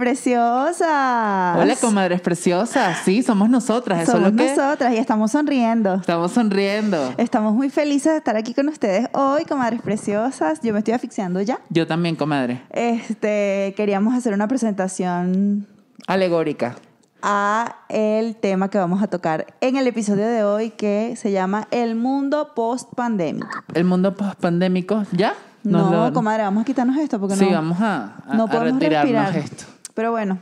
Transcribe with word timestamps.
Preciosas. 0.00 1.56
Hola, 1.58 1.76
comadres 1.80 2.20
preciosas. 2.20 2.98
Sí, 3.04 3.22
somos 3.22 3.48
nosotras. 3.50 4.02
Eso 4.02 4.12
Somos 4.12 4.28
es 4.28 4.32
lo 4.34 4.38
que 4.44 4.56
nosotras 4.56 4.92
y 4.94 4.96
estamos 4.96 5.30
sonriendo. 5.32 5.94
estamos 5.96 6.32
sonriendo. 6.32 7.14
Estamos 7.18 7.54
muy 7.54 7.70
felices 7.70 8.12
de 8.12 8.18
estar 8.18 8.36
aquí 8.36 8.54
con 8.54 8.68
ustedes 8.68 9.08
hoy, 9.12 9.44
comadres 9.44 9.82
preciosas. 9.82 10.60
Yo 10.62 10.72
me 10.72 10.78
estoy 10.80 10.94
asfixiando 10.94 11.40
ya. 11.42 11.58
Yo 11.68 11.86
también, 11.86 12.16
comadre. 12.16 12.62
Este, 12.70 13.74
queríamos 13.76 14.14
hacer 14.14 14.32
una 14.34 14.48
presentación 14.48 15.66
Alegórica. 16.06 16.76
a 17.22 17.76
el 17.88 18.36
tema 18.36 18.68
que 18.70 18.78
vamos 18.78 19.02
a 19.02 19.06
tocar 19.08 19.46
en 19.60 19.76
el 19.76 19.86
episodio 19.86 20.26
de 20.26 20.44
hoy 20.44 20.70
que 20.70 21.14
se 21.16 21.30
llama 21.32 21.68
El 21.70 21.94
mundo 21.94 22.52
post 22.54 22.92
pandémico. 22.94 23.48
El 23.74 23.84
mundo 23.84 24.14
post-pandémico, 24.14 25.04
¿ya? 25.12 25.34
No, 25.62 26.06
lo- 26.06 26.12
comadre, 26.14 26.42
vamos 26.44 26.62
a 26.62 26.64
quitarnos 26.64 26.96
esto 26.96 27.20
porque 27.20 27.36
Sí, 27.36 27.44
no, 27.46 27.52
vamos 27.52 27.80
a, 27.80 28.14
a- 28.28 28.34
no 28.34 28.44
a 28.44 28.46
podemos 28.46 28.80
retirarnos 28.80 29.34
respirar. 29.34 29.36
esto. 29.36 29.64
Pero 30.00 30.12
bueno, 30.12 30.38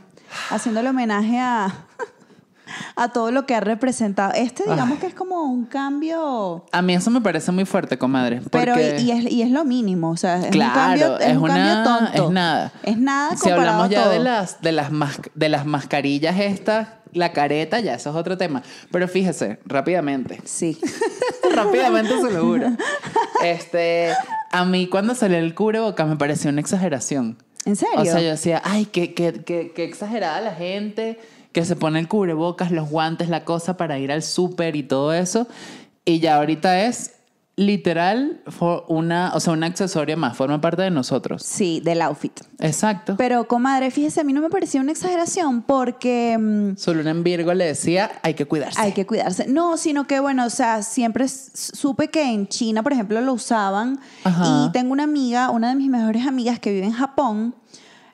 haciéndole 0.51 0.87
homenaje 0.87 1.37
a, 1.37 1.83
a 2.95 3.09
todo 3.09 3.29
lo 3.31 3.45
que 3.45 3.55
ha 3.55 3.59
representado. 3.59 4.31
Este, 4.33 4.63
digamos 4.63 4.93
Ay. 4.93 4.97
que 4.99 5.07
es 5.07 5.13
como 5.13 5.43
un 5.43 5.65
cambio, 5.65 6.65
A 6.71 6.81
mí 6.81 6.93
eso 6.93 7.11
me 7.11 7.19
parece 7.19 7.51
muy 7.51 7.65
fuerte, 7.65 7.97
comadre. 7.97 8.41
pero 8.49 8.71
porque- 8.71 9.01
y, 9.01 9.07
y 9.07 9.11
es, 9.11 9.29
y 9.33 9.41
es 9.41 9.51
lo 9.51 9.65
mínimo. 9.65 10.11
O 10.11 10.15
sea, 10.15 10.37
es 10.39 10.45
Claro, 10.47 10.69
un 10.71 10.85
cambio, 10.87 11.19
es 11.19 11.27
es 11.27 11.35
un 11.37 11.47
cambio 11.47 11.63
una- 11.73 11.83
tonto. 11.83 12.25
es 12.25 12.31
nada. 12.31 12.71
Es 12.83 12.97
nada 12.97 13.31
Si 13.31 13.41
comparado 13.41 13.61
hablamos 13.83 13.85
a 13.87 13.89
ya 13.89 14.03
todo. 14.03 14.11
de 14.13 14.19
las, 14.19 14.61
de, 14.61 14.71
las 14.71 14.91
mas- 14.93 15.21
de 15.35 15.49
las 15.49 15.65
mascarillas 15.65 16.39
estas, 16.39 16.87
la 17.11 17.33
careta, 17.33 17.81
ya 17.81 17.95
eso 17.95 18.11
es 18.11 18.15
otro 18.15 18.37
tema. 18.37 18.63
Pero 18.91 19.09
fíjese, 19.09 19.59
rápidamente. 19.65 20.39
Sí. 20.45 20.79
rápidamente 21.53 22.13
se 22.21 22.31
lo 22.31 22.43
juro. 22.45 22.67
Este, 23.43 24.11
a 24.51 24.65
mí 24.65 24.87
cuando 24.87 25.15
salió 25.15 25.37
el 25.37 25.53
cubrebocas 25.55 26.07
me 26.07 26.15
pareció 26.17 26.49
una 26.49 26.59
exageración. 26.61 27.37
¿En 27.65 27.75
serio? 27.75 27.99
O 27.99 28.05
sea, 28.05 28.21
yo 28.21 28.29
decía, 28.29 28.61
ay, 28.63 28.85
qué, 28.85 29.13
qué, 29.13 29.43
qué, 29.45 29.71
qué 29.75 29.83
exagerada 29.83 30.41
la 30.41 30.55
gente 30.55 31.19
que 31.51 31.65
se 31.65 31.75
pone 31.75 31.99
el 31.99 32.07
cubrebocas, 32.07 32.71
los 32.71 32.89
guantes, 32.89 33.29
la 33.29 33.43
cosa 33.43 33.75
para 33.77 33.97
ir 33.99 34.11
al 34.11 34.23
súper 34.23 34.75
y 34.75 34.83
todo 34.83 35.13
eso. 35.13 35.47
Y 36.05 36.19
ya 36.19 36.37
ahorita 36.37 36.85
es 36.85 37.18
literal 37.59 38.41
una, 38.87 39.33
o 39.35 39.39
sea, 39.41 39.51
un 39.51 39.65
accesorio 39.65 40.15
más, 40.15 40.37
forma 40.37 40.61
parte 40.61 40.81
de 40.81 40.91
nosotros. 40.91 41.43
Sí, 41.43 41.81
del 41.83 42.01
outfit. 42.01 42.39
Exacto. 42.59 43.15
Pero, 43.17 43.47
comadre, 43.49 43.91
fíjese, 43.91 44.21
a 44.21 44.23
mí 44.23 44.31
no 44.31 44.41
me 44.41 44.49
parecía 44.49 44.79
una 44.79 44.93
exageración 44.93 45.61
porque... 45.63 46.37
mm, 46.39 46.77
Solo 46.77 47.07
en 47.07 47.21
Virgo 47.21 47.53
le 47.53 47.65
decía, 47.65 48.11
hay 48.23 48.33
que 48.33 48.45
cuidarse. 48.45 48.79
Hay 48.79 48.93
que 48.93 49.05
cuidarse. 49.05 49.45
No, 49.47 49.75
sino 49.75 50.07
que, 50.07 50.21
bueno, 50.21 50.45
o 50.45 50.49
sea, 50.49 50.83
siempre 50.83 51.27
supe 51.27 52.07
que 52.07 52.31
en 52.31 52.47
China, 52.47 52.81
por 52.81 52.93
ejemplo, 52.93 53.19
lo 53.19 53.33
usaban. 53.33 53.99
Ajá. 54.23 54.67
Y 54.67 54.71
tengo 54.71 54.93
una 54.93 55.03
amiga, 55.03 55.49
una 55.49 55.69
de 55.69 55.75
mis 55.75 55.89
mejores 55.89 56.25
amigas 56.25 56.59
que 56.59 56.71
vive 56.71 56.85
en 56.85 56.93
Japón. 56.93 57.55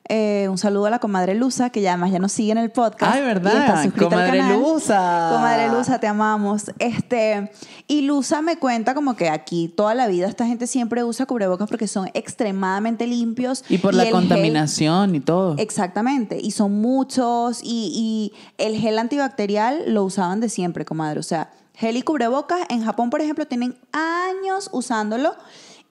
Eh, 0.08 0.46
un 0.48 0.56
saludo 0.58 0.86
a 0.86 0.90
la 0.90 0.98
comadre 1.00 1.34
Luza, 1.34 1.70
que 1.70 1.80
ya 1.82 1.90
además 1.92 2.12
ya 2.12 2.18
nos 2.18 2.30
sigue 2.32 2.52
en 2.52 2.58
el 2.58 2.70
podcast. 2.70 3.14
Ay, 3.14 3.22
¿verdad? 3.22 3.52
y 3.54 3.56
está 3.58 3.82
suscrita 3.82 4.04
al 4.06 4.10
Comadre 4.12 4.38
canal. 4.38 4.58
Luza. 4.60 5.30
Comadre 5.32 5.68
Luza, 5.68 5.98
te 5.98 6.06
amamos. 6.06 6.70
Este, 6.78 7.50
y 7.88 8.02
Luza 8.02 8.40
me 8.42 8.56
cuenta 8.58 8.94
como 8.94 9.16
que 9.16 9.28
aquí 9.28 9.68
toda 9.68 9.94
la 9.94 10.06
vida 10.06 10.28
esta 10.28 10.46
gente 10.46 10.66
siempre 10.66 11.02
usa 11.04 11.26
cubrebocas 11.26 11.68
porque 11.68 11.88
son 11.88 12.08
extremadamente 12.14 13.06
limpios. 13.06 13.64
Y 13.68 13.78
por 13.78 13.94
la 13.94 14.04
gel- 14.04 14.12
contaminación 14.12 15.14
y 15.14 15.20
todo. 15.20 15.56
Exactamente, 15.58 16.38
y 16.40 16.52
son 16.52 16.80
muchos, 16.80 17.60
y, 17.62 17.90
y 17.94 18.32
el 18.64 18.76
gel 18.76 18.98
antibacterial 18.98 19.92
lo 19.92 20.04
usaban 20.04 20.40
de 20.40 20.48
siempre, 20.48 20.84
comadre. 20.84 21.18
O 21.18 21.24
sea, 21.24 21.50
gel 21.74 21.96
y 21.96 22.02
cubrebocas 22.02 22.60
en 22.68 22.84
Japón, 22.84 23.10
por 23.10 23.20
ejemplo, 23.20 23.46
tienen 23.46 23.76
años 23.92 24.68
usándolo, 24.72 25.34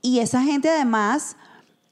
y 0.01 0.19
esa 0.19 0.41
gente 0.41 0.69
además 0.69 1.35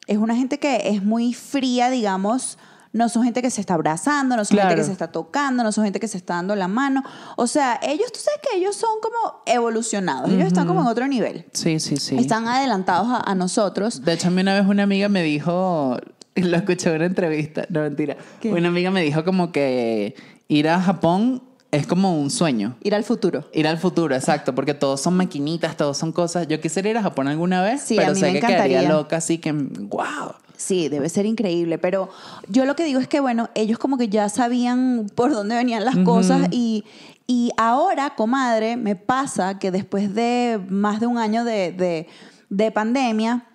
es 0.07 0.17
una 0.17 0.35
gente 0.35 0.59
que 0.59 0.89
es 0.89 1.03
muy 1.03 1.33
fría, 1.33 1.89
digamos. 1.89 2.57
No 2.91 3.09
son 3.09 3.23
gente 3.23 3.41
que 3.41 3.49
se 3.49 3.59
está 3.59 3.73
abrazando, 3.73 4.37
no 4.37 4.45
son 4.45 4.59
gente 4.59 4.75
que 4.75 4.83
se 4.83 4.91
está 4.91 5.11
tocando, 5.11 5.63
no 5.63 5.71
son 5.71 5.83
gente 5.83 5.99
que 5.99 6.07
se 6.07 6.17
está 6.17 6.35
dando 6.35 6.55
la 6.55 6.67
mano. 6.67 7.03
O 7.37 7.47
sea, 7.47 7.79
ellos, 7.81 8.11
tú 8.11 8.19
sabes 8.19 8.39
que 8.41 8.57
ellos 8.59 8.75
son 8.75 8.91
como 9.01 9.41
evolucionados, 9.47 10.29
ellos 10.29 10.45
están 10.45 10.67
como 10.67 10.81
en 10.81 10.87
otro 10.87 11.07
nivel. 11.07 11.45
Sí, 11.53 11.79
sí, 11.79 11.97
sí. 11.97 12.17
Están 12.17 12.47
adelantados 12.47 13.07
a, 13.09 13.31
a 13.31 13.33
nosotros. 13.33 14.05
De 14.05 14.13
hecho, 14.13 14.27
a 14.27 14.31
mí 14.31 14.41
una 14.41 14.53
vez 14.53 14.67
una 14.67 14.83
amiga 14.83 15.09
me 15.09 15.23
dijo, 15.23 15.97
lo 16.35 16.57
escuché 16.57 16.89
en 16.89 16.95
una 16.97 17.05
entrevista, 17.05 17.65
no 17.69 17.81
mentira, 17.81 18.17
¿Qué? 18.39 18.51
una 18.53 18.67
amiga 18.67 18.91
me 18.91 19.01
dijo 19.01 19.23
como 19.23 19.51
que 19.51 20.15
ir 20.47 20.69
a 20.69 20.79
Japón 20.79 21.41
es 21.73 21.87
como 21.87 22.17
un 22.19 22.29
sueño. 22.29 22.75
Ir 22.83 22.95
al 22.95 23.03
futuro. 23.03 23.43
Ir 23.53 23.67
al 23.67 23.77
futuro, 23.77 24.15
exacto, 24.15 24.53
porque 24.55 24.73
todos 24.73 25.01
son 25.01 25.17
maquinitas, 25.17 25.75
todos 25.75 25.97
son 25.97 26.11
cosas. 26.11 26.47
Yo 26.47 26.61
quisiera 26.61 26.89
ir 26.89 26.97
a 26.97 27.01
Japón 27.03 27.27
alguna 27.27 27.61
vez, 27.61 27.81
Sí, 27.81 27.95
pero 27.97 28.11
a 28.11 28.13
mí 28.13 28.19
sé 28.19 28.27
me 28.27 28.33
que 28.33 28.39
quedaría 28.39 28.77
encantaría. 28.79 28.89
loca, 28.89 29.17
así 29.17 29.39
que, 29.39 29.51
wow. 29.51 30.33
Sí, 30.55 30.87
debe 30.87 31.09
ser 31.09 31.25
increíble, 31.25 31.77
pero 31.79 32.09
yo 32.47 32.63
lo 32.65 32.75
que 32.75 32.85
digo 32.85 32.99
es 32.99 33.07
que, 33.07 33.19
bueno, 33.19 33.49
ellos 33.55 33.79
como 33.79 33.97
que 33.97 34.07
ya 34.07 34.29
sabían 34.29 35.07
por 35.13 35.31
dónde 35.31 35.55
venían 35.55 35.83
las 35.83 35.97
cosas 35.97 36.47
y, 36.51 36.85
y 37.27 37.51
ahora, 37.57 38.13
comadre, 38.15 38.77
me 38.77 38.95
pasa 38.95 39.57
que 39.59 39.71
después 39.71 40.13
de 40.15 40.61
más 40.69 40.99
de 41.01 41.07
un 41.07 41.17
año 41.17 41.43
de, 41.43 41.71
de- 41.73 42.07
de 42.49 42.71
pandemia, 42.71 43.45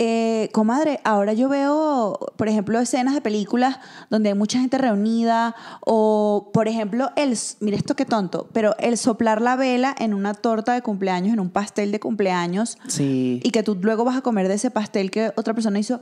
eh, 0.00 0.48
comadre, 0.52 1.00
ahora 1.04 1.34
yo 1.34 1.48
veo, 1.48 2.18
por 2.36 2.48
ejemplo, 2.48 2.80
escenas 2.80 3.14
de 3.14 3.20
películas 3.20 3.78
donde 4.10 4.30
hay 4.30 4.34
mucha 4.34 4.58
gente 4.58 4.76
reunida 4.76 5.54
o, 5.80 6.50
por 6.52 6.66
ejemplo, 6.66 7.10
el, 7.14 7.38
mira 7.60 7.76
esto 7.76 7.94
qué 7.94 8.04
tonto, 8.04 8.48
pero 8.52 8.74
el 8.78 8.98
soplar 8.98 9.40
la 9.40 9.54
vela 9.54 9.94
en 9.98 10.12
una 10.12 10.34
torta 10.34 10.74
de 10.74 10.82
cumpleaños, 10.82 11.32
en 11.32 11.40
un 11.40 11.50
pastel 11.50 11.92
de 11.92 12.00
cumpleaños, 12.00 12.76
Sí. 12.88 13.40
y 13.44 13.50
que 13.52 13.62
tú 13.62 13.76
luego 13.80 14.04
vas 14.04 14.16
a 14.16 14.20
comer 14.22 14.48
de 14.48 14.54
ese 14.54 14.70
pastel 14.72 15.12
que 15.12 15.32
otra 15.36 15.54
persona 15.54 15.78
hizo. 15.78 16.00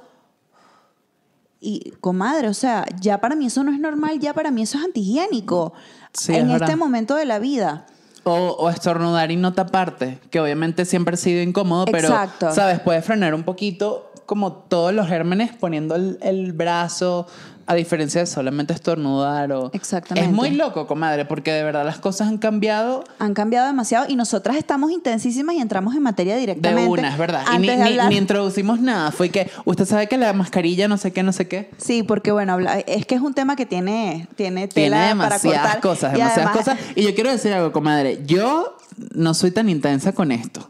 Y, 1.60 1.92
comadre, 2.00 2.48
o 2.48 2.54
sea, 2.54 2.84
ya 3.00 3.20
para 3.20 3.36
mí 3.36 3.46
eso 3.46 3.62
no 3.62 3.72
es 3.72 3.78
normal, 3.78 4.18
ya 4.18 4.34
para 4.34 4.50
mí 4.50 4.62
eso 4.62 4.78
es 4.78 4.84
antihigiénico. 4.84 5.74
Sí, 6.12 6.34
en 6.34 6.50
es 6.50 6.60
este 6.60 6.74
momento 6.76 7.14
de 7.14 7.24
la 7.24 7.38
vida. 7.38 7.86
O, 8.24 8.32
o 8.32 8.70
estornudar 8.70 9.32
y 9.32 9.36
no 9.36 9.52
taparte, 9.52 10.20
que 10.30 10.38
obviamente 10.38 10.84
siempre 10.84 11.14
ha 11.14 11.16
sido 11.16 11.42
incómodo, 11.42 11.86
pero, 11.86 12.06
Exacto. 12.06 12.52
¿sabes? 12.52 12.78
Puedes 12.78 13.04
frenar 13.04 13.34
un 13.34 13.42
poquito 13.42 14.12
como 14.26 14.52
todos 14.52 14.94
los 14.94 15.08
gérmenes 15.08 15.52
poniendo 15.58 15.96
el, 15.96 16.18
el 16.22 16.52
brazo, 16.52 17.26
a 17.66 17.74
diferencia 17.74 18.20
de 18.20 18.26
solamente 18.26 18.72
estornudar 18.72 19.52
o... 19.52 19.70
Exactamente. 19.72 20.28
Es 20.28 20.34
muy 20.34 20.50
loco, 20.50 20.86
comadre, 20.86 21.24
porque 21.24 21.52
de 21.52 21.62
verdad 21.62 21.84
las 21.84 21.98
cosas 21.98 22.28
han 22.28 22.38
cambiado 22.38 23.04
Han 23.18 23.34
cambiado 23.34 23.66
demasiado 23.66 24.06
y 24.08 24.16
nosotras 24.16 24.56
estamos 24.56 24.90
intensísimas 24.90 25.54
y 25.54 25.60
entramos 25.60 25.94
en 25.94 26.02
materia 26.02 26.34
de 26.34 26.40
directamente. 26.40 26.90
una, 26.90 27.08
es 27.10 27.18
verdad. 27.18 27.44
Y 27.54 27.58
ni, 27.58 27.68
Antes 27.68 27.78
de 27.78 27.84
ni- 27.84 27.90
hablar- 27.90 28.08
ni 28.10 28.16
introducimos 28.16 28.80
nada. 28.80 29.10
Fue 29.12 29.30
que 29.30 29.50
usted 29.64 29.84
sabe 29.86 30.08
que 30.08 30.18
la 30.18 30.32
mascarilla 30.32 30.88
no 30.88 30.96
sé 30.96 31.12
qué, 31.12 31.22
no 31.22 31.32
sé 31.32 31.48
qué. 31.48 31.70
Sí, 31.78 32.02
porque 32.02 32.32
bueno, 32.32 32.58
es 32.86 33.06
que 33.06 33.14
es 33.14 33.20
un 33.20 33.34
tema 33.34 33.56
que 33.56 33.66
tiene, 33.66 34.28
tiene 34.36 34.68
Tiene 34.68 34.90
para 34.96 35.08
demasiadas 35.08 35.62
cortar. 35.62 35.80
cosas, 35.80 36.12
demasiadas 36.12 36.46
además- 36.56 36.56
cosas. 36.78 36.78
Y 36.96 37.02
yo 37.04 37.14
quiero 37.14 37.30
decir 37.30 37.52
algo, 37.52 37.72
comadre. 37.72 38.20
Yo 38.26 38.76
no 39.14 39.34
soy 39.34 39.50
tan 39.52 39.68
intensa 39.68 40.12
con 40.12 40.32
esto. 40.32 40.68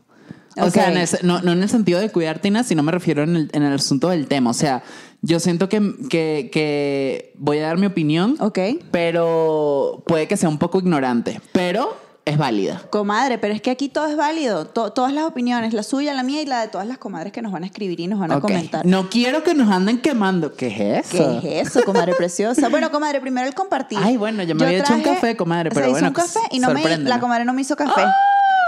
O 0.59 0.69
sea, 0.69 0.93
en 0.93 1.09
no, 1.23 1.41
no 1.41 1.53
en 1.53 1.63
el 1.63 1.69
sentido 1.71 1.99
de 1.99 2.11
cuidarte, 2.11 2.51
nada, 2.51 2.63
sino 2.65 2.83
me 2.83 2.93
refiero 2.93 3.23
en 3.23 3.37
el, 3.37 3.51
en 3.55 3.63
el 3.63 3.73
asunto 3.73 4.11
del 4.11 4.27
tema. 4.27 4.51
O 4.51 4.55
sea, 4.55 4.83
yo 5.23 5.41
siento 5.41 5.69
que, 5.69 5.81
que, 6.11 6.51
que 6.53 7.33
voy 7.39 7.59
a 7.59 7.63
dar 7.69 7.79
mi 7.79 7.87
opinión, 7.87 8.37
Ok. 8.41 8.59
pero 8.91 10.03
puede 10.07 10.27
que 10.29 10.37
sea 10.37 10.49
un 10.49 10.59
poco 10.59 10.79
ignorante, 10.81 11.41
pero 11.53 11.97
es 12.25 12.39
válida. 12.39 12.83
Comadre, 12.91 13.37
pero 13.39 13.53
es 13.53 13.61
que 13.61 13.71
aquí 13.73 13.89
todo 13.89 14.07
es 14.07 14.17
válido. 14.17 14.67
To- 14.69 14.93
todas 14.93 15.13
las 15.13 15.25
opiniones, 15.25 15.73
la 15.75 15.83
suya, 15.83 16.15
la 16.15 16.23
mía 16.23 16.41
y 16.41 16.47
la 16.47 16.61
de 16.61 16.69
todas 16.69 16.87
las 16.87 16.99
comadres 16.99 17.33
que 17.33 17.43
nos 17.43 17.51
van 17.51 17.65
a 17.65 17.67
escribir 17.67 17.99
y 17.99 18.07
nos 18.07 18.21
van 18.21 18.31
a 18.31 18.41
comentar. 18.41 18.87
No 18.87 19.11
quiero 19.11 19.43
que 19.43 19.55
nos 19.55 19.69
anden 19.73 20.01
quemando. 20.01 20.55
¿Qué 20.55 20.69
es 20.99 21.13
eso? 21.13 21.41
¿Qué 21.41 21.61
es 21.61 21.69
eso, 21.69 21.85
comadre 21.85 22.15
preciosa? 22.15 22.69
Bueno, 22.69 22.91
comadre, 22.93 23.21
primero 23.21 23.47
el 23.49 23.55
compartir. 23.55 23.99
Ay, 24.01 24.17
bueno, 24.17 24.45
yo 24.45 24.55
me 24.55 24.65
había 24.67 24.79
hecho 24.79 24.95
un 24.95 25.03
café, 25.03 25.37
comadre, 25.37 25.71
pero 25.71 25.87
se 25.87 25.91
bueno, 25.91 26.09
hizo 26.13 26.21
un 26.21 26.27
café 26.27 26.41
y 26.53 26.61
no 26.61 26.69
me, 26.69 26.75
sorpréndeme. 26.81 27.11
la 27.11 27.19
comadre 27.19 27.45
no 27.45 27.53
me 27.55 27.63
hizo 27.63 27.75
café. 27.75 28.03
¡Ah! 28.05 28.15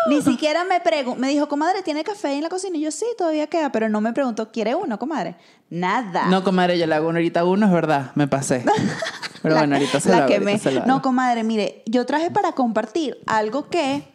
Ni 0.08 0.20
siquiera 0.22 0.64
me 0.64 0.80
preguntó, 0.80 1.20
me 1.20 1.28
dijo, 1.28 1.48
comadre, 1.48 1.82
¿tiene 1.82 2.04
café 2.04 2.32
en 2.34 2.42
la 2.42 2.48
cocina? 2.48 2.76
Y 2.76 2.82
yo, 2.82 2.90
sí, 2.90 3.06
todavía 3.16 3.46
queda, 3.46 3.70
pero 3.72 3.88
no 3.88 4.00
me 4.00 4.12
preguntó, 4.12 4.50
¿quiere 4.52 4.74
uno, 4.74 4.98
comadre? 4.98 5.36
Nada. 5.70 6.26
No, 6.26 6.44
comadre, 6.44 6.78
yo 6.78 6.86
le 6.86 6.94
hago 6.94 7.08
uno 7.08 7.16
ahorita 7.18 7.44
uno, 7.44 7.66
es 7.66 7.72
verdad, 7.72 8.10
me 8.14 8.28
pasé. 8.28 8.64
Pero 9.42 9.54
La- 9.56 9.60
bueno, 9.62 9.76
ahorita 9.76 10.00
se 10.00 10.08
la 10.08 10.16
lo 10.16 10.22
hago. 10.24 10.58
se 10.58 10.72
lo 10.72 10.80
hago. 10.80 10.86
No, 10.88 11.02
comadre, 11.02 11.42
mire, 11.44 11.82
yo 11.86 12.06
traje 12.06 12.30
para 12.30 12.52
compartir 12.52 13.18
algo 13.26 13.68
que 13.68 14.08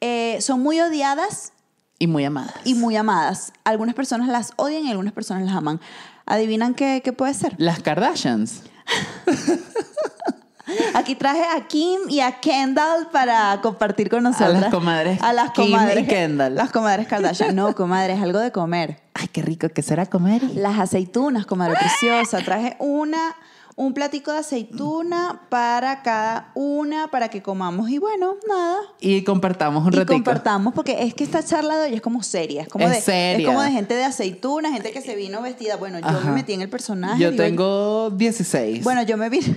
eh, 0.00 0.38
son 0.40 0.60
muy 0.62 0.80
odiadas 0.80 1.52
Y 2.00 2.06
muy 2.08 2.24
amadas. 2.24 2.54
y 2.64 2.74
muy 2.74 2.96
amadas. 2.96 3.52
Algunas 3.64 3.94
personas 3.94 4.28
las 4.28 4.52
odian 4.56 4.84
y 4.84 4.90
algunas 4.90 5.12
personas 5.12 5.44
las 5.44 5.54
aman. 5.54 5.80
¿Adivinan 6.26 6.74
qué, 6.74 7.02
qué 7.04 7.12
puede 7.12 7.34
ser? 7.34 7.54
Las 7.58 7.80
Kardashians. 7.82 8.62
Aquí 10.94 11.14
traje 11.14 11.42
a 11.44 11.66
Kim 11.66 12.00
y 12.08 12.20
a 12.20 12.40
Kendall 12.40 13.08
para 13.12 13.60
compartir 13.62 14.08
con 14.08 14.22
nosotros. 14.22 14.60
las 14.60 14.70
comadres 14.70 15.20
A 15.22 15.32
las 15.32 15.50
Kim 15.52 15.64
y 15.64 15.70
comadres. 15.72 16.08
Kendall. 16.08 16.54
Las 16.54 16.70
comadres 16.70 17.06
Kardashian. 17.06 17.54
No, 17.54 17.74
comadre, 17.76 18.14
es 18.14 18.22
algo 18.22 18.38
de 18.38 18.52
comer. 18.52 19.00
Ay, 19.14 19.28
qué 19.28 19.42
rico 19.42 19.68
que 19.68 19.82
será 19.82 20.06
comer. 20.06 20.42
Las 20.54 20.78
aceitunas, 20.78 21.46
comadre 21.46 21.76
preciosa. 21.76 22.38
Traje 22.42 22.76
una, 22.78 23.34
un 23.76 23.92
platico 23.92 24.30
de 24.32 24.38
aceituna 24.38 25.42
para 25.48 26.02
cada 26.02 26.52
una, 26.54 27.08
para 27.08 27.28
que 27.28 27.42
comamos 27.42 27.90
y 27.90 27.98
bueno, 27.98 28.34
nada. 28.48 28.76
Y 29.00 29.22
compartamos 29.24 29.82
un 29.84 29.92
y 29.92 29.96
ratito. 29.96 30.12
compartamos, 30.12 30.74
porque 30.74 31.02
es 31.02 31.12
que 31.14 31.24
esta 31.24 31.42
charla 31.42 31.76
de 31.78 31.88
hoy 31.88 31.94
es 31.96 32.00
como 32.00 32.22
seria. 32.22 32.62
Es 32.62 32.68
como, 32.68 32.84
Es 32.84 32.92
de, 32.92 33.00
seria. 33.00 33.38
es 33.40 33.46
como 33.46 33.62
de 33.62 33.70
gente 33.72 33.94
de 33.94 34.04
aceituna, 34.04 34.70
gente 34.72 34.92
que 34.92 35.00
se 35.00 35.16
vino 35.16 35.42
vestida. 35.42 35.76
Bueno, 35.76 35.98
yo 35.98 36.06
Ajá. 36.06 36.20
me 36.28 36.32
metí 36.36 36.52
en 36.52 36.62
el 36.62 36.68
personaje. 36.70 37.20
Yo 37.20 37.34
tengo 37.34 38.10
16. 38.10 38.84
Bueno, 38.84 39.02
yo 39.02 39.16
me 39.16 39.28
vi. 39.28 39.40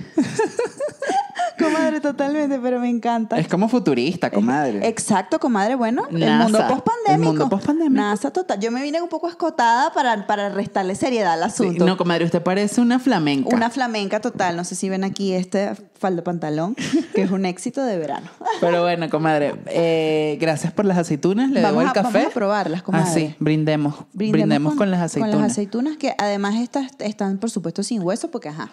comadre, 1.58 2.00
totalmente, 2.00 2.58
pero 2.60 2.78
me 2.80 2.88
encanta. 2.88 3.36
es 3.38 3.48
como 3.48 3.68
futurista, 3.68 4.30
comadre. 4.30 4.86
Exacto, 4.86 5.38
comadre. 5.40 5.74
Bueno, 5.74 6.06
el 6.10 6.20
NASA. 6.20 6.44
mundo 6.44 6.58
post-pandémico. 6.68 7.12
El 7.14 7.18
mundo 7.20 7.48
pospandémico. 7.48 8.00
NASA 8.00 8.30
total. 8.32 8.60
Yo 8.60 8.70
me 8.70 8.82
vine 8.82 9.02
un 9.02 9.08
poco 9.08 9.28
escotada 9.28 9.92
para, 9.92 10.26
para 10.26 10.48
restarle 10.50 10.94
seriedad 10.94 11.32
al 11.42 11.50
Sí, 11.50 11.62
asunto. 11.64 11.84
No, 11.86 11.96
comadre, 11.96 12.24
usted 12.24 12.42
parece 12.42 12.80
una 12.80 12.98
flamenca. 12.98 13.54
Una 13.54 13.70
flamenca 13.70 14.07
total. 14.08 14.56
No 14.56 14.64
sé 14.64 14.74
si 14.74 14.88
ven 14.88 15.04
aquí 15.04 15.34
este 15.34 15.74
falda 15.98 16.22
pantalón, 16.24 16.74
que 17.14 17.22
es 17.22 17.30
un 17.30 17.44
éxito 17.44 17.84
de 17.84 17.98
verano. 17.98 18.28
Pero 18.60 18.82
bueno, 18.82 19.08
comadre, 19.10 19.54
eh, 19.66 20.38
gracias 20.40 20.72
por 20.72 20.84
las 20.84 20.96
aceitunas. 20.98 21.50
Le 21.50 21.60
Vamos 21.60 21.80
debo 21.80 21.82
el 21.82 21.88
a- 21.88 21.92
café. 21.92 22.18
vamos 22.18 22.30
a 22.30 22.34
probarlas, 22.34 22.82
comadre. 22.82 23.06
Ah, 23.08 23.12
sí, 23.12 23.34
brindemos. 23.38 23.94
Brindemos, 24.12 24.74
con, 24.74 24.90
las 24.90 25.00
aceitunas. 25.00 25.34
Con 25.34 25.42
las 25.42 25.52
aceitunas 25.52 25.96
que 25.96 26.14
además 26.18 26.56
estas 26.56 26.90
están, 26.98 27.38
por 27.38 27.50
supuesto, 27.50 27.82
sin 27.82 28.02
hueso 28.02 28.30
porque, 28.30 28.48
ajá. 28.48 28.70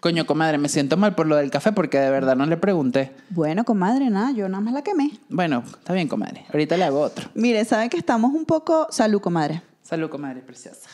Coño, 0.00 0.26
comadre, 0.26 0.58
me 0.58 0.68
siento 0.68 0.96
mal 0.96 1.14
por 1.14 1.26
lo 1.26 1.36
del 1.36 1.50
café 1.50 1.72
porque 1.72 1.98
de 1.98 2.10
verdad 2.10 2.36
no 2.36 2.46
le 2.46 2.56
pregunté. 2.56 3.12
Bueno, 3.30 3.64
comadre, 3.64 4.10
nada, 4.10 4.32
yo 4.32 4.48
nada 4.48 4.60
más 4.60 4.74
la 4.74 4.82
quemé. 4.82 5.10
Bueno, 5.30 5.62
está 5.66 5.92
bien, 5.94 6.08
comadre. 6.08 6.44
Ahorita 6.52 6.76
le 6.76 6.84
hago 6.84 7.00
otro. 7.00 7.28
Mire, 7.34 7.64
saben 7.64 7.88
que 7.88 7.96
estamos 7.96 8.32
un 8.34 8.44
poco... 8.44 8.86
Salud, 8.90 9.20
comadre. 9.20 9.62
Salud, 9.82 10.10
comadre 10.10 10.40
preciosa. 10.42 10.88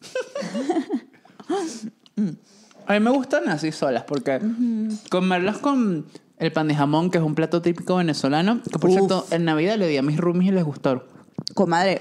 A 2.88 2.94
mí 2.94 3.00
me 3.00 3.10
gustan 3.10 3.48
así 3.48 3.70
solas 3.70 4.04
porque 4.04 4.40
comerlas 5.10 5.58
con 5.58 6.06
el 6.38 6.52
pan 6.52 6.68
de 6.68 6.74
jamón, 6.74 7.10
que 7.10 7.18
es 7.18 7.24
un 7.24 7.34
plato 7.34 7.60
típico 7.62 7.96
venezolano, 7.96 8.60
que 8.62 8.78
por 8.78 8.90
Uf. 8.90 8.96
cierto, 8.96 9.26
en 9.30 9.44
Navidad 9.44 9.76
le 9.76 9.86
di 9.88 9.96
a 9.98 10.02
mis 10.02 10.16
roomies 10.16 10.50
y 10.50 10.54
les 10.54 10.64
gustó. 10.64 11.04
Comadre, 11.54 12.00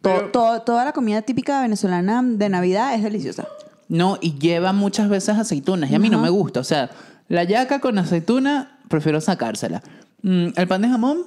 to- 0.00 0.10
Pero- 0.14 0.30
to- 0.30 0.62
toda 0.62 0.84
la 0.84 0.92
comida 0.92 1.22
típica 1.22 1.60
venezolana 1.62 2.22
de 2.24 2.48
Navidad 2.48 2.94
es 2.94 3.02
deliciosa. 3.02 3.48
No, 3.88 4.18
y 4.20 4.38
lleva 4.38 4.72
muchas 4.72 5.08
veces 5.08 5.36
aceitunas 5.36 5.90
y 5.90 5.94
a 5.96 5.98
mí 5.98 6.08
no 6.10 6.20
me 6.20 6.30
gusta. 6.30 6.60
O 6.60 6.64
sea, 6.64 6.90
la 7.28 7.42
yaca 7.44 7.80
con 7.80 7.98
aceituna, 7.98 8.78
prefiero 8.88 9.20
sacársela. 9.20 9.82
Mm, 10.22 10.48
el 10.54 10.68
pan 10.68 10.82
de 10.82 10.88
jamón 10.88 11.18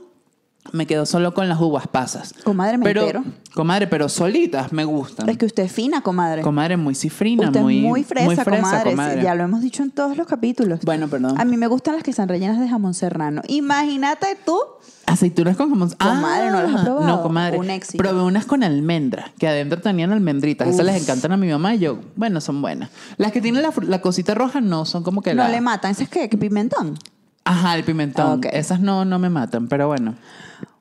me 0.72 0.88
quedo 0.88 1.06
solo 1.06 1.34
con 1.34 1.50
las 1.50 1.60
uvas 1.60 1.88
pasas. 1.88 2.34
Comadre, 2.44 2.78
me 2.78 2.86
pero, 2.86 3.02
entero. 3.02 3.24
Comadre, 3.54 3.88
pero 3.88 4.10
solitas 4.10 4.72
me 4.72 4.86
gustan. 4.86 5.30
Es 5.30 5.38
que 5.38 5.46
usted 5.46 5.64
es 5.64 5.72
fina, 5.72 6.02
comadre. 6.02 6.42
Comadre, 6.42 6.78
muy 6.78 6.96
cifrina, 6.96 7.48
usted 7.48 7.62
muy, 7.62 7.78
es 7.78 7.84
muy 7.84 8.04
fresa, 8.04 8.44
comadre. 8.44 8.92
comadre. 8.92 9.20
Sí, 9.20 9.24
Ya 9.24 9.36
lo 9.36 9.44
hemos 9.44 9.62
dicho 9.62 9.84
en 9.84 9.92
todos 9.92 10.18
los 10.18 10.26
capítulos. 10.26 10.80
Bueno, 10.84 11.08
perdón. 11.10 11.40
A 11.40 11.46
mí 11.46 11.58
me 11.58 11.68
gustan 11.68 11.96
las 11.96 12.04
que 12.04 12.12
están 12.12 12.30
rellenas 12.30 12.60
de 12.60 12.68
jamón 12.70 12.94
serrano. 12.94 13.42
Imagínate 13.48 14.38
tú. 14.46 14.58
Aceitunas 15.06 15.58
con 15.58 15.70
jamón. 15.70 15.92
Comadre, 15.92 16.50
¿no 16.50 16.64
las 16.64 16.74
has 16.74 16.82
probado? 16.84 17.06
No, 17.06 17.22
comadre. 17.22 17.58
Un 17.60 17.70
éxito. 17.70 18.02
Probé 18.02 18.24
unas 18.24 18.46
con 18.46 18.64
almendra, 18.64 19.32
que 19.38 19.48
adentro 19.48 19.82
tenían 19.82 20.12
almendritas. 20.12 20.68
Esas 20.68 20.86
les 20.86 21.02
encantan 21.02 21.34
a 21.34 21.38
mi 21.38 21.50
mamá 21.50 21.76
y 21.76 21.80
yo, 21.80 22.00
bueno, 22.16 22.42
son 22.42 22.62
buenas. 22.62 22.90
Las 23.18 23.32
que 23.32 23.42
tienen 23.42 23.64
la, 23.64 24.02
cosita 24.02 24.34
roja 24.34 24.62
no, 24.62 24.86
son 24.86 25.04
como 25.04 25.22
que 25.22 25.36
No 25.36 25.44
la... 25.44 25.50
le 25.50 25.62
matan. 25.62 25.92
¿Ese 25.92 26.04
es 26.04 26.10
qué? 26.10 26.30
¿Qué 26.30 26.38
pimentón? 26.38 26.98
Ajá, 27.46 27.76
el 27.76 27.84
pimentón. 27.84 28.42
Esas 28.52 28.80
no, 28.80 29.04
no 29.06 29.20
me 29.20 29.30
matan, 29.30 29.68
pero 29.68 29.88
bueno. 29.88 30.16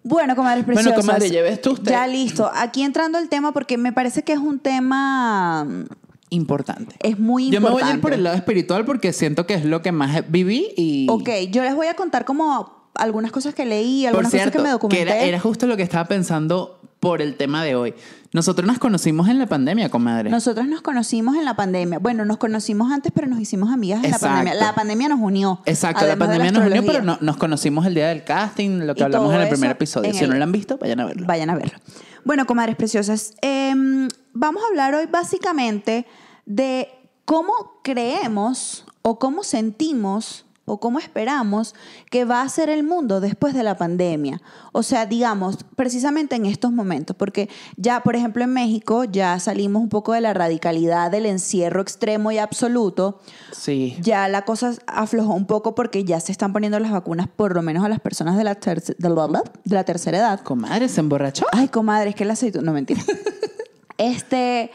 Bueno, 0.04 0.34
comadres 0.36 0.64
Bueno, 0.66 0.80
preciosas. 0.80 1.06
comadre, 1.06 1.30
lleve 1.30 1.52
esto 1.52 1.72
usted. 1.72 1.90
Ya 1.92 2.06
listo. 2.06 2.50
Aquí 2.54 2.82
entrando 2.82 3.18
el 3.18 3.28
tema 3.28 3.52
porque 3.52 3.78
me 3.78 3.92
parece 3.92 4.22
que 4.24 4.32
es 4.32 4.38
un 4.38 4.58
tema... 4.58 5.64
mm, 5.64 5.84
Importante. 6.30 6.96
Es 7.00 7.18
muy 7.18 7.50
Yo 7.50 7.60
me 7.60 7.68
voy 7.70 7.82
a 7.82 7.90
ir 7.90 7.94
importante. 7.96 8.00
por 8.02 8.12
el 8.14 8.24
lado 8.24 8.36
espiritual 8.36 8.84
porque 8.86 9.12
siento 9.12 9.46
que 9.46 9.52
es 9.54 9.64
lo 9.66 9.82
que 9.82 9.92
más 9.92 10.24
viví 10.30 10.72
y... 10.76 11.06
Ok, 11.10 11.28
yo 11.50 11.62
les 11.62 11.74
voy 11.74 11.88
a 11.88 11.94
contar 11.94 12.24
como 12.24 12.88
algunas 12.94 13.30
cosas 13.32 13.54
que 13.54 13.66
leí, 13.66 14.02
Por 14.04 14.08
algunas 14.10 14.30
cierto, 14.30 14.50
cosas 14.50 14.62
que 14.62 14.66
me 14.66 14.70
documenté. 14.72 15.02
era, 15.02 15.18
era 15.20 15.38
justo 15.40 15.66
lo 15.66 15.76
que 15.76 15.82
estaba 15.82 16.06
pensando 16.06 16.80
por 17.02 17.20
el 17.20 17.34
tema 17.34 17.64
de 17.64 17.74
hoy. 17.74 17.94
Nosotros 18.32 18.64
nos 18.64 18.78
conocimos 18.78 19.28
en 19.28 19.40
la 19.40 19.46
pandemia, 19.48 19.88
comadre. 19.88 20.30
Nosotros 20.30 20.68
nos 20.68 20.82
conocimos 20.82 21.34
en 21.34 21.44
la 21.44 21.56
pandemia. 21.56 21.98
Bueno, 21.98 22.24
nos 22.24 22.36
conocimos 22.36 22.92
antes, 22.92 23.10
pero 23.12 23.26
nos 23.26 23.40
hicimos 23.40 23.72
amigas 23.72 23.98
en 24.04 24.12
Exacto. 24.12 24.26
la 24.28 24.34
pandemia. 24.36 24.60
La 24.66 24.74
pandemia 24.76 25.08
nos 25.08 25.18
unió. 25.20 25.60
Exacto, 25.66 26.02
la 26.02 26.12
de 26.12 26.16
pandemia 26.16 26.52
nos 26.52 26.64
unió, 26.64 26.86
pero 26.86 27.02
no- 27.02 27.18
nos 27.20 27.36
conocimos 27.38 27.84
el 27.86 27.94
día 27.94 28.06
del 28.06 28.22
casting, 28.22 28.86
lo 28.86 28.94
que 28.94 29.00
Y 29.00 29.02
hablamos 29.02 29.34
en 29.34 29.40
el 29.40 29.48
primer 29.48 29.72
episodio. 29.72 30.14
Si 30.14 30.24
no 30.28 30.34
lo 30.36 30.44
han 30.44 30.52
visto, 30.52 30.78
vayan 30.78 31.00
a 31.00 31.06
verlo. 31.06 31.26
Vayan 31.26 31.50
a 31.50 31.56
verlo. 31.56 31.76
Bueno, 32.24 32.46
comadres 32.46 32.76
preciosas, 32.76 33.34
em, 33.42 34.06
vamos 34.32 34.62
a 34.62 34.68
hablar 34.68 34.94
hoy 34.94 35.06
básicamente 35.10 36.06
de 36.46 36.88
cómo 37.24 37.52
creemos 37.82 38.84
o 39.02 39.18
cómo 39.18 39.42
sentimos 39.42 40.46
o 40.72 40.78
cómo 40.80 40.98
esperamos 40.98 41.74
que 42.10 42.24
va 42.24 42.42
a 42.42 42.48
ser 42.48 42.68
el 42.68 42.82
mundo 42.82 43.20
después 43.20 43.54
de 43.54 43.62
la 43.62 43.76
pandemia. 43.76 44.40
O 44.72 44.82
sea, 44.82 45.06
digamos, 45.06 45.58
precisamente 45.76 46.36
en 46.36 46.46
estos 46.46 46.72
momentos, 46.72 47.14
porque 47.16 47.48
ya, 47.76 48.00
por 48.02 48.16
ejemplo, 48.16 48.42
en 48.44 48.52
México 48.52 49.04
ya 49.04 49.38
salimos 49.38 49.82
un 49.82 49.88
poco 49.88 50.12
de 50.12 50.20
la 50.20 50.32
radicalidad 50.34 51.10
del 51.10 51.26
encierro 51.26 51.82
extremo 51.82 52.32
y 52.32 52.38
absoluto. 52.38 53.20
Sí. 53.52 53.96
Ya 54.00 54.28
la 54.28 54.44
cosa 54.44 54.72
aflojó 54.86 55.34
un 55.34 55.46
poco 55.46 55.74
porque 55.74 56.04
ya 56.04 56.20
se 56.20 56.32
están 56.32 56.52
poniendo 56.52 56.78
las 56.78 56.90
vacunas, 56.92 57.28
por 57.28 57.54
lo 57.54 57.62
menos 57.62 57.84
a 57.84 57.88
las 57.88 58.00
personas 58.00 58.36
de 58.36 58.44
la, 58.44 58.58
terce- 58.58 58.96
de 58.98 59.08
la- 59.08 59.42
de 59.64 59.74
la 59.74 59.84
tercera 59.84 60.18
edad. 60.18 60.40
Comadre, 60.40 60.88
¿se 60.88 61.00
emborrachó? 61.00 61.46
Ay, 61.52 61.68
comadre, 61.68 62.10
es 62.10 62.16
que 62.16 62.24
el 62.24 62.30
aceituna. 62.30 62.64
No, 62.64 62.72
mentira. 62.72 63.02
este. 63.98 64.70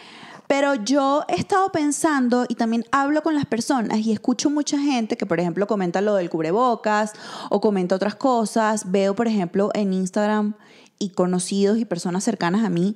Pero 0.47 0.75
yo 0.75 1.23
he 1.27 1.35
estado 1.35 1.71
pensando 1.71 2.45
y 2.47 2.55
también 2.55 2.85
hablo 2.91 3.21
con 3.21 3.35
las 3.35 3.45
personas 3.45 3.99
y 3.99 4.11
escucho 4.11 4.49
mucha 4.49 4.79
gente 4.79 5.17
que, 5.17 5.25
por 5.25 5.39
ejemplo, 5.39 5.67
comenta 5.67 6.01
lo 6.01 6.15
del 6.15 6.29
cubrebocas 6.29 7.13
o 7.49 7.59
comenta 7.59 7.95
otras 7.95 8.15
cosas. 8.15 8.91
Veo, 8.91 9.15
por 9.15 9.27
ejemplo, 9.27 9.69
en 9.73 9.93
Instagram 9.93 10.55
y 10.99 11.09
conocidos 11.09 11.77
y 11.77 11.85
personas 11.85 12.23
cercanas 12.23 12.63
a 12.63 12.69
mí 12.69 12.95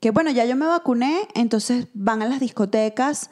que, 0.00 0.10
bueno, 0.10 0.30
ya 0.30 0.44
yo 0.44 0.56
me 0.56 0.66
vacuné, 0.66 1.28
entonces 1.34 1.88
van 1.94 2.22
a 2.22 2.28
las 2.28 2.40
discotecas. 2.40 3.30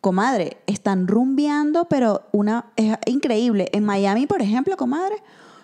Comadre, 0.00 0.58
están 0.66 1.08
rumbeando, 1.08 1.86
pero 1.86 2.28
una 2.32 2.66
es 2.76 2.96
increíble. 3.06 3.68
En 3.72 3.84
Miami, 3.84 4.26
por 4.26 4.40
ejemplo, 4.40 4.76
comadre, 4.76 5.16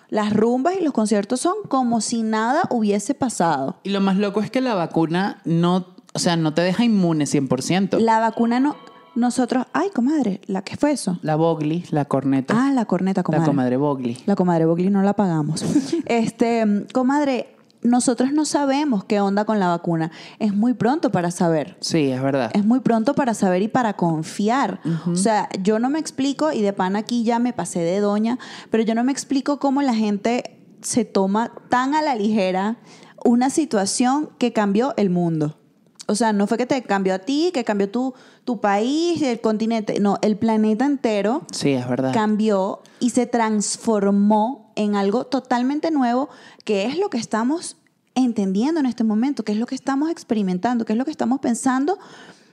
las 0.09 0.33
rumbas 0.33 0.75
y 0.79 0.83
los 0.83 0.93
conciertos 0.93 1.39
son 1.39 1.55
como 1.69 2.01
si 2.01 2.23
nada 2.23 2.63
hubiese 2.69 3.15
pasado. 3.15 3.79
Y 3.83 3.89
lo 3.89 4.01
más 4.01 4.17
loco 4.17 4.41
es 4.41 4.51
que 4.51 4.61
la 4.61 4.75
vacuna 4.75 5.41
no, 5.45 5.92
o 6.13 6.19
sea, 6.19 6.35
no 6.35 6.53
te 6.53 6.61
deja 6.61 6.83
inmune 6.83 7.25
100%. 7.25 7.99
La, 7.99 8.13
La 8.13 8.19
vacuna 8.19 8.59
no. 8.59 8.75
Nosotros. 9.15 9.67
Ay, 9.73 9.89
comadre, 9.93 10.41
¿la 10.47 10.63
qué 10.63 10.75
fue 10.75 10.91
eso? 10.91 11.19
Bogli, 11.35 11.85
la 11.91 12.05
corneta. 12.05 12.55
Ah, 12.57 12.71
la 12.71 12.85
corneta, 12.85 13.21
comadre. 13.21 13.41
la 13.41 13.45
comadre 13.45 13.77
Bogli. 13.77 14.17
La 14.25 14.35
comadre 14.35 14.65
Bogli 14.65 14.89
no 14.89 15.03
la 15.03 15.13
pagamos. 15.13 15.63
este, 16.05 16.85
comadre, 16.93 17.55
nosotros 17.83 18.31
no 18.31 18.45
sabemos 18.45 19.03
qué 19.03 19.21
onda 19.21 19.45
con 19.45 19.59
la 19.59 19.67
vacuna. 19.67 20.11
Es 20.39 20.53
muy 20.55 20.73
pronto 20.73 21.11
para 21.11 21.29
saber. 21.29 21.77
Sí, 21.79 22.09
es 22.09 22.21
verdad. 22.23 22.49
Es 22.53 22.65
muy 22.65 22.79
pronto 22.79 23.13
para 23.13 23.35
saber 23.35 23.61
y 23.61 23.67
para 23.67 23.93
confiar. 23.93 24.79
O 25.05 25.15
sea, 25.15 25.47
yo 25.61 25.77
no 25.77 25.89
me 25.89 25.99
explico, 25.99 26.51
y 26.51 26.61
de 26.61 26.73
pan 26.73 26.95
aquí 26.95 27.23
ya 27.23 27.37
me 27.37 27.53
pasé 27.53 27.79
de 27.79 27.99
doña, 27.99 28.39
pero 28.71 28.83
yo 28.83 28.95
no 28.95 29.03
me 29.03 29.11
explico 29.11 29.59
cómo 29.59 29.81
la 29.81 29.93
gente 29.93 30.57
se 30.81 31.05
toma 31.05 31.51
tan 31.69 31.93
a 31.93 32.01
la 32.01 32.15
ligera 32.15 32.77
una 33.23 33.49
situación 33.49 34.29
que 34.37 34.53
cambió 34.53 34.93
el 34.97 35.09
mundo. 35.09 35.57
O 36.07 36.15
sea, 36.15 36.33
no 36.33 36.47
fue 36.47 36.57
que 36.57 36.65
te 36.65 36.81
cambió 36.83 37.13
a 37.13 37.19
ti, 37.19 37.51
que 37.53 37.63
cambió 37.63 37.89
tu, 37.89 38.13
tu 38.43 38.59
país, 38.59 39.21
el 39.21 39.39
continente. 39.39 39.99
No, 39.99 40.17
el 40.21 40.35
planeta 40.37 40.85
entero 40.85 41.43
Sí, 41.51 41.71
es 41.71 41.87
verdad. 41.87 42.13
cambió 42.13 42.81
y 42.99 43.11
se 43.11 43.25
transformó 43.25 44.71
en 44.75 44.95
algo 44.95 45.25
totalmente 45.25 45.91
nuevo, 45.91 46.29
que 46.65 46.85
es 46.85 46.97
lo 46.97 47.09
que 47.09 47.17
estamos 47.17 47.77
entendiendo 48.15 48.79
en 48.79 48.85
este 48.85 49.03
momento, 49.03 49.43
que 49.43 49.53
es 49.53 49.57
lo 49.57 49.65
que 49.65 49.75
estamos 49.75 50.09
experimentando, 50.09 50.85
que 50.85 50.93
es 50.93 50.99
lo 50.99 51.05
que 51.05 51.11
estamos 51.11 51.39
pensando, 51.39 51.97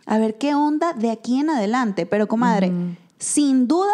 a 0.06 0.18
ver 0.18 0.38
qué 0.38 0.54
onda 0.54 0.92
de 0.92 1.10
aquí 1.10 1.38
en 1.38 1.50
adelante. 1.50 2.06
Pero, 2.06 2.28
comadre, 2.28 2.72
sin 3.18 3.66
duda, 3.68 3.92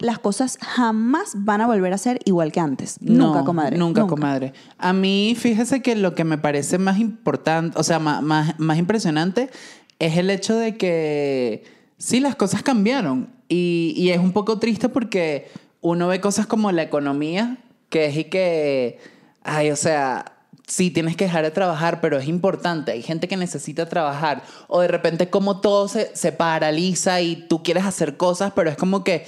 las 0.00 0.18
cosas 0.18 0.58
jamás 0.60 1.32
van 1.36 1.60
a 1.60 1.66
volver 1.66 1.92
a 1.92 1.98
ser 1.98 2.20
igual 2.24 2.52
que 2.52 2.60
antes. 2.60 2.96
nunca, 3.00 3.40
No, 3.40 3.44
comadre. 3.44 3.76
Nunca, 3.76 4.06
comadre. 4.06 4.52
A 4.78 4.92
mí, 4.92 5.36
fíjese 5.38 5.82
que 5.82 5.94
lo 5.94 6.14
que 6.14 6.24
me 6.24 6.38
parece 6.38 6.78
más 6.78 6.98
importante, 6.98 7.78
o 7.78 7.82
sea, 7.82 7.98
más, 7.98 8.22
más, 8.22 8.58
más 8.58 8.78
impresionante, 8.78 9.50
es 9.98 10.16
el 10.16 10.30
hecho 10.30 10.56
de 10.56 10.76
que 10.76 11.64
sí, 11.98 12.20
las 12.20 12.34
cosas 12.34 12.62
cambiaron. 12.62 13.28
Y, 13.48 13.94
y 13.96 14.10
es 14.10 14.18
un 14.18 14.32
poco 14.32 14.58
triste 14.58 14.88
porque 14.88 15.50
uno 15.80 16.08
ve 16.08 16.20
cosas 16.20 16.46
como 16.46 16.72
la 16.72 16.82
economía, 16.82 17.58
que 17.88 18.06
es 18.06 18.16
y 18.16 18.24
que, 18.24 18.98
ay, 19.42 19.70
o 19.70 19.76
sea, 19.76 20.24
sí, 20.70 20.90
tienes 20.90 21.16
que 21.16 21.24
dejar 21.24 21.42
de 21.42 21.50
trabajar, 21.50 22.00
pero 22.00 22.16
es 22.16 22.28
importante. 22.28 22.92
Hay 22.92 23.02
gente 23.02 23.28
que 23.28 23.36
necesita 23.36 23.88
trabajar. 23.88 24.42
O 24.68 24.80
de 24.80 24.88
repente 24.88 25.28
como 25.28 25.60
todo 25.60 25.88
se, 25.88 26.14
se 26.14 26.32
paraliza 26.32 27.20
y 27.20 27.36
tú 27.48 27.62
quieres 27.62 27.84
hacer 27.84 28.16
cosas, 28.16 28.52
pero 28.54 28.70
es 28.70 28.76
como 28.76 29.02
que 29.02 29.26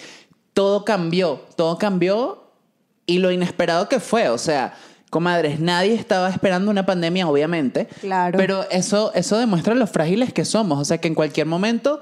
todo 0.55 0.85
cambió, 0.85 1.41
todo 1.57 1.79
cambió 1.79 2.51
y 3.07 3.19
lo 3.19 3.31
inesperado 3.33 3.89
que 3.89 4.01
fue, 4.01 4.29
o 4.29 4.39
sea, 4.39 4.75
comadres, 5.11 5.61
nadie 5.61 5.95
estaba 5.95 6.29
esperando 6.31 6.71
una 6.71 6.87
pandemia, 6.87 7.29
obviamente. 7.29 7.87
Claro. 8.01 8.37
Pero 8.39 8.65
eso, 8.71 9.13
eso 9.15 9.39
demuestra 9.39 9.75
lo 9.75 9.87
frágiles 9.87 10.33
que 10.33 10.45
somos, 10.45 10.79
o 10.79 10.85
sea, 10.85 10.99
que 10.99 11.09
en 11.09 11.15
cualquier 11.15 11.47
momento 11.47 12.01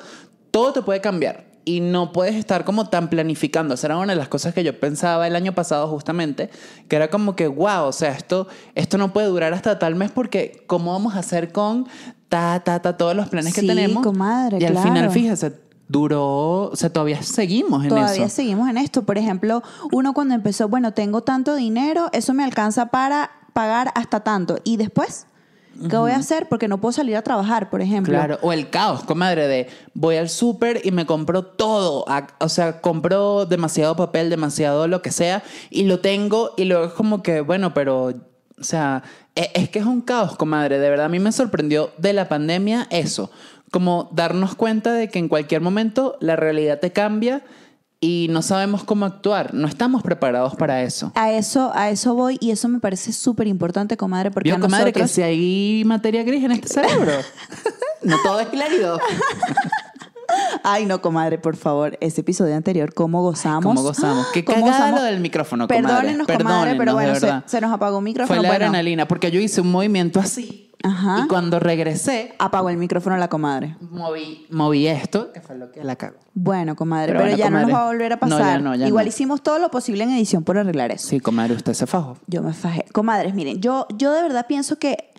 todo 0.50 0.72
te 0.72 0.82
puede 0.82 1.00
cambiar. 1.00 1.48
y 1.64 1.80
no 1.80 2.10
puedes 2.10 2.34
estar 2.36 2.64
como 2.64 2.88
tan 2.88 3.10
planificando. 3.10 3.74
Esa 3.74 3.88
era 3.88 3.96
una 3.98 4.12
de 4.14 4.18
las 4.18 4.28
cosas 4.28 4.54
que 4.54 4.64
yo 4.64 4.80
pensaba 4.80 5.26
el 5.26 5.36
año 5.36 5.52
pasado 5.54 5.86
justamente, 5.88 6.48
que 6.88 6.96
era 6.96 7.08
como 7.10 7.36
que, 7.36 7.46
wow, 7.48 7.84
o 7.84 7.92
sea, 7.92 8.12
esto, 8.12 8.48
esto 8.74 8.96
no 8.98 9.12
puede 9.12 9.28
durar 9.28 9.52
hasta 9.52 9.78
tal 9.78 9.94
mes 9.94 10.10
porque 10.10 10.64
¿cómo 10.66 10.92
vamos 10.92 11.14
a 11.14 11.18
hacer 11.18 11.52
con 11.52 11.86
ta, 12.30 12.60
ta, 12.64 12.80
ta, 12.80 12.96
todos 12.96 13.14
los 13.14 13.28
planes 13.28 13.52
que 13.54 13.60
Sí, 13.60 13.66
tenemos? 13.66 14.02
comadre, 14.02 14.56
y 14.58 14.64
al 14.64 14.72
claro. 14.72 14.88
final, 14.88 15.10
fíjese, 15.10 15.52
duró, 15.90 16.70
o 16.70 16.76
sea, 16.76 16.92
todavía 16.92 17.20
seguimos 17.22 17.82
en 17.82 17.88
Todavía 17.88 18.26
eso. 18.26 18.36
seguimos 18.36 18.68
en 18.70 18.78
esto. 18.78 19.02
Por 19.02 19.18
ejemplo, 19.18 19.62
uno 19.90 20.12
cuando 20.14 20.34
empezó, 20.34 20.68
bueno, 20.68 20.92
tengo 20.92 21.22
tanto 21.22 21.56
dinero, 21.56 22.08
eso 22.12 22.32
me 22.32 22.44
alcanza 22.44 22.86
para 22.86 23.32
pagar 23.52 23.90
hasta 23.96 24.20
tanto. 24.20 24.58
Y 24.62 24.76
después, 24.76 25.26
¿qué 25.88 25.96
voy 25.96 26.12
a 26.12 26.16
hacer? 26.18 26.48
Porque 26.48 26.68
no 26.68 26.80
puedo 26.80 26.92
salir 26.92 27.16
a 27.16 27.22
trabajar, 27.22 27.70
por 27.70 27.80
ejemplo. 27.82 28.12
Claro, 28.14 28.38
o 28.40 28.52
el 28.52 28.70
caos, 28.70 29.02
comadre, 29.02 29.48
de 29.48 29.68
voy 29.92 30.14
al 30.14 30.28
súper 30.28 30.80
y 30.84 30.92
me 30.92 31.06
compro 31.06 31.44
todo. 31.44 32.04
O 32.38 32.48
sea, 32.48 32.80
compro 32.80 33.46
demasiado 33.46 33.96
papel, 33.96 34.30
demasiado 34.30 34.86
lo 34.86 35.02
que 35.02 35.10
sea, 35.10 35.42
y 35.70 35.82
lo 35.86 35.98
tengo, 35.98 36.52
y 36.56 36.66
luego 36.66 36.84
es 36.84 36.92
como 36.92 37.24
que, 37.24 37.40
bueno, 37.40 37.74
pero, 37.74 38.04
o 38.60 38.62
sea, 38.64 39.02
e- 39.34 39.50
es, 39.54 39.70
que 39.70 39.80
es 39.80 39.86
un 39.86 40.02
caos, 40.02 40.36
comadre. 40.36 40.78
De 40.78 40.88
verdad, 40.88 41.06
a 41.06 41.08
mí 41.08 41.18
me 41.18 41.32
sorprendió 41.32 41.90
de 41.98 42.12
la 42.12 42.28
pandemia 42.28 42.86
eso. 42.90 43.32
Como 43.70 44.08
darnos 44.12 44.54
cuenta 44.54 44.92
de 44.92 45.08
que 45.08 45.18
en 45.18 45.28
cualquier 45.28 45.60
momento 45.60 46.16
la 46.20 46.36
realidad 46.36 46.80
te 46.80 46.92
cambia 46.92 47.42
y 48.00 48.28
no 48.30 48.40
sabemos 48.42 48.82
cómo 48.82 49.04
actuar. 49.04 49.52
No 49.52 49.68
estamos 49.68 50.02
preparados 50.02 50.56
para 50.56 50.82
eso. 50.82 51.12
A 51.14 51.32
eso, 51.32 51.70
a 51.74 51.90
eso 51.90 52.14
voy 52.14 52.38
y 52.40 52.50
eso 52.50 52.68
me 52.68 52.80
parece 52.80 53.12
súper 53.12 53.46
importante, 53.46 53.96
comadre, 53.96 54.30
porque 54.30 54.48
Yo, 54.48 54.56
a 54.56 54.60
comadre, 54.60 54.92
que 54.92 55.00
nosotros... 55.00 55.10
si 55.10 55.22
hay 55.22 55.82
materia 55.84 56.22
gris 56.22 56.42
en 56.44 56.52
este 56.52 56.68
cerebro. 56.68 57.12
no 58.02 58.16
todo 58.22 58.40
es 58.40 58.48
claridad. 58.48 58.96
Ay, 60.62 60.86
no, 60.86 61.02
comadre, 61.02 61.38
por 61.38 61.56
favor. 61.56 61.98
Ese 62.00 62.22
episodio 62.22 62.54
anterior, 62.54 62.94
¿cómo 62.94 63.22
gozamos? 63.22 63.64
¿Cómo 63.64 63.82
gozamos? 63.82 64.28
Qué 64.32 64.44
¿Cómo 64.44 64.66
gozamos? 64.66 65.00
lo 65.00 65.06
del 65.06 65.20
micrófono, 65.20 65.66
comadre. 65.66 65.86
Perdónenos, 65.86 66.26
comadre, 66.26 66.76
Perdónenos, 66.76 66.78
pero 66.78 66.94
bueno, 66.94 67.14
se, 67.16 67.50
se 67.50 67.60
nos 67.60 67.72
apagó 67.72 67.98
un 67.98 68.04
micrófono. 68.04 68.36
Fue 68.36 68.42
la 68.42 68.48
bueno, 68.48 68.66
adrenalina, 68.66 69.08
porque 69.08 69.30
yo 69.30 69.40
hice 69.40 69.60
un 69.60 69.70
movimiento 69.70 70.20
así. 70.20 70.69
Ajá. 70.82 71.22
Y 71.24 71.28
cuando 71.28 71.58
regresé, 71.60 72.34
apagó 72.38 72.70
el 72.70 72.76
micrófono 72.78 73.16
la 73.18 73.28
comadre. 73.28 73.76
moví, 73.80 74.46
moví 74.50 74.86
esto, 74.86 75.32
que 75.32 75.40
fue 75.40 75.56
lo 75.58 75.70
que 75.70 75.84
la 75.84 75.96
cago. 75.96 76.16
Bueno, 76.34 76.74
comadre, 76.76 77.08
Pero 77.08 77.18
pero, 77.20 77.30
bueno, 77.30 77.36
ya 77.44 77.50
no 77.50 77.60
nos 77.60 77.74
va 77.74 77.82
a 77.82 77.86
volver 77.86 78.12
a 78.14 78.16
No, 78.16 78.28
ya 78.28 78.36
pasar. 78.38 78.62
no, 78.62 78.74
ya 78.74 78.86
Igual 78.86 79.04
no. 79.04 79.08
hicimos 79.08 79.42
todo 79.42 79.58
lo 79.58 79.70
posible 79.70 80.04
en 80.04 80.10
edición 80.10 80.42
por 80.44 80.56
arreglar 80.56 80.90
eso. 80.90 81.08
Sí, 81.08 81.20
comadre, 81.20 81.54
usted 81.54 81.74
se 81.74 81.86
fajó. 81.86 82.16
Yo 82.26 82.42
me 82.42 82.52
fajé. 82.54 82.86
Comadres, 82.92 83.34
miren, 83.34 83.60
yo, 83.60 83.86
yo 83.96 84.12
de 84.12 84.22
verdad 84.22 84.46
pienso 84.48 84.78
que 84.78 85.10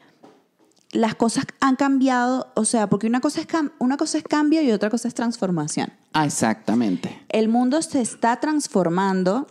las 0.93 1.15
cosas 1.15 1.45
han 1.61 1.75
cambiado, 1.77 2.51
o 2.55 2.65
sea, 2.65 2.87
porque 2.89 3.07
una 3.07 3.21
cosa, 3.21 3.39
es 3.39 3.47
cam- 3.47 3.71
una 3.79 3.95
cosa 3.97 4.17
es 4.17 4.23
cambio 4.25 4.61
y 4.61 4.71
otra 4.71 4.89
cosa 4.89 5.07
es 5.07 5.13
transformación. 5.13 5.93
Ah, 6.13 6.25
exactamente. 6.25 7.21
El 7.29 7.47
mundo 7.47 7.81
se 7.81 8.01
está 8.01 8.39
transformando 8.41 9.47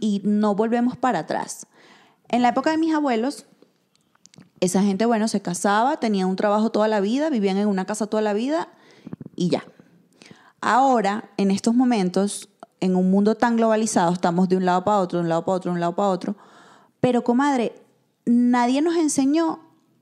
y 0.00 0.22
no 0.24 0.54
volvemos 0.56 0.96
para 0.96 1.20
atrás. 1.20 1.66
En 2.28 2.42
la 2.42 2.48
época 2.48 2.70
de 2.70 2.78
mis 2.78 2.94
abuelos, 2.94 3.46
esa 4.62 4.80
gente, 4.80 5.06
bueno, 5.06 5.26
se 5.26 5.42
casaba, 5.42 5.98
tenía 5.98 6.24
un 6.24 6.36
trabajo 6.36 6.70
toda 6.70 6.86
la 6.86 7.00
vida, 7.00 7.30
vivían 7.30 7.56
en 7.56 7.66
una 7.66 7.84
casa 7.84 8.06
toda 8.06 8.22
la 8.22 8.32
vida 8.32 8.68
y 9.34 9.48
ya. 9.48 9.64
Ahora, 10.60 11.30
en 11.36 11.50
estos 11.50 11.74
momentos, 11.74 12.48
en 12.78 12.94
un 12.94 13.10
mundo 13.10 13.34
tan 13.34 13.56
globalizado, 13.56 14.12
estamos 14.12 14.48
de 14.48 14.56
un 14.56 14.64
lado 14.64 14.84
para 14.84 14.98
otro, 14.98 15.18
de 15.18 15.24
un 15.24 15.28
lado 15.28 15.44
para 15.44 15.56
otro, 15.56 15.72
de 15.72 15.74
un 15.74 15.80
lado 15.80 15.96
para 15.96 16.10
otro. 16.10 16.36
Pero, 17.00 17.24
comadre, 17.24 17.74
nadie 18.24 18.82
nos 18.82 18.94
enseñó, 18.94 19.58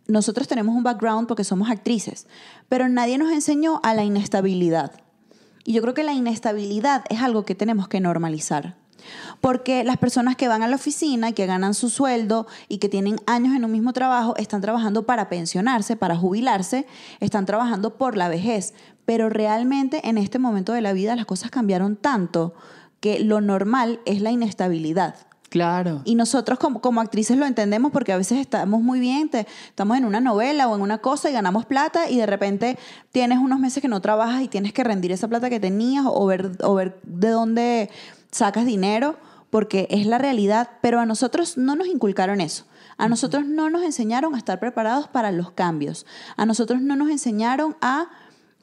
nosotros 0.07 0.47
tenemos 0.47 0.77
un 0.77 0.83
background 0.83 1.27
porque 1.27 1.43
somos 1.43 1.71
actrices, 1.71 2.27
pero 2.69 2.87
nadie 2.91 3.17
nos 3.17 3.33
enseñó 3.33 3.81
a 3.83 3.95
la 3.95 4.05
inestabilidad. 4.05 4.93
Y 5.65 5.73
yo 5.73 5.81
creo 5.81 5.95
que 5.95 6.05
la 6.05 6.13
inestabilidad 6.13 7.07
es 7.09 7.23
algo 7.23 7.47
que 7.47 7.55
tenemos 7.55 7.89
que 7.89 8.01
normalizar. 8.01 8.77
Porque 9.41 9.85
las 9.85 9.97
personas 9.97 10.37
que 10.37 10.49
van 10.49 10.63
a 10.63 10.69
la 10.69 10.77
oficina, 10.77 11.33
que 11.33 11.47
ganan 11.47 11.75
su 11.75 11.91
sueldo 11.91 12.47
y 12.69 12.79
que 12.79 12.89
tienen 12.89 13.17
años 13.27 13.55
en 13.55 13.65
un 13.65 13.73
mismo 13.73 13.93
trabajo, 13.93 14.35
están 14.37 14.61
trabajando 14.61 15.05
para 15.07 15.29
pensionarse, 15.29 15.97
para 15.97 16.17
jubilarse, 16.17 16.87
están 17.21 17.47
trabajando 17.47 17.97
por 17.97 18.17
la 18.17 18.29
vejez. 18.29 18.75
Pero 19.05 19.29
realmente 19.29 20.09
en 20.09 20.19
este 20.19 20.39
momento 20.39 20.73
de 20.73 20.81
la 20.81 20.93
vida 20.93 21.17
las 21.17 21.27
cosas 21.27 21.51
cambiaron 21.51 21.97
tanto 21.97 22.55
que 23.01 23.21
lo 23.21 23.41
normal 23.41 24.01
es 24.05 24.21
la 24.21 24.31
inestabilidad. 24.31 25.15
Claro. 25.49 26.03
Y 26.05 26.15
nosotros 26.15 26.61
como, 26.61 26.81
como 26.81 27.01
actrices 27.01 27.37
lo 27.37 27.45
entendemos 27.45 27.91
porque 27.91 28.13
a 28.13 28.17
veces 28.17 28.39
estamos 28.39 28.83
muy 28.83 29.01
bien, 29.01 29.29
te- 29.29 29.49
estamos 29.67 29.99
en 29.99 30.05
una 30.05 30.21
novela 30.21 30.69
o 30.69 30.77
en 30.77 30.81
una 30.81 30.99
cosa 30.99 31.29
y 31.29 31.33
ganamos 31.33 31.67
plata 31.67 32.09
y 32.09 32.19
de 32.19 32.27
repente 32.27 32.79
tienes 33.11 33.39
unos 33.39 33.59
meses 33.59 33.83
que 33.83 33.89
no 33.89 34.01
trabajas 34.01 34.43
y 34.43 34.49
tienes 34.49 34.73
que 34.73 34.85
rendir 34.85 35.11
esa 35.11 35.27
plata 35.27 35.51
que 35.51 35.59
tenías 35.59 36.05
o 36.07 36.25
ver, 36.27 36.53
o 36.63 36.75
ver 36.75 37.01
de 37.03 37.31
dónde 37.31 37.91
sacas 38.31 38.67
dinero 38.67 39.17
porque 39.51 39.89
es 39.91 40.07
la 40.07 40.19
realidad, 40.19 40.71
pero 40.81 41.01
a 41.01 41.07
nosotros 41.07 41.59
no 41.59 41.75
nos 41.75 41.89
inculcaron 41.89 42.41
eso. 42.41 42.65
A 42.97 43.09
nosotros 43.09 43.47
no 43.47 43.71
nos 43.71 43.83
enseñaron 43.83 44.35
a 44.35 44.39
estar 44.39 44.61
preparados 44.61 45.09
para 45.09 45.33
los 45.33 45.51
cambios. 45.53 46.07
A 46.37 46.47
nosotros 46.47 46.81
no 46.81 46.97
nos 46.97 47.11
enseñaron 47.11 47.77
a 47.81 48.09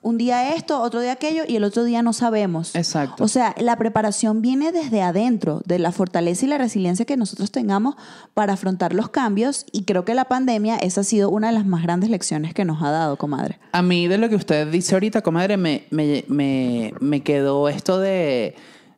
un 0.02 0.18
día 0.18 0.54
esto, 0.56 0.80
otro 0.80 1.02
día 1.02 1.12
aquello 1.12 1.44
y 1.46 1.56
el 1.56 1.64
otro 1.64 1.84
día 1.84 2.02
no 2.02 2.14
sabemos. 2.14 2.76
Exacto. 2.76 3.24
O 3.24 3.28
sea, 3.28 3.56
la 3.58 3.76
preparación 3.76 4.42
viene 4.42 4.72
desde 4.72 5.02
adentro, 5.02 5.62
de 5.66 5.80
la 5.80 5.92
fortaleza 5.92 6.46
y 6.46 6.48
la 6.48 6.58
resiliencia 6.58 7.06
que 7.06 7.18
nosotros 7.18 7.52
tengamos 7.52 7.96
para 8.34 8.54
afrontar 8.54 8.94
los 8.94 9.10
cambios 9.10 9.66
y 9.72 9.84
creo 9.84 10.06
que 10.06 10.14
la 10.14 10.26
pandemia, 10.26 10.78
esa 10.78 11.02
ha 11.02 11.04
sido 11.04 11.30
una 11.30 11.48
de 11.48 11.54
las 11.54 11.66
más 11.66 11.84
grandes 11.84 12.10
lecciones 12.10 12.54
que 12.54 12.64
nos 12.64 12.82
ha 12.84 12.92
dado, 12.92 13.18
comadre. 13.18 13.60
A 13.72 13.82
mí 13.82 14.08
de 14.08 14.18
lo 14.18 14.30
que 14.30 14.36
usted 14.36 14.68
dice 14.68 14.96
ahorita, 14.96 15.22
comadre, 15.22 15.58
me, 15.58 15.88
me, 15.90 16.24
me, 16.28 16.94
me 17.02 17.22
quedó 17.22 17.68
esto 17.68 18.00
de, 18.00 18.56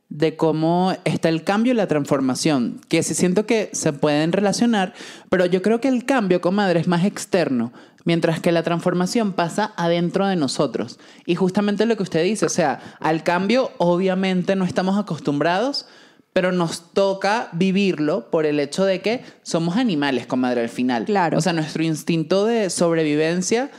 de 0.09 0.35
cómo 0.35 0.93
está 1.05 1.29
el 1.29 1.43
cambio 1.43 1.73
y 1.73 1.75
la 1.75 1.87
transformación, 1.87 2.81
que 2.87 3.03
sí 3.03 3.13
siento 3.13 3.45
que 3.45 3.69
se 3.73 3.93
pueden 3.93 4.31
relacionar, 4.31 4.93
pero 5.29 5.45
yo 5.45 5.61
creo 5.61 5.79
que 5.79 5.87
el 5.87 6.05
cambio, 6.05 6.41
comadre, 6.41 6.79
es 6.79 6.87
más 6.87 7.05
externo, 7.05 7.71
mientras 8.05 8.39
que 8.39 8.51
la 8.51 8.63
transformación 8.63 9.33
pasa 9.33 9.73
adentro 9.77 10.25
de 10.25 10.35
nosotros. 10.35 10.99
Y 11.25 11.35
justamente 11.35 11.85
lo 11.85 11.95
que 11.95 12.03
usted 12.03 12.23
dice, 12.23 12.47
o 12.47 12.49
sea, 12.49 12.79
al 12.99 13.23
cambio 13.23 13.71
obviamente 13.77 14.55
no 14.55 14.65
estamos 14.65 14.97
acostumbrados, 14.97 15.85
pero 16.33 16.51
nos 16.51 16.93
toca 16.93 17.49
vivirlo 17.51 18.29
por 18.29 18.45
el 18.45 18.59
hecho 18.59 18.85
de 18.85 19.01
que 19.01 19.23
somos 19.43 19.77
animales, 19.77 20.25
comadre, 20.25 20.61
al 20.61 20.69
final. 20.69 21.05
Claro. 21.05 21.37
O 21.37 21.41
sea, 21.41 21.53
nuestro 21.53 21.83
instinto 21.83 22.45
de 22.45 22.69
sobrevivencia 22.69 23.71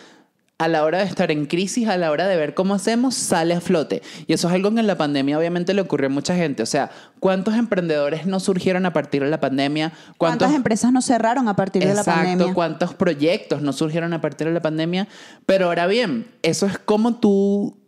a 0.60 0.68
la 0.68 0.84
hora 0.84 0.98
de 0.98 1.04
estar 1.04 1.30
en 1.30 1.46
crisis, 1.46 1.88
a 1.88 1.96
la 1.96 2.10
hora 2.10 2.28
de 2.28 2.36
ver 2.36 2.52
cómo 2.52 2.74
hacemos, 2.74 3.14
sale 3.14 3.54
a 3.54 3.62
flote. 3.62 4.02
Y 4.26 4.34
eso 4.34 4.46
es 4.48 4.52
algo 4.52 4.70
que 4.74 4.80
en 4.80 4.86
la 4.86 4.98
pandemia 4.98 5.38
obviamente 5.38 5.72
le 5.72 5.80
ocurrió 5.80 6.08
a 6.08 6.10
mucha 6.10 6.36
gente. 6.36 6.62
O 6.62 6.66
sea, 6.66 6.90
¿cuántos 7.18 7.54
emprendedores 7.54 8.26
no 8.26 8.40
surgieron 8.40 8.84
a 8.84 8.92
partir 8.92 9.24
de 9.24 9.30
la 9.30 9.40
pandemia? 9.40 9.94
¿Cuántas 10.18 10.52
empresas 10.52 10.92
nos 10.92 11.06
cerraron 11.06 11.48
a 11.48 11.56
partir 11.56 11.80
de 11.82 11.94
la 11.94 12.00
Exacto, 12.00 12.20
pandemia? 12.20 12.52
cuántos 12.52 12.92
proyectos 12.92 13.62
no 13.62 13.72
surgieron 13.72 14.12
a 14.12 14.20
partir 14.20 14.48
de 14.48 14.52
la 14.52 14.60
pandemia. 14.60 15.08
Pero 15.46 15.68
ahora 15.68 15.86
bien, 15.86 16.26
eso 16.42 16.66
es 16.66 16.76
como 16.76 17.14
tú 17.14 17.78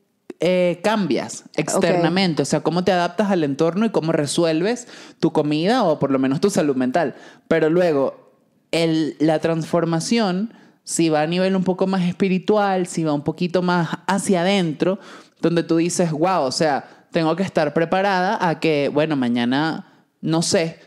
eh, 0.40 0.80
cambias 0.82 1.44
externamente, 1.56 2.40
o 2.40 2.46
sea, 2.46 2.60
cómo 2.60 2.84
te 2.84 2.92
adaptas 2.92 3.30
al 3.30 3.44
entorno 3.44 3.84
y 3.84 3.90
cómo 3.90 4.12
resuelves 4.12 4.88
tu 5.20 5.30
comida 5.30 5.84
o 5.84 5.98
por 5.98 6.10
lo 6.10 6.18
menos 6.18 6.40
tu 6.40 6.48
salud 6.48 6.74
mental. 6.74 7.16
Pero 7.48 7.68
luego, 7.68 8.32
el, 8.70 9.14
la 9.18 9.40
transformación, 9.40 10.54
si 10.84 11.08
va 11.08 11.22
a 11.22 11.26
nivel 11.26 11.54
un 11.56 11.64
poco 11.64 11.86
más 11.86 12.02
espiritual, 12.02 12.86
si 12.86 13.04
va 13.04 13.12
un 13.12 13.22
poquito 13.22 13.62
más 13.62 13.88
hacia 14.06 14.40
adentro, 14.42 14.98
donde 15.40 15.62
tú 15.62 15.76
dices, 15.76 16.10
wow, 16.12 16.42
o 16.42 16.52
sea, 16.52 17.06
tengo 17.10 17.34
que 17.36 17.42
estar 17.42 17.72
preparada 17.74 18.38
a 18.48 18.58
que, 18.60 18.90
bueno, 18.92 19.16
mañana 19.16 20.06
no 20.20 20.42
sé 20.42 20.78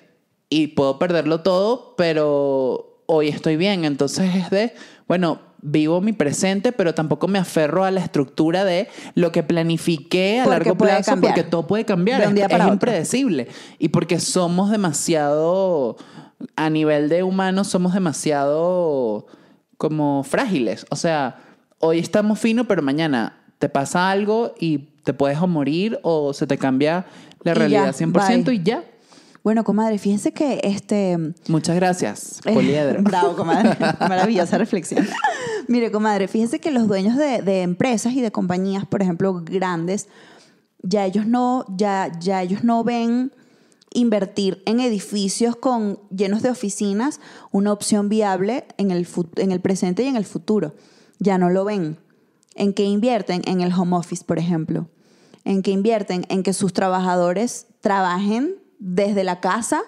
y 0.49 0.67
puedo 0.67 0.97
perderlo 0.99 1.41
todo, 1.41 1.93
pero 1.97 3.01
hoy 3.05 3.27
estoy 3.29 3.57
bien. 3.57 3.85
Entonces 3.85 4.33
es 4.35 4.49
de, 4.49 4.73
bueno, 5.07 5.39
vivo 5.61 5.99
mi 6.01 6.13
presente, 6.13 6.71
pero 6.71 6.93
tampoco 6.93 7.27
me 7.27 7.39
aferro 7.39 7.83
a 7.83 7.91
la 7.91 7.99
estructura 7.99 8.63
de 8.65 8.87
lo 9.15 9.31
que 9.31 9.43
planifiqué 9.43 10.39
a 10.39 10.43
Porque 10.43 10.59
largo 10.59 10.77
plazo, 10.77 11.11
cambiar. 11.11 11.33
porque 11.33 11.49
todo 11.49 11.67
puede 11.67 11.85
cambiar. 11.85 12.21
De 12.21 12.27
un 12.27 12.31
es- 12.33 12.35
día 12.35 12.45
es 12.45 12.51
para 12.51 12.65
otro. 12.65 12.73
impredecible. 12.75 13.47
Y 13.79 13.89
porque 13.89 14.19
somos 14.19 14.69
demasiado, 14.71 15.97
a 16.55 16.69
nivel 16.69 17.09
de 17.09 17.23
humanos, 17.23 17.67
somos 17.67 17.93
demasiado 17.93 19.25
como 19.77 20.24
frágiles. 20.24 20.86
O 20.89 20.96
sea, 20.96 21.38
hoy 21.79 22.00
estamos 22.00 22.39
finos, 22.39 22.65
pero 22.67 22.82
mañana 22.82 23.38
te 23.60 23.70
pasa 23.70 24.10
algo 24.10 24.53
y 24.60 24.89
te 25.03 25.13
puedes 25.13 25.39
o 25.39 25.48
morir 25.48 26.00
o 26.03 26.34
se 26.34 26.48
te 26.48 26.58
cambia 26.58 27.05
la 27.44 27.51
Y 27.51 27.55
realidad 27.55 27.96
ya, 27.98 28.05
100% 28.05 28.46
bye. 28.46 28.55
y 28.55 28.63
ya. 28.63 28.84
Bueno, 29.44 29.63
comadre, 29.63 30.00
fíjense 30.00 30.32
que 30.32 30.60
este... 30.63 31.17
Muchas 31.48 31.75
gracias, 31.75 32.41
Poliedro. 32.44 33.00
Bravo, 33.03 33.36
comadre. 33.36 33.77
Maravillosa 34.00 34.58
reflexión. 34.58 35.08
Mire, 35.67 35.91
comadre, 35.91 36.27
fíjese 36.27 36.60
que 36.60 36.72
los 36.72 36.88
dueños 36.88 37.15
de, 37.15 37.44
de 37.44 37.62
empresas 37.62 38.13
y 38.13 38.22
de 38.22 38.32
compañías, 38.32 38.88
por 38.88 39.03
ejemplo, 39.03 39.41
grandes, 39.44 40.08
ya 40.82 41.05
ellos 41.05 41.27
no, 41.27 41.65
ya, 41.70 42.12
ya 42.20 42.41
ellos 42.41 42.63
no 42.63 42.84
ven 42.84 43.32
invertir 43.95 44.61
en 44.65 44.79
edificios 44.79 45.55
con, 45.55 45.99
llenos 46.15 46.43
de 46.43 46.51
oficinas 46.51 47.19
una 47.51 47.71
opción 47.71 48.09
viable 48.09 48.65
en 48.77 48.91
el, 48.91 49.07
en 49.37 49.51
el 49.51 49.61
presente 49.61 50.03
y 50.03 50.07
en 50.07 50.15
el 50.15 50.25
futuro. 50.25 50.75
Ya 51.19 51.37
no 51.37 51.49
lo 51.49 51.65
ven. 51.65 51.97
¿En 52.53 52.73
qué 52.73 52.83
invierten? 52.83 53.41
En 53.45 53.61
el 53.61 53.73
home 53.73 53.97
office, 53.97 54.23
por 54.23 54.37
ejemplo. 54.37 54.87
en 55.43 55.61
que 55.61 55.71
invierten 55.71 56.25
en 56.29 56.41
que 56.41 56.53
sus 56.53 56.73
trabajadores 56.73 57.67
trabajen 57.81 58.55
desde 58.79 59.23
la 59.23 59.39
casa 59.41 59.83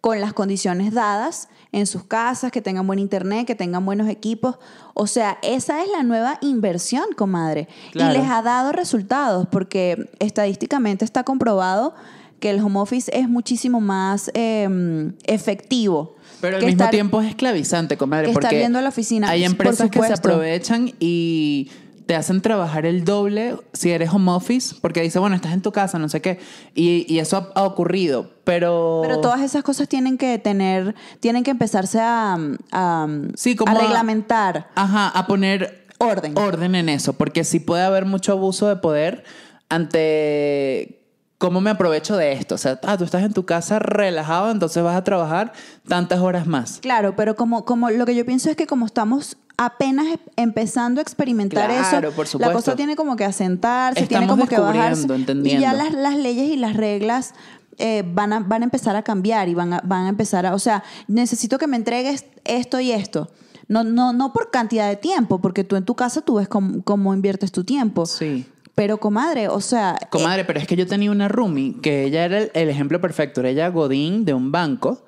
con 0.00 0.20
las 0.20 0.32
condiciones 0.32 0.92
dadas 0.92 1.48
en 1.72 1.86
sus 1.86 2.04
casas, 2.04 2.50
que 2.50 2.62
tengan 2.62 2.86
buen 2.86 2.98
internet, 2.98 3.46
que 3.46 3.54
tengan 3.54 3.84
buenos 3.84 4.08
equipos. 4.08 4.56
O 4.94 5.06
sea, 5.06 5.38
esa 5.42 5.82
es 5.82 5.90
la 5.90 6.02
nueva 6.02 6.38
inversión, 6.40 7.04
comadre. 7.16 7.68
Claro. 7.92 8.14
Y 8.14 8.18
les 8.18 8.28
ha 8.28 8.42
dado 8.42 8.72
resultados 8.72 9.46
porque 9.50 10.10
estadísticamente 10.18 11.04
está 11.04 11.24
comprobado 11.24 11.94
que 12.40 12.50
el 12.50 12.60
home 12.60 12.80
office 12.80 13.10
es 13.14 13.28
muchísimo 13.28 13.80
más 13.80 14.30
eh, 14.34 15.12
efectivo. 15.24 16.16
Pero 16.40 16.56
al 16.56 16.64
mismo 16.64 16.82
estar- 16.84 16.90
tiempo 16.90 17.20
es 17.20 17.28
esclavizante, 17.28 17.96
comadre, 17.96 18.24
que 18.26 18.30
estar 18.32 18.42
porque 18.44 18.58
yendo 18.60 18.78
a 18.78 18.82
la 18.82 18.88
oficina, 18.88 19.28
hay 19.28 19.44
empresas 19.44 19.90
que 19.90 20.00
se 20.02 20.12
aprovechan 20.14 20.92
y 20.98 21.70
te 22.06 22.16
hacen 22.16 22.40
trabajar 22.40 22.86
el 22.86 23.04
doble 23.04 23.54
si 23.72 23.90
eres 23.90 24.10
home 24.12 24.32
office, 24.32 24.74
porque 24.80 25.00
dice, 25.02 25.18
bueno, 25.20 25.36
estás 25.36 25.52
en 25.52 25.62
tu 25.62 25.70
casa, 25.70 25.96
no 25.98 26.08
sé 26.08 26.20
qué, 26.20 26.40
y, 26.74 27.04
y 27.12 27.18
eso 27.20 27.36
ha, 27.36 27.52
ha 27.60 27.62
ocurrido, 27.64 28.32
pero... 28.42 29.00
Pero 29.02 29.20
todas 29.20 29.42
esas 29.42 29.62
cosas 29.62 29.86
tienen 29.86 30.18
que 30.18 30.36
tener, 30.38 30.96
tienen 31.20 31.44
que 31.44 31.52
empezarse 31.52 32.00
a, 32.00 32.36
a, 32.72 33.08
Sí, 33.36 33.54
como 33.54 33.70
a 33.70 33.78
a- 33.78 33.82
reglamentar 33.82 34.70
Ajá, 34.74 35.08
a 35.10 35.26
poner 35.28 35.86
orden. 35.98 36.36
orden 36.36 36.74
en 36.74 36.88
eso, 36.88 37.12
porque 37.12 37.44
sí 37.44 37.60
puede 37.60 37.82
haber 37.84 38.06
mucho 38.06 38.32
abuso 38.32 38.66
de 38.66 38.74
poder 38.76 39.22
ante 39.68 40.99
cómo 41.40 41.60
me 41.62 41.70
aprovecho 41.70 42.16
de 42.18 42.32
esto. 42.32 42.54
O 42.54 42.58
sea, 42.58 42.78
ah, 42.84 42.98
tú 42.98 43.04
estás 43.04 43.22
en 43.24 43.32
tu 43.32 43.46
casa 43.46 43.78
relajado, 43.78 44.50
entonces 44.50 44.82
vas 44.82 44.94
a 44.94 45.02
trabajar 45.02 45.52
tantas 45.88 46.20
horas 46.20 46.46
más. 46.46 46.78
Claro, 46.82 47.16
pero 47.16 47.34
como, 47.34 47.64
como 47.64 47.88
lo 47.90 48.04
que 48.04 48.14
yo 48.14 48.26
pienso 48.26 48.50
es 48.50 48.56
que 48.56 48.66
como 48.66 48.84
estamos 48.84 49.38
apenas 49.56 50.06
e- 50.06 50.20
empezando 50.36 51.00
a 51.00 51.02
experimentar 51.02 51.66
Claro, 51.70 52.08
eso, 52.08 52.14
por 52.14 52.40
la 52.40 52.52
cosa 52.52 52.76
tiene 52.76 52.94
como 52.94 53.16
que 53.16 53.24
asentarse, 53.24 54.06
tiene 54.06 54.24
Estamos 54.24 54.38
como 54.38 54.48
que 54.48 54.58
bajarse. 54.60 55.00
descubriendo, 55.00 55.14
Y 55.14 55.20
entendiendo. 55.20 55.62
ya 55.62 55.72
las, 55.72 55.92
las 55.94 56.16
leyes 56.16 56.48
y 56.50 56.56
las 56.56 56.76
reglas 56.76 57.32
eh, 57.78 58.04
van, 58.06 58.34
a, 58.34 58.40
van 58.40 58.60
a 58.60 58.64
empezar 58.64 58.94
a 58.96 59.02
cambiar 59.02 59.48
y 59.48 59.54
van 59.54 59.72
a, 59.72 59.80
van 59.82 60.04
a 60.04 60.08
empezar 60.10 60.44
a, 60.44 60.54
o 60.54 60.58
sea, 60.58 60.84
necesito 61.08 61.56
que 61.58 61.66
me 61.66 61.76
entregues 61.78 62.26
esto 62.44 62.80
y 62.80 62.92
esto. 62.92 63.30
No, 63.68 63.82
no, 63.84 64.12
no 64.12 64.32
por 64.34 64.50
cantidad 64.50 64.88
de 64.88 64.96
tiempo, 64.96 65.40
porque 65.40 65.64
tú 65.64 65.76
en 65.76 65.84
tu 65.86 65.94
casa 65.94 66.20
tú 66.20 66.34
ves 66.34 66.48
cómo, 66.48 66.82
cómo 66.82 67.14
inviertes 67.14 67.50
tu 67.52 67.64
tiempo. 67.64 68.04
Sí. 68.04 68.46
Pero 68.74 68.98
comadre, 68.98 69.48
o 69.48 69.60
sea, 69.60 69.96
eh, 70.00 70.06
Comadre, 70.10 70.44
pero 70.44 70.58
es 70.60 70.66
que 70.66 70.76
yo 70.76 70.86
tenía 70.86 71.10
una 71.10 71.28
roomie 71.28 71.76
que 71.82 72.04
ella 72.04 72.24
era 72.24 72.38
el, 72.38 72.50
el 72.54 72.68
ejemplo 72.68 73.00
perfecto. 73.00 73.40
Era 73.40 73.50
ella 73.50 73.68
Godín 73.68 74.24
de 74.24 74.32
un 74.34 74.52
banco. 74.52 75.04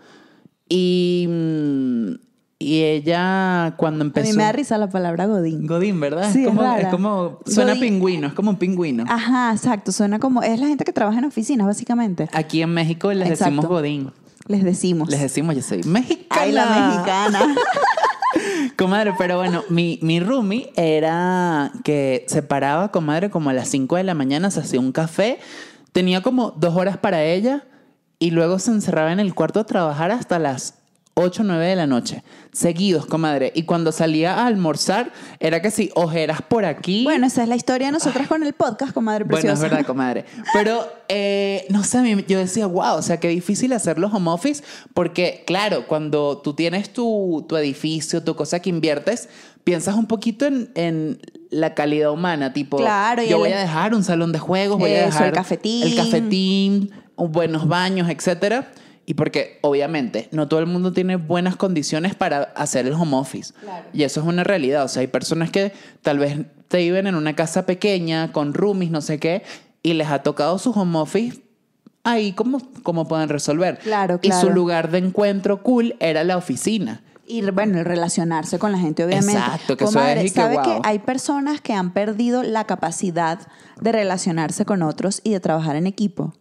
Y, 0.69 1.27
mm, 1.29 2.13
y 2.59 2.83
ella 2.83 3.75
cuando 3.77 4.05
a 4.05 4.07
empezó... 4.07 4.31
mí 4.31 4.37
me 4.37 4.45
da 4.45 4.53
risa 4.53 4.79
la 4.79 4.89
palabra 4.89 5.27
godín. 5.27 5.67
Godín, 5.67 5.99
¿verdad? 6.01 6.33
Sí, 6.33 6.45
es, 6.45 6.53
es 6.79 6.89
como. 6.89 7.41
Suena 7.45 7.75
Godín. 7.75 7.81
pingüino, 7.81 8.29
es 8.29 8.35
como 8.35 8.51
un 8.51 8.57
pingüino. 8.57 9.05
Ajá, 9.09 9.53
exacto. 9.53 9.91
Suena 9.91 10.19
como. 10.19 10.43
Es 10.43 10.61
la 10.61 10.69
gente 10.69 10.85
que 10.85 10.93
trabaja 10.93 11.19
en 11.19 11.25
oficinas, 11.25 11.67
básicamente. 11.67 12.29
Aquí 12.33 12.63
en 12.63 12.73
México 12.73 13.13
les 13.13 13.31
Exacto. 13.31 13.45
decimos 13.57 13.67
Godín. 13.67 14.11
Les 14.47 14.63
decimos. 14.65 15.09
Les 15.09 15.21
decimos, 15.21 15.55
yo 15.57 15.63
soy 15.63 15.83
mexicana. 15.85 16.43
Ay, 16.43 16.53
la 16.53 16.67
mexicana. 16.67 17.55
Comadre, 18.77 19.15
pero 19.19 19.37
bueno, 19.37 19.63
mi, 19.69 19.99
mi 20.03 20.21
roomie 20.21 20.73
era 20.77 21.73
que 21.85 22.25
se 22.29 22.43
paraba, 22.43 22.91
comadre, 22.91 23.31
como 23.31 23.51
a 23.51 23.53
las 23.53 23.69
5 23.69 23.97
de 23.97 24.05
la 24.05 24.15
mañana, 24.15 24.51
se 24.51 24.61
hacía 24.61 24.81
un 24.81 24.93
café, 24.93 25.39
tenía 25.93 26.23
como 26.23 26.53
dos 26.53 26.77
horas 26.77 26.97
para 26.97 27.25
ella 27.25 27.65
y 28.19 28.31
luego 28.31 28.59
se 28.59 28.71
encerraba 28.71 29.13
en 29.13 29.21
el 29.21 29.35
cuarto 29.35 29.61
a 29.61 29.65
trabajar 29.65 30.11
hasta 30.11 30.39
las 30.39 30.82
8 31.15 31.43
o 31.43 31.45
9 31.45 31.67
de 31.67 31.77
la 31.77 31.87
noche, 31.87 32.23
seguidos, 32.53 33.05
comadre. 33.07 33.53
Y 33.55 33.65
cuando 33.65 33.93
salía 33.93 34.35
a 34.35 34.47
almorzar, 34.47 35.13
era 35.41 35.61
que 35.61 35.71
si 35.71 35.91
ojeras 35.95 36.41
por 36.43 36.65
aquí. 36.65 37.05
bueno, 37.05 37.27
esa 37.27 37.43
es 37.43 37.49
la 37.49 37.57
historia 37.57 37.89
de 37.89 37.93
nosotras 37.93 38.29
con 38.29 38.43
el 38.43 38.55
podcast, 38.55 38.93
comadre 38.95 39.25
Bueno, 39.25 39.41
preciosa. 39.43 39.67
es 39.67 39.71
verdad, 39.71 39.87
comadre. 39.87 40.25
Pero, 40.55 40.87
eh, 41.09 41.67
no 41.69 41.85
sé, 41.85 42.25
yo 42.27 42.39
decía, 42.39 42.67
wow, 42.67 42.95
o 42.97 43.03
sea, 43.03 43.21
qué 43.21 43.29
difícil 43.29 43.73
hacer 43.75 43.99
los 43.99 44.13
home 44.13 44.31
office, 44.31 44.63
porque, 44.95 45.45
claro, 45.47 45.87
cuando 45.87 46.39
tú 46.39 46.55
tienes 46.55 46.93
tu, 46.93 47.45
tu 47.49 47.57
edificio, 47.59 48.23
tu 48.23 48.35
cosa 48.35 48.61
que 48.61 48.71
inviertes, 48.71 49.29
piensas 49.65 49.95
un 49.97 50.07
poquito 50.07 50.47
en, 50.47 50.71
en 50.75 51.21
la 51.51 51.75
calidad 51.75 52.11
humana, 52.11 52.55
tipo, 52.55 52.79
Claro, 52.79 53.23
y 53.23 53.29
yo 53.29 53.37
el- 53.37 53.41
voy 53.43 53.53
a 53.53 53.59
dejar 53.61 53.95
un 53.95 54.03
salón 54.03 54.33
de 54.33 54.39
juegos, 54.39 54.79
voy 54.79 54.93
a 54.93 55.05
dejar 55.05 55.27
el 55.29 55.33
cafetín. 55.35 55.83
el 55.83 55.95
cafetín, 55.95 56.91
buenos 57.17 57.69
baños, 57.69 58.09
etcétera. 58.09 58.73
Y 59.13 59.15
porque, 59.15 59.59
obviamente, 59.61 60.29
no 60.33 60.49
todo 60.49 60.61
el 60.61 60.67
mundo 60.67 60.91
tiene 60.95 61.17
buenas 61.17 61.55
condiciones 61.57 62.15
para 62.15 62.45
hacer 62.57 62.87
el 62.87 62.95
home 62.95 63.15
office. 63.15 63.53
Claro. 63.61 63.85
Y 63.93 64.05
eso 64.05 64.21
es 64.23 64.27
una 64.27 64.43
realidad. 64.43 64.85
O 64.85 64.89
sea, 64.89 65.03
hay 65.03 65.07
personas 65.07 65.51
que 65.51 65.75
tal 66.01 66.19
vez 66.19 66.39
te 66.69 66.79
viven 66.79 67.07
en 67.07 67.15
una 67.15 67.37
casa 67.37 67.67
pequeña, 67.67 68.33
con 68.33 68.55
roomies, 68.55 68.91
no 68.91 69.03
sé 69.03 69.19
qué, 69.19 69.43
y 69.83 69.93
les 69.93 70.09
ha 70.09 70.23
tocado 70.23 70.59
su 70.59 70.71
home 70.71 70.99
office 70.99 71.43
ahí 72.05 72.33
cómo, 72.33 72.59
cómo 72.83 73.07
pueden 73.07 73.29
resolver. 73.29 73.79
Claro, 73.81 74.19
Y 74.23 74.29
su 74.33 74.41
claro. 74.41 74.55
lugar 74.55 74.91
de 74.91 74.97
encuentro 74.97 75.63
cool 75.63 75.95
era 76.01 76.25
la 76.25 76.39
oficina. 76.39 77.03
Y 77.27 77.43
bueno, 77.51 77.81
el 77.81 77.85
relacionarse 77.85 78.59
con 78.59 78.73
la 78.73 78.79
gente, 78.79 79.05
obviamente. 79.05 79.35
Exacto, 79.35 79.77
que 79.77 79.85
eso 79.85 79.93
Comadre, 79.93 80.21
es 80.21 80.31
y 80.31 80.35
que 80.35 80.41
¿sabe 80.41 80.55
guau. 80.55 80.81
que 80.81 80.89
hay 80.89 81.01
personas 81.01 81.61
que 81.61 81.75
han 81.75 81.93
perdido 81.93 82.43
la 82.43 82.65
capacidad 82.65 83.41
de 83.79 83.93
relacionarse 83.93 84.65
con 84.65 84.83
otros 84.83 85.21
y 85.23 85.33
de 85.33 85.41
trabajar 85.41 85.77
en 85.77 85.87
equipo? 85.87 86.33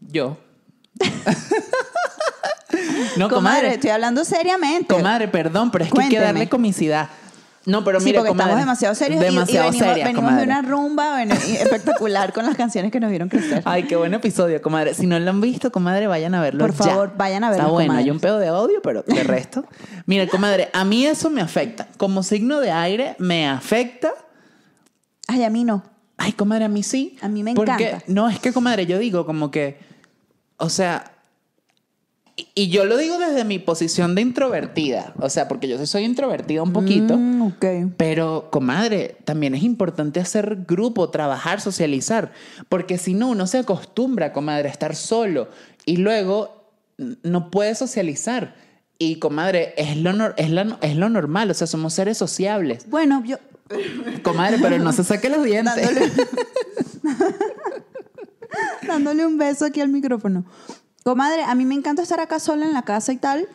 Yo. 0.00 0.36
no, 3.16 3.28
comadre, 3.28 3.34
comadre. 3.60 3.74
estoy 3.74 3.90
hablando 3.90 4.24
seriamente. 4.24 4.94
Comadre, 4.94 5.28
perdón, 5.28 5.70
pero 5.70 5.84
es 5.84 5.90
que 5.92 6.00
hay 6.00 6.08
que 6.08 6.16
Cuénteme. 6.16 6.24
darle 6.32 6.48
comicidad. 6.48 7.08
No, 7.66 7.84
pero 7.84 7.98
sí, 8.00 8.06
mire, 8.06 8.18
porque 8.20 8.28
comadre, 8.30 8.50
estamos 8.52 8.64
demasiado 8.66 8.94
serios 8.94 9.20
y- 9.20 9.24
Demasiado 9.24 9.68
y, 9.68 9.70
venimos, 9.72 9.88
serias, 9.88 10.08
venimos 10.08 10.24
de 10.24 10.46
comadre. 10.46 10.46
una 10.46 10.62
rumba 10.62 11.24
y- 11.24 11.56
espectacular 11.56 12.32
con 12.32 12.46
las 12.46 12.56
canciones 12.56 12.90
que 12.90 12.98
nos 12.98 13.10
vieron 13.10 13.28
crecer. 13.28 13.60
Ay, 13.66 13.82
qué 13.82 13.94
buen 13.96 14.14
episodio, 14.14 14.62
comadre. 14.62 14.94
Si 14.94 15.06
no 15.06 15.18
lo 15.18 15.28
han 15.28 15.40
visto, 15.42 15.70
comadre, 15.70 16.06
vayan 16.06 16.34
a 16.34 16.40
verlo 16.40 16.60
Por 16.66 16.74
ya. 16.74 16.84
favor, 16.84 17.12
vayan 17.18 17.44
a 17.44 17.50
verlo, 17.50 17.64
Está 17.64 17.72
bueno, 17.72 17.88
comadres. 17.88 18.04
hay 18.06 18.10
un 18.10 18.20
pedo 18.20 18.38
de 18.38 18.48
audio, 18.48 18.80
pero 18.80 19.02
de 19.02 19.22
resto. 19.22 19.64
Mira, 20.06 20.26
comadre, 20.28 20.70
a 20.72 20.84
mí 20.86 21.04
eso 21.04 21.28
me 21.28 21.42
afecta. 21.42 21.88
Como 21.98 22.22
signo 22.22 22.60
de 22.60 22.70
aire, 22.70 23.16
me 23.18 23.46
afecta. 23.46 24.12
Ay, 25.26 25.44
a 25.44 25.50
mí 25.50 25.64
no. 25.64 25.82
Ay, 26.16 26.32
comadre, 26.32 26.64
a 26.64 26.68
mí 26.68 26.82
sí. 26.82 27.18
A 27.20 27.28
mí 27.28 27.42
me 27.42 27.52
Porque, 27.54 27.88
encanta. 27.88 28.04
no, 28.08 28.30
es 28.30 28.38
que, 28.40 28.52
comadre, 28.52 28.86
yo 28.86 28.98
digo 28.98 29.26
como 29.26 29.50
que, 29.50 29.78
o 30.56 30.70
sea, 30.70 31.12
y, 32.54 32.68
yo 32.68 32.84
lo 32.84 32.96
digo 32.96 33.18
desde 33.18 33.44
mi 33.44 33.58
posición 33.58 34.14
de 34.14 34.22
introvertida. 34.22 35.12
O 35.18 35.28
sea, 35.28 35.48
porque 35.48 35.66
yo 35.66 35.78
sí 35.78 35.86
soy 35.86 36.04
introvertida 36.04 36.62
un 36.62 36.72
poquito. 36.72 37.16
Mm. 37.16 37.52
Pero, 37.96 38.48
comadre, 38.50 39.16
también 39.24 39.54
es 39.54 39.62
importante 39.62 40.20
hacer 40.20 40.64
grupo, 40.66 41.10
trabajar, 41.10 41.60
socializar. 41.60 42.32
Porque 42.68 42.98
si 42.98 43.14
no, 43.14 43.28
uno 43.28 43.46
se 43.46 43.58
acostumbra, 43.58 44.32
comadre, 44.32 44.68
a 44.68 44.72
estar 44.72 44.94
solo. 44.94 45.48
Y 45.84 45.96
luego 45.96 46.70
no 47.22 47.50
puede 47.50 47.74
socializar. 47.74 48.54
Y, 48.98 49.16
comadre, 49.16 49.74
es 49.76 49.96
lo, 49.96 50.10
es, 50.36 50.50
la- 50.50 50.78
es 50.80 50.96
lo 50.96 51.08
normal. 51.08 51.50
O 51.50 51.54
sea, 51.54 51.66
somos 51.66 51.94
seres 51.94 52.18
sociables. 52.18 52.88
Bueno, 52.88 53.22
yo. 53.26 53.36
Comadre, 54.22 54.58
pero 54.62 54.78
no 54.78 54.92
se 54.92 55.04
saque 55.04 55.28
los 55.28 55.44
dientes. 55.44 55.74
Dándole, 55.76 56.12
dándole 58.86 59.26
un 59.26 59.36
beso 59.36 59.66
aquí 59.66 59.80
al 59.80 59.88
micrófono. 59.88 60.44
Comadre, 61.04 61.42
a 61.44 61.54
mí 61.54 61.64
me 61.64 61.74
encanta 61.74 62.02
estar 62.02 62.20
acá 62.20 62.38
sola 62.38 62.66
en 62.66 62.72
la 62.72 62.82
casa 62.82 63.12
y 63.12 63.16
tal. 63.16 63.48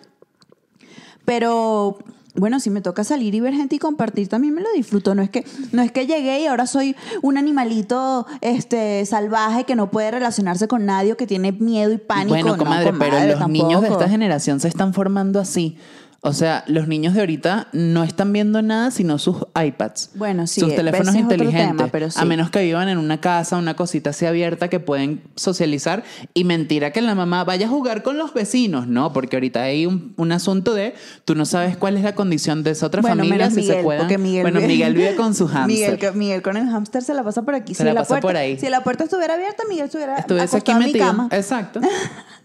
Pero 1.26 1.98
bueno, 2.36 2.60
si 2.60 2.70
me 2.70 2.82
toca 2.82 3.04
salir 3.04 3.36
y 3.36 3.40
ver 3.40 3.54
gente 3.54 3.76
y 3.76 3.80
compartir, 3.80 4.28
también 4.28 4.56
me 4.56 4.62
lo 4.62 4.72
disfruto. 4.74 5.14
No 5.14 5.22
es 5.22 5.30
que, 5.30 5.46
no 5.72 5.84
es 5.84 5.92
que 5.92 6.08
llegué 6.08 6.42
y 6.42 6.48
ahora 6.48 6.66
soy 6.66 6.96
un 7.22 7.38
animalito 7.38 8.26
este, 8.42 9.06
salvaje 9.06 9.66
que 9.66 9.76
no 9.76 9.92
puede 9.92 10.12
relacionarse 10.12 10.68
con 10.68 10.86
nadie 10.86 11.14
o 11.14 11.18
que 11.18 11.28
tiene 11.28 11.52
miedo 11.52 11.92
y 11.92 11.98
pánico. 11.98 12.30
Bueno, 12.30 12.52
No, 12.54 12.58
comadre, 12.58 12.92
pero 12.94 13.20
los 13.40 13.50
niños 13.50 13.82
de 13.82 13.90
esta 13.90 14.10
generación 14.10 14.60
se 14.60 14.68
están 14.68 14.94
formando 14.94 15.40
así. 15.40 15.78
O 16.26 16.32
sea, 16.32 16.64
los 16.68 16.88
niños 16.88 17.14
de 17.16 17.20
ahorita 17.20 17.68
no 17.74 18.02
están 18.06 18.32
viendo 18.32 18.62
nada 18.62 18.92
sino 18.92 19.20
sus 19.20 19.46
iPads. 19.62 20.12
Bueno, 20.16 20.48
sí, 20.48 20.62
Sus 20.62 20.74
teléfonos 20.74 21.16
inteligentes. 21.16 21.68
tema, 21.68 21.88
pero 21.92 22.10
sí. 22.10 22.18
A 22.18 22.24
menos 22.24 22.50
que 22.50 22.64
vivan 22.64 22.88
en 22.88 22.98
una 22.98 23.20
casa, 23.20 23.58
una 23.58 23.76
cosita 23.76 24.12
así 24.12 24.26
abierta 24.26 24.70
que 24.70 24.80
pueden 24.80 25.22
socializar. 25.36 26.06
Y 26.34 26.46
mentira 26.46 26.92
que 26.92 27.02
la 27.02 27.14
mamá 27.14 27.44
vaya 27.44 27.66
a 27.66 27.70
jugar 27.70 28.04
con 28.04 28.18
los 28.18 28.34
vecinos. 28.34 28.88
No, 28.88 29.12
porque 29.12 29.36
ahorita 29.36 29.64
hay 29.64 29.86
un, 29.86 30.14
un 30.16 30.32
asunto 30.32 30.74
de 30.74 30.96
tú 31.26 31.36
no 31.36 31.46
sabes 31.46 31.76
cuál 31.76 31.98
es 31.98 32.04
la 32.04 32.16
condición 32.16 32.64
de 32.64 32.72
esa 32.72 32.86
otra 32.86 33.02
Bueno, 33.02 33.18
familia. 33.18 33.38
menos 33.40 33.54
si 33.56 33.60
Miguel, 33.60 33.76
se 33.76 33.84
puedan. 33.84 34.22
Miguel 34.22 34.42
bueno, 34.44 34.62
Miguel 34.62 34.94
vive 34.96 35.16
con 35.18 35.36
su 35.36 35.48
hamster. 35.50 35.92
Miguel, 35.92 36.14
Miguel 36.16 36.42
con 36.42 36.56
el 36.56 36.70
hámster 36.70 37.02
se 37.04 37.14
la 37.14 37.24
pasa 37.26 37.42
por 37.42 37.54
aquí. 37.56 37.74
Se 37.76 37.84
la 37.84 37.94
la 37.94 38.00
pasa 38.00 38.08
puerta, 38.22 38.28
por 38.28 38.38
ahí. 38.38 38.58
Si 38.58 38.70
la 38.70 38.82
puerta 38.82 39.04
estuviera 39.04 39.34
abierta, 39.34 39.64
Miguel 39.68 39.88
estuviera 39.88 40.16
Estuviese 40.20 40.56
aquí 40.56 40.72
en 40.72 40.80
mi 40.80 40.94
cama. 40.94 41.28
Exacto. 41.32 41.82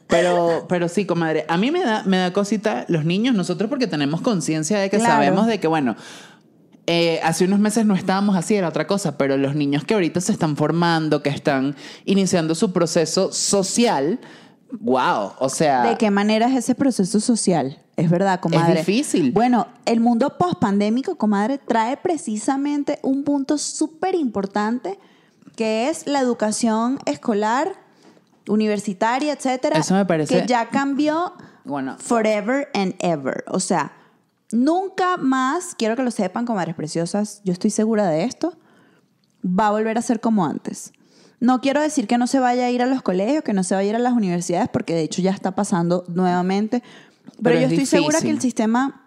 Pero, 0.09 0.67
pero 0.69 0.89
sí, 0.89 1.05
comadre, 1.05 1.45
a 1.49 1.57
mí 1.59 1.71
me 1.71 1.83
da, 1.85 2.03
me 2.05 2.17
da 2.17 2.33
cosita 2.33 2.85
los 2.89 3.05
niños, 3.05 3.35
nosotros 3.35 3.69
porque 3.69 3.87
tenemos 3.87 4.21
conciencia 4.23 4.79
de 4.79 4.89
que 4.91 4.97
Claro. 4.99 5.15
sabemos 5.15 5.47
de 5.47 5.61
que, 5.61 5.69
bueno, 5.69 5.97
eh, 6.87 7.21
hace 7.23 7.45
unos 7.45 7.59
meses 7.59 7.85
no 7.85 7.95
estábamos 7.95 8.35
así, 8.35 8.55
era 8.55 8.69
otra 8.69 8.87
cosa, 8.87 9.19
pero 9.19 9.37
los 9.37 9.55
niños 9.55 9.85
que 9.85 9.93
ahorita 9.93 10.23
se 10.23 10.33
están 10.33 10.57
formando, 10.57 11.23
que 11.23 11.29
están 11.29 11.77
iniciando 12.07 12.55
su 12.55 12.73
proceso 12.73 13.31
social, 13.33 14.19
wow, 14.81 15.33
o 15.39 15.51
sea... 15.51 15.83
¿De 15.83 15.99
qué 15.99 16.11
manera 16.11 16.49
es 16.49 16.57
ese 16.57 16.75
proceso 16.75 17.21
social? 17.21 17.79
Es 17.97 18.09
verdad, 18.09 18.41
comadre. 18.41 18.79
difícil. 18.79 19.33
Bueno, 19.33 19.67
el 19.85 20.01
mundo 20.01 20.39
post-pandémico, 20.39 21.17
comadre, 21.17 21.59
trae 21.59 21.99
precisamente 21.99 22.99
un 23.03 23.25
punto 23.25 23.59
súper 23.59 24.15
importante 24.15 24.99
que 25.57 25.91
es 25.91 26.07
la 26.07 26.21
educación 26.21 27.01
escolar, 27.05 27.75
universitaria, 28.49 29.33
etcétera, 29.33 29.79
Eso 29.79 29.95
me 29.95 30.05
parece- 30.05 30.41
que 30.41 30.47
ya 30.47 30.69
cambió 30.69 31.33
Bueno, 31.65 31.97
forever 31.99 32.69
and 32.75 32.95
ever. 32.99 33.45
O 33.49 33.61
sea, 33.61 33.93
nunca 34.51 35.17
más, 35.19 35.75
quiero 35.77 35.97
que 35.97 36.03
lo 36.03 36.11
sepan, 36.11 36.47
comadres 36.47 36.75
preciosas, 36.75 37.41
yo 37.45 37.53
estoy 37.53 37.71
segura 37.71 38.09
de 38.09 38.25
esto, 38.25 38.57
va 39.45 39.69
a 39.69 39.71
volver 39.71 39.99
a 39.99 40.03
ser 40.03 40.21
como 40.21 40.47
antes. 40.47 40.93
No 41.41 41.61
quiero 41.61 41.81
decir 41.81 42.09
que 42.09 42.19
no 42.19 42.27
se 42.27 42.41
vaya 42.41 42.67
a 42.67 42.71
ir 42.71 42.83
a 42.83 42.87
los 42.87 43.03
colegios, 43.03 43.45
que 43.45 43.53
no 43.53 43.63
se 43.63 43.75
vaya 43.75 43.87
a 43.87 43.91
ir 43.91 43.97
a 43.97 44.01
las 44.01 44.13
universidades, 44.15 44.69
porque 44.69 44.95
de 44.95 45.03
hecho 45.03 45.23
ya 45.23 45.31
está 45.31 45.53
pasando 45.55 46.05
nuevamente. 46.09 46.83
Pero, 47.25 47.35
Pero 47.43 47.61
yo 47.61 47.67
es 47.67 47.73
estoy 47.73 47.87
segura 47.87 48.21
que 48.21 48.31
el 48.31 48.41
sistema 48.41 49.05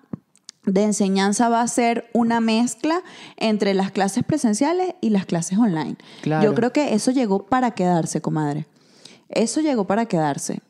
de 0.66 0.84
enseñanza 0.84 1.50
va 1.50 1.62
a 1.62 1.68
ser 1.68 2.10
una 2.14 2.40
mezcla 2.40 3.02
entre 3.38 3.74
las 3.74 3.92
clases 3.92 4.24
presenciales 4.24 4.94
y 5.02 5.10
las 5.10 5.26
clases 5.26 5.58
online. 5.58 5.98
Claro. 6.22 6.44
Yo 6.46 6.54
creo 6.56 6.72
que 6.72 6.94
eso 6.94 7.12
llegó 7.12 7.48
para 7.48 7.72
quedarse, 7.72 8.22
comadre. 8.22 8.68
Eso 9.32 9.62
llegó 9.62 9.86
para 9.86 10.06
quedarse. 10.06 10.62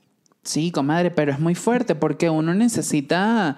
Sí, 0.43 0.71
comadre, 0.71 1.11
pero 1.11 1.31
es 1.31 1.39
muy 1.39 1.53
fuerte 1.55 1.93
porque 1.95 2.29
uno 2.29 2.53
necesita, 2.53 3.57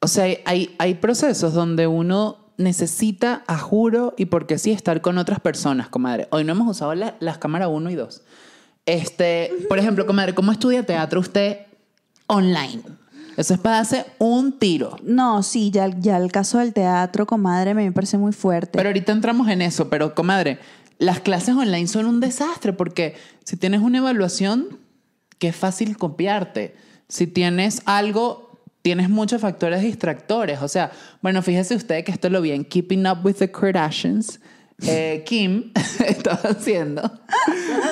o 0.00 0.06
sea, 0.08 0.26
hay, 0.44 0.74
hay 0.78 0.94
procesos 0.94 1.54
donde 1.54 1.86
uno 1.86 2.38
necesita, 2.56 3.42
a 3.46 3.58
juro, 3.58 4.14
y 4.16 4.26
porque 4.26 4.58
sí, 4.58 4.70
estar 4.70 5.00
con 5.00 5.18
otras 5.18 5.40
personas, 5.40 5.88
comadre. 5.88 6.28
Hoy 6.30 6.44
no 6.44 6.52
hemos 6.52 6.68
usado 6.68 6.94
la- 6.94 7.16
las 7.20 7.38
cámaras 7.38 7.68
1 7.70 7.90
y 7.90 7.94
2. 7.96 8.22
Este, 8.86 9.50
por 9.68 9.78
ejemplo, 9.78 10.06
comadre, 10.06 10.34
¿cómo 10.34 10.52
estudia 10.52 10.86
teatro 10.86 11.20
usted 11.20 11.58
online? 12.28 12.82
Eso 13.36 13.52
es 13.54 13.60
para 13.60 13.76
darse 13.76 14.06
un 14.18 14.58
tiro. 14.58 14.96
No, 15.02 15.42
sí, 15.42 15.70
ya, 15.70 15.88
ya 15.88 16.16
el 16.16 16.32
caso 16.32 16.58
del 16.58 16.72
teatro, 16.72 17.26
comadre, 17.26 17.74
me 17.74 17.90
parece 17.92 18.16
muy 18.16 18.32
fuerte. 18.32 18.70
Pero 18.78 18.88
ahorita 18.88 19.12
entramos 19.12 19.48
en 19.48 19.60
eso, 19.60 19.90
pero 19.90 20.14
comadre, 20.14 20.58
las 20.98 21.20
clases 21.20 21.54
online 21.54 21.86
son 21.86 22.06
un 22.06 22.20
desastre 22.20 22.72
porque 22.72 23.16
si 23.44 23.56
tienes 23.56 23.80
una 23.80 23.98
evaluación, 23.98 24.78
es 25.48 25.56
fácil 25.56 25.96
copiarte. 25.96 26.74
Si 27.08 27.26
tienes 27.26 27.82
algo, 27.84 28.58
tienes 28.82 29.08
muchos 29.08 29.40
factores 29.40 29.82
distractores. 29.82 30.62
O 30.62 30.68
sea, 30.68 30.90
bueno, 31.22 31.42
fíjese 31.42 31.74
usted 31.74 32.04
que 32.04 32.12
esto 32.12 32.30
lo 32.30 32.40
vi 32.40 32.52
en 32.52 32.64
Keeping 32.64 33.06
Up 33.06 33.24
with 33.24 33.36
the 33.36 33.50
Kardashians. 33.50 34.40
Eh, 34.82 35.24
Kim 35.26 35.72
estaba 36.06 36.38
haciendo. 36.50 37.10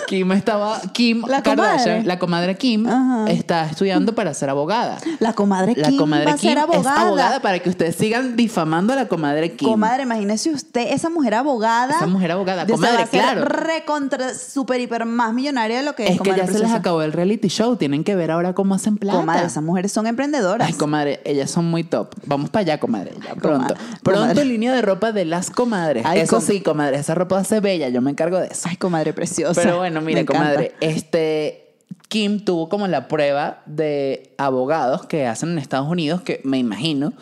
Kim 0.07 0.31
estaba. 0.33 0.81
Kim 0.93 1.23
La 1.27 1.43
Kardashian, 1.43 1.79
comadre. 1.79 2.03
la 2.05 2.19
comadre 2.19 2.57
Kim, 2.59 2.87
Ajá. 2.87 3.25
está 3.31 3.65
estudiando 3.71 4.15
para 4.15 4.35
ser 4.35 4.51
abogada. 4.51 4.99
la 5.19 5.33
comadre 5.33 5.73
La 5.77 5.89
Kim 5.89 5.97
comadre 5.99 6.27
va 6.27 6.33
a 6.33 6.37
ser 6.39 6.59
abogada. 6.59 6.95
es 6.97 7.01
abogada 7.07 7.41
para 7.41 7.59
que 7.61 7.71
ustedes 7.71 7.97
sigan 7.97 8.37
difamando 8.37 8.93
a 8.93 8.97
la 8.97 9.09
comadre 9.09 9.57
Kim. 9.57 9.67
Comadre, 9.71 10.03
imagínese 10.03 10.51
usted, 10.51 10.93
esa 10.93 11.09
mujer 11.09 11.35
abogada. 11.35 11.95
Esa 11.97 12.07
mujer 12.07 12.33
abogada, 12.33 12.67
comadre, 12.67 12.97
va 12.99 13.03
a 13.03 13.07
ser 13.07 13.21
claro. 13.21 13.45
Recontra, 13.47 14.35
super, 14.35 14.79
hiper 14.79 15.07
más 15.07 15.33
millonaria 15.33 15.79
de 15.79 15.85
lo 15.85 15.95
que 15.95 16.05
es. 16.05 16.11
Es 16.17 16.21
que 16.21 16.35
ya 16.37 16.47
se 16.47 16.59
les 16.59 16.71
acabó 16.71 17.01
el 17.01 17.13
reality 17.15 17.49
show. 17.49 17.77
Tienen 17.77 18.05
que 18.05 18.15
ver 18.15 18.31
ahora 18.31 18.53
cómo 18.53 18.75
hacen 18.75 18.99
plata. 18.99 19.19
Comadre, 19.21 19.47
esas 19.47 19.63
mujeres 19.65 19.91
son 19.91 20.07
emprendedoras. 20.07 20.69
Ay, 20.69 20.75
comadre, 20.75 21.23
ellas 21.25 21.51
son 21.51 21.65
muy 21.65 21.83
top. 21.83 22.15
Vamos 22.27 22.51
para 22.51 22.61
allá, 22.61 22.79
comadre. 22.79 23.13
Ya 23.27 23.35
pronto. 23.37 23.75
Comadre, 23.75 23.77
Pronto 24.03 24.21
comadre. 24.21 24.45
línea 24.45 24.75
de 24.75 24.83
ropa 24.83 25.13
de 25.13 25.25
las 25.25 25.49
comadres. 25.51 26.05
Ay, 26.07 26.21
eso 26.21 26.37
com- 26.37 26.45
sí, 26.45 26.61
comadre. 26.61 26.74
Esa 26.93 27.15
ropa 27.15 27.39
hace 27.39 27.61
bella. 27.61 27.89
Yo 27.89 28.01
me 28.01 28.11
encargo 28.11 28.39
de 28.39 28.49
eso. 28.49 28.69
Ay, 28.69 28.77
comadre 28.77 29.13
preciosa. 29.13 29.61
Pero 29.61 29.79
bueno, 29.79 30.01
mire, 30.01 30.25
comadre. 30.25 30.75
Este. 30.81 31.61
Kim 32.09 32.45
tuvo 32.45 32.69
como 32.69 32.87
la 32.87 33.09
prueba 33.09 33.63
de 33.67 34.35
abogados 34.39 35.07
que 35.07 35.27
hacen 35.27 35.51
en 35.51 35.59
Estados 35.59 35.89
Unidos, 35.89 36.23
que 36.23 36.41
me 36.45 36.59
imagino, 36.59 37.15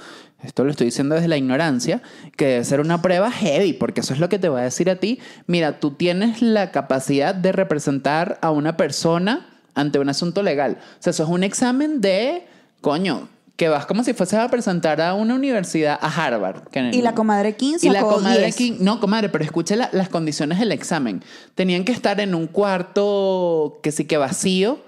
esto 0.42 0.64
lo 0.64 0.70
estoy 0.70 0.86
diciendo 0.86 1.14
desde 1.14 1.28
la 1.28 1.36
ignorancia, 1.36 2.02
que 2.36 2.46
debe 2.46 2.64
ser 2.64 2.80
una 2.80 3.00
prueba 3.00 3.30
heavy, 3.30 3.72
porque 3.72 4.00
eso 4.00 4.12
es 4.12 4.20
lo 4.20 4.28
que 4.28 4.38
te 4.38 4.48
voy 4.48 4.60
a 4.60 4.64
decir 4.64 4.90
a 4.90 4.96
ti. 4.96 5.20
Mira, 5.46 5.78
tú 5.78 5.92
tienes 5.92 6.42
la 6.42 6.72
capacidad 6.72 7.34
de 7.34 7.52
representar 7.52 8.38
a 8.42 8.50
una 8.50 8.76
persona 8.76 9.46
ante 9.74 9.98
un 9.98 10.08
asunto 10.08 10.42
legal. 10.42 10.78
O 10.80 11.02
sea, 11.02 11.12
eso 11.12 11.22
es 11.22 11.28
un 11.28 11.44
examen 11.44 12.00
de, 12.00 12.46
coño, 12.80 13.28
que 13.62 13.68
vas 13.68 13.86
como 13.86 14.02
si 14.02 14.12
fueses 14.12 14.40
a 14.40 14.48
presentar 14.48 15.00
a 15.00 15.14
una 15.14 15.36
universidad, 15.36 15.96
a 16.02 16.08
Harvard. 16.08 16.62
que- 16.72 16.90
Y 16.92 17.00
la 17.00 17.14
comadre 17.14 17.54
Kim 17.54 17.78
y 17.80 17.90
la 17.90 18.00
comadre 18.16 18.42
10. 18.46 18.56
Kim, 18.56 18.76
no, 18.80 18.98
comadre, 18.98 19.28
pero 19.28 19.44
escuche 19.44 19.76
la- 19.76 19.88
las 19.92 20.08
condiciones 20.08 20.58
del 20.58 20.72
examen. 20.72 21.22
Tenían 21.54 21.84
que 21.84 21.92
estar 21.92 22.18
en 22.18 22.34
un 22.34 22.48
cuarto 22.48 23.78
que 23.80 23.92
sí 23.92 24.04
que 24.04 24.16
vacío. 24.16 24.78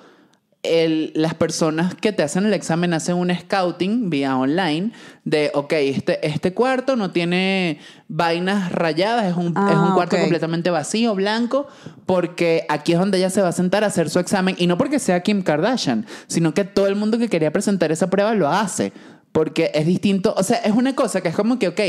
El- 0.65 1.13
las 1.15 1.35
personas 1.35 1.95
que 1.95 2.13
te 2.13 2.23
hacen 2.23 2.47
el 2.47 2.55
examen 2.55 2.95
hacen 2.95 3.17
un 3.17 3.31
scouting 3.35 4.09
vía 4.11 4.37
online 4.37 4.93
de, 5.25 5.51
ok, 5.55 5.73
este, 5.75 6.27
este 6.27 6.55
cuarto 6.55 6.97
no 6.97 7.11
tiene 7.11 7.79
vainas 8.09 8.73
rayadas, 8.73 9.27
es 9.27 9.37
un, 9.37 9.53
Ah, 9.57 9.69
es 9.71 9.79
un 9.79 9.93
cuarto 9.93 10.17
ok. 10.17 10.23
completamente 10.23 10.71
vacío, 10.71 11.15
blanco, 11.15 11.67
porque 12.07 12.65
aquí 12.71 12.93
es 12.95 12.99
donde 12.99 13.19
ella 13.19 13.29
se 13.31 13.43
va 13.43 13.49
a 13.49 13.53
sentar 13.53 13.85
a 13.85 13.89
hacer 13.89 14.09
su 14.11 14.19
examen. 14.19 14.57
Y 14.59 14.67
no 14.67 14.79
porque 14.79 14.99
sea 14.99 15.23
Kim 15.23 15.43
Kardashian, 15.43 16.07
sino 16.27 16.55
que 16.55 16.65
todo 16.65 16.87
el 16.87 16.97
mundo 16.97 17.19
que 17.19 17.29
quería 17.29 17.53
presentar 17.53 17.93
esa 17.93 18.09
prueba 18.09 18.35
lo 18.35 18.49
hace. 18.49 18.93
Porque 19.33 19.71
es 19.75 19.85
distinto, 19.87 20.33
o 20.37 20.43
sea, 20.43 20.59
es 20.59 20.73
una 20.73 20.95
cosa 20.95 21.21
que 21.21 21.29
es 21.29 21.35
como 21.37 21.59
que, 21.59 21.69
ok, 21.69 21.81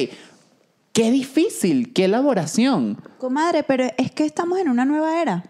qué 0.91 1.11
difícil, 1.11 1.93
qué 1.93 2.05
elaboración. 2.05 2.99
Comadre, 3.19 3.63
pero 3.63 3.85
es 3.97 4.11
que 4.11 4.25
estamos 4.25 4.59
en 4.59 4.67
una 4.69 4.83
nueva 4.83 5.21
era. 5.21 5.43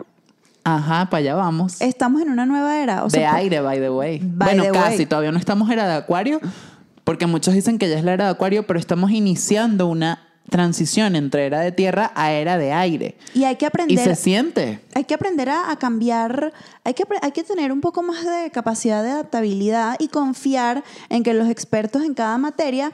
Ajá, 0.68 1.10
para 1.12 1.20
allá 1.20 1.36
vamos. 1.36 1.80
Estamos 1.80 2.22
en 2.24 2.30
una 2.32 2.46
nueva 2.46 2.80
era. 2.82 3.04
O 3.04 3.08
de 3.08 3.20
sea, 3.20 3.36
aire, 3.36 3.62
by 3.62 3.80
the 3.80 3.90
way. 3.92 4.20
By 4.20 4.56
bueno, 4.56 4.64
the 4.64 4.72
casi, 4.72 4.98
way. 4.98 5.06
todavía 5.06 5.32
no 5.32 5.38
estamos 5.38 5.70
era 5.70 5.88
de 5.88 5.94
acuario, 5.94 6.42
porque 7.04 7.28
muchos 7.28 7.54
dicen 7.54 7.78
que 7.78 7.88
ya 7.88 7.98
es 7.98 8.04
la 8.04 8.14
era 8.14 8.26
de 8.26 8.32
acuario, 8.32 8.66
pero 8.66 8.80
estamos 8.80 9.12
iniciando 9.12 9.88
una 9.88 10.22
transición 10.50 11.16
entre 11.16 11.46
era 11.46 11.60
de 11.60 11.72
tierra 11.72 12.12
a 12.16 12.32
era 12.32 12.58
de 12.58 12.72
aire. 12.74 13.16
Y 13.36 13.44
hay 13.44 13.56
que 13.58 13.66
Y 13.66 13.68
aprender. 13.68 14.00
se 14.04 14.16
siente. 14.16 14.80
Hay 14.96 15.04
que 15.04 15.14
aprender 15.14 15.50
a, 15.50 15.70
a 15.72 15.76
cambiar, 15.78 16.52
hay 16.84 16.94
que, 16.96 17.04
hay 17.22 17.32
que 17.32 17.44
tener 17.44 17.72
un 17.72 17.82
poco 17.82 18.02
más 18.04 18.24
de 18.26 18.50
capacidad 18.52 19.04
de 19.04 19.12
adaptabilidad 19.12 19.96
y 20.00 20.08
confiar 20.08 20.84
en 21.10 21.22
que 21.24 21.34
los 21.36 21.48
expertos 21.50 22.04
en 22.04 22.14
cada 22.16 22.38
materia 22.40 22.92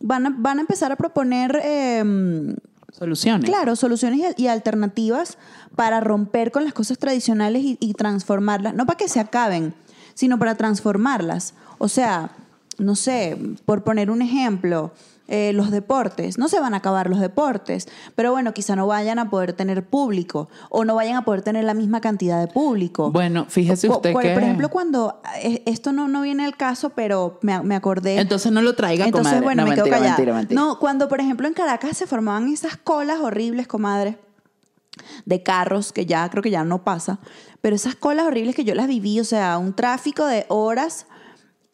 van 0.00 0.26
a, 0.26 0.34
van 0.36 0.58
a 0.58 0.60
empezar 0.62 0.90
a 0.92 0.96
proponer, 0.96 1.60
eh, 1.64 2.54
Soluciones. 2.92 3.48
claro, 3.48 3.74
soluciones 3.74 4.34
y, 4.36 4.42
y 4.42 4.46
alternativas 4.48 5.38
para 5.76 6.00
romper 6.00 6.50
con 6.50 6.64
las 6.64 6.72
cosas 6.72 6.98
tradicionales 6.98 7.62
y, 7.62 7.76
y 7.80 7.94
transformarlas, 7.94 8.74
no 8.74 8.86
para 8.86 8.96
que 8.96 9.08
se 9.08 9.20
acaben, 9.20 9.74
sino 10.14 10.38
para 10.38 10.54
transformarlas. 10.54 11.54
O 11.78 11.88
sea, 11.88 12.30
no 12.78 12.94
sé, 12.94 13.38
por 13.64 13.84
poner 13.84 14.10
un 14.10 14.22
ejemplo, 14.22 14.92
eh, 15.28 15.52
los 15.54 15.70
deportes, 15.70 16.36
no 16.36 16.48
se 16.48 16.60
van 16.60 16.74
a 16.74 16.78
acabar 16.78 17.08
los 17.08 17.20
deportes, 17.20 17.88
pero 18.14 18.32
bueno, 18.32 18.52
quizá 18.52 18.76
no 18.76 18.86
vayan 18.86 19.18
a 19.18 19.30
poder 19.30 19.52
tener 19.52 19.82
público 19.82 20.48
o 20.68 20.84
no 20.84 20.94
vayan 20.94 21.16
a 21.16 21.24
poder 21.24 21.42
tener 21.42 21.64
la 21.64 21.74
misma 21.74 22.00
cantidad 22.00 22.40
de 22.40 22.48
público. 22.52 23.10
Bueno, 23.10 23.46
fíjese 23.48 23.88
usted 23.88 24.12
por, 24.12 24.22
que... 24.22 24.34
por 24.34 24.42
ejemplo, 24.42 24.68
cuando 24.68 25.22
eh, 25.42 25.62
esto 25.64 25.92
no, 25.92 26.08
no 26.08 26.22
viene 26.22 26.44
al 26.44 26.56
caso, 26.56 26.90
pero 26.90 27.38
me, 27.40 27.62
me 27.62 27.76
acordé. 27.76 28.18
Entonces 28.18 28.52
no 28.52 28.60
lo 28.62 28.74
traiga, 28.74 29.06
Entonces, 29.06 29.28
comadre. 29.40 29.44
bueno, 29.44 29.62
no, 29.62 29.68
me 29.70 29.74
quedo 29.76 29.84
callada. 29.86 30.08
mentira, 30.08 30.34
mentira. 30.34 30.60
No, 30.60 30.78
cuando, 30.78 31.08
por 31.08 31.20
ejemplo, 31.20 31.46
en 31.46 31.54
Caracas 31.54 31.96
se 31.96 32.06
formaban 32.06 32.48
esas 32.48 32.76
colas 32.76 33.20
horribles, 33.20 33.66
comadre, 33.66 34.18
de 35.24 35.42
carros, 35.42 35.92
que 35.92 36.06
ya 36.06 36.28
creo 36.30 36.42
que 36.42 36.50
ya 36.50 36.64
no 36.64 36.84
pasa, 36.84 37.18
pero 37.60 37.74
esas 37.76 37.94
colas 37.94 38.26
horribles 38.26 38.54
que 38.54 38.64
yo 38.64 38.74
las 38.74 38.86
viví, 38.88 39.20
o 39.20 39.24
sea, 39.24 39.58
un 39.58 39.74
tráfico 39.74 40.26
de 40.26 40.44
horas. 40.48 41.06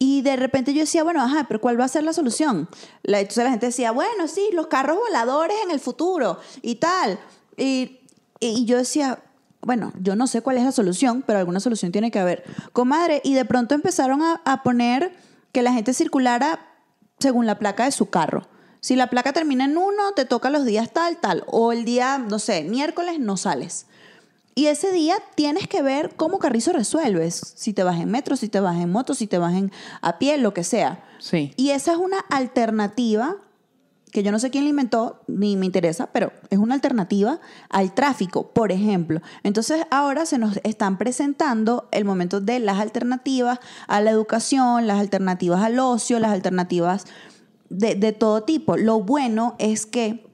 Y 0.00 0.22
de 0.22 0.36
repente 0.36 0.72
yo 0.74 0.80
decía, 0.80 1.02
bueno, 1.02 1.20
ajá, 1.20 1.46
pero 1.48 1.60
¿cuál 1.60 1.80
va 1.80 1.84
a 1.84 1.88
ser 1.88 2.04
la 2.04 2.12
solución? 2.12 2.68
La- 3.02 3.18
entonces 3.20 3.42
la 3.42 3.50
gente 3.50 3.66
decía, 3.66 3.90
bueno, 3.90 4.28
sí, 4.28 4.48
los 4.52 4.68
carros 4.68 4.96
voladores 4.96 5.56
en 5.64 5.72
el 5.72 5.80
futuro 5.80 6.38
y 6.62 6.76
tal. 6.76 7.18
Y, 7.56 7.98
y 8.38 8.64
yo 8.64 8.76
decía, 8.76 9.18
bueno, 9.60 9.92
yo 10.00 10.14
no 10.14 10.28
sé 10.28 10.40
cuál 10.40 10.56
es 10.58 10.62
la 10.64 10.70
solución, 10.70 11.24
pero 11.26 11.40
alguna 11.40 11.58
solución 11.58 11.90
tiene 11.90 12.12
que 12.12 12.20
haber. 12.20 12.44
Comadre, 12.72 13.20
y 13.24 13.34
de 13.34 13.44
pronto 13.44 13.74
empezaron 13.74 14.22
a, 14.22 14.40
a 14.44 14.62
poner 14.62 15.16
que 15.50 15.62
la 15.62 15.72
gente 15.72 15.92
circulara 15.92 16.60
según 17.18 17.46
la 17.46 17.58
placa 17.58 17.84
de 17.84 17.90
su 17.90 18.08
carro. 18.08 18.46
Si 18.80 18.96
la 18.96 19.08
placa 19.08 19.32
termina 19.32 19.64
en 19.64 19.76
uno, 19.76 20.12
te 20.14 20.24
toca 20.24 20.50
los 20.50 20.64
días 20.64 20.92
tal, 20.92 21.18
tal. 21.18 21.44
O 21.46 21.72
el 21.72 21.84
día, 21.84 22.18
no 22.18 22.38
sé, 22.38 22.62
miércoles 22.64 23.18
no 23.18 23.36
sales. 23.36 23.86
Y 24.54 24.66
ese 24.66 24.90
día 24.90 25.16
tienes 25.36 25.68
que 25.68 25.82
ver 25.82 26.14
cómo 26.16 26.38
Carrizo 26.38 26.72
resuelves. 26.72 27.54
Si 27.56 27.72
te 27.72 27.84
vas 27.84 28.00
en 28.00 28.10
metro, 28.10 28.36
si 28.36 28.48
te 28.48 28.60
vas 28.60 28.76
en 28.76 28.90
moto, 28.90 29.14
si 29.14 29.26
te 29.26 29.38
vas 29.38 29.54
en, 29.54 29.70
a 30.00 30.18
pie, 30.18 30.36
lo 30.38 30.52
que 30.52 30.64
sea. 30.64 31.04
Sí. 31.18 31.52
Y 31.56 31.70
esa 31.70 31.92
es 31.92 31.98
una 31.98 32.18
alternativa 32.30 33.36
que 34.10 34.22
yo 34.22 34.32
no 34.32 34.38
sé 34.38 34.50
quién 34.50 34.64
la 34.64 34.70
inventó, 34.70 35.20
ni 35.26 35.56
me 35.56 35.66
interesa, 35.66 36.08
pero 36.12 36.32
es 36.50 36.58
una 36.58 36.74
alternativa 36.74 37.40
al 37.68 37.94
tráfico, 37.94 38.48
por 38.50 38.72
ejemplo. 38.72 39.20
Entonces 39.42 39.86
ahora 39.90 40.26
se 40.26 40.38
nos 40.38 40.58
están 40.64 40.98
presentando 40.98 41.88
el 41.92 42.04
momento 42.04 42.40
de 42.40 42.58
las 42.58 42.78
alternativas 42.78 43.60
a 43.86 44.00
la 44.00 44.10
educación, 44.10 44.86
las 44.86 44.98
alternativas 44.98 45.62
al 45.62 45.78
ocio, 45.78 46.18
las 46.18 46.32
alternativas 46.32 47.04
de, 47.70 47.94
de 47.94 48.12
todo 48.12 48.42
tipo. 48.42 48.76
Lo 48.76 49.00
bueno 49.00 49.54
es 49.58 49.86
que 49.86 50.28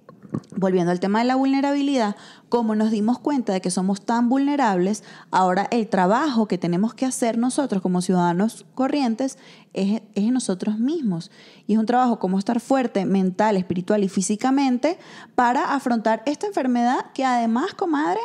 volviendo 0.56 0.92
al 0.92 1.00
tema 1.00 1.20
de 1.20 1.24
la 1.26 1.36
vulnerabilidad, 1.36 2.16
como 2.48 2.74
nos 2.74 2.90
dimos 2.90 3.18
cuenta 3.18 3.52
de 3.52 3.60
que 3.60 3.70
somos 3.70 4.00
tan 4.00 4.28
vulnerables, 4.28 5.02
ahora 5.30 5.66
el 5.70 5.88
trabajo 5.88 6.46
que 6.46 6.58
tenemos 6.58 6.94
que 6.94 7.06
hacer 7.06 7.38
nosotros 7.38 7.82
como 7.82 8.02
ciudadanos 8.02 8.64
corrientes 8.74 9.38
es, 9.72 10.02
es 10.14 10.24
en 10.24 10.34
nosotros 10.34 10.78
mismos. 10.78 11.30
Y 11.66 11.74
es 11.74 11.78
un 11.78 11.86
trabajo 11.86 12.18
como 12.18 12.38
estar 12.38 12.60
fuerte 12.60 13.04
mental, 13.04 13.56
espiritual 13.56 14.04
y 14.04 14.08
físicamente 14.08 14.98
para 15.34 15.74
afrontar 15.74 16.22
esta 16.26 16.46
enfermedad 16.46 17.06
que 17.12 17.24
además, 17.24 17.74
comadre, 17.74 18.20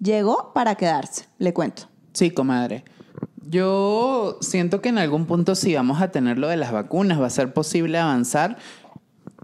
llegó 0.00 0.52
para 0.54 0.74
quedarse. 0.74 1.26
Le 1.38 1.54
cuento. 1.54 1.84
Sí, 2.12 2.30
comadre. 2.30 2.84
Yo 3.52 4.38
siento 4.40 4.80
que 4.80 4.88
en 4.88 4.96
algún 4.98 5.26
punto 5.26 5.54
sí 5.54 5.74
vamos 5.74 6.00
a 6.00 6.10
tener 6.10 6.38
lo 6.38 6.48
de 6.48 6.56
las 6.56 6.72
vacunas, 6.72 7.20
va 7.20 7.26
a 7.26 7.30
ser 7.30 7.52
posible 7.52 7.98
avanzar, 7.98 8.56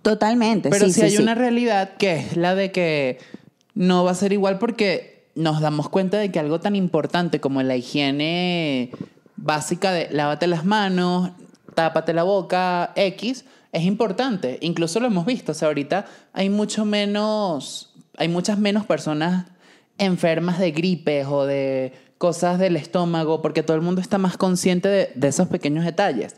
Totalmente. 0.03 0.71
Pero 0.71 0.87
sí, 0.87 0.93
sí, 0.93 1.01
sí, 1.01 1.07
hay 1.07 1.17
sí. 1.17 1.23
una 1.23 1.35
realidad 1.35 1.97
que 1.97 2.17
es 2.17 2.37
la 2.37 2.55
de 2.55 2.73
que 2.73 3.19
no 3.75 4.05
va 4.05 4.13
a 4.13 4.15
ser 4.15 4.33
igual 4.33 4.59
porque 4.59 5.29
nos 5.35 5.61
damos 5.61 5.89
cuenta 5.89 6.19
de 6.19 6.31
que 6.33 6.39
algo 6.39 6.61
tan 6.61 6.77
importante 6.77 7.41
como 7.41 7.63
la 7.63 7.77
higiene 7.77 8.91
básica 9.37 9.93
de 9.93 10.09
lávate 10.11 10.47
las 10.47 10.65
manos, 10.65 11.31
tápate 11.75 12.13
la 12.13 12.23
boca, 12.23 12.93
X, 12.97 13.45
es 13.73 13.85
importante. 13.85 14.59
Incluso 14.63 15.01
lo 15.01 15.07
hemos 15.07 15.27
visto. 15.27 15.53
O 15.53 15.55
sea, 15.55 15.69
ahorita 15.69 16.07
hay 16.33 16.49
mucho 16.49 16.85
menos, 16.85 17.93
hay 18.17 18.29
muchas 18.29 18.59
menos 18.59 18.87
personas 18.87 19.47
enfermas 19.99 20.59
de 20.59 20.71
gripes 20.71 21.27
o 21.27 21.45
de 21.45 21.93
cosas 22.19 22.59
del 22.59 22.77
estómago 22.77 23.41
porque 23.41 23.63
todo 23.63 23.77
el 23.77 23.83
mundo 23.83 24.01
está 24.01 24.19
más 24.19 24.37
consciente 24.37 24.89
de, 24.89 25.13
de 25.15 25.29
esos 25.29 25.49
pequeños 25.49 25.85
detalles. 25.85 26.37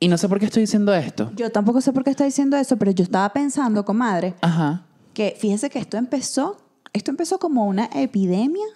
Y 0.00 0.08
no 0.08 0.18
sé 0.18 0.28
por 0.28 0.38
qué 0.38 0.46
estoy 0.46 0.62
diciendo 0.62 0.94
esto. 0.94 1.30
Yo 1.36 1.50
tampoco 1.50 1.80
sé 1.80 1.92
por 1.92 2.04
qué 2.04 2.10
está 2.10 2.24
diciendo 2.24 2.56
eso, 2.56 2.76
pero 2.76 2.90
yo 2.90 3.02
estaba 3.02 3.32
pensando, 3.32 3.84
comadre, 3.84 4.34
Ajá. 4.42 4.84
que 5.14 5.36
fíjese 5.38 5.70
que 5.70 5.78
esto 5.78 5.96
empezó, 5.96 6.58
esto 6.92 7.10
empezó 7.10 7.38
como 7.38 7.66
una 7.66 7.88
epidemia 7.94 8.66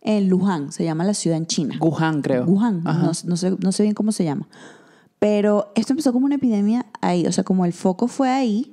en 0.00 0.28
Luján, 0.28 0.72
se 0.72 0.84
llama 0.84 1.04
la 1.04 1.14
ciudad 1.14 1.36
en 1.38 1.46
China. 1.46 1.76
Wuhan, 1.80 2.22
creo. 2.22 2.44
Wuhan, 2.44 2.82
no, 2.82 3.12
no 3.24 3.36
sé, 3.36 3.56
no 3.58 3.72
sé 3.72 3.82
bien 3.84 3.94
cómo 3.94 4.12
se 4.12 4.24
llama. 4.24 4.48
Pero 5.18 5.72
esto 5.74 5.92
empezó 5.92 6.12
como 6.12 6.26
una 6.26 6.36
epidemia 6.36 6.86
ahí, 7.00 7.26
o 7.26 7.32
sea, 7.32 7.44
como 7.44 7.64
el 7.64 7.72
foco 7.72 8.06
fue 8.06 8.28
ahí, 8.28 8.72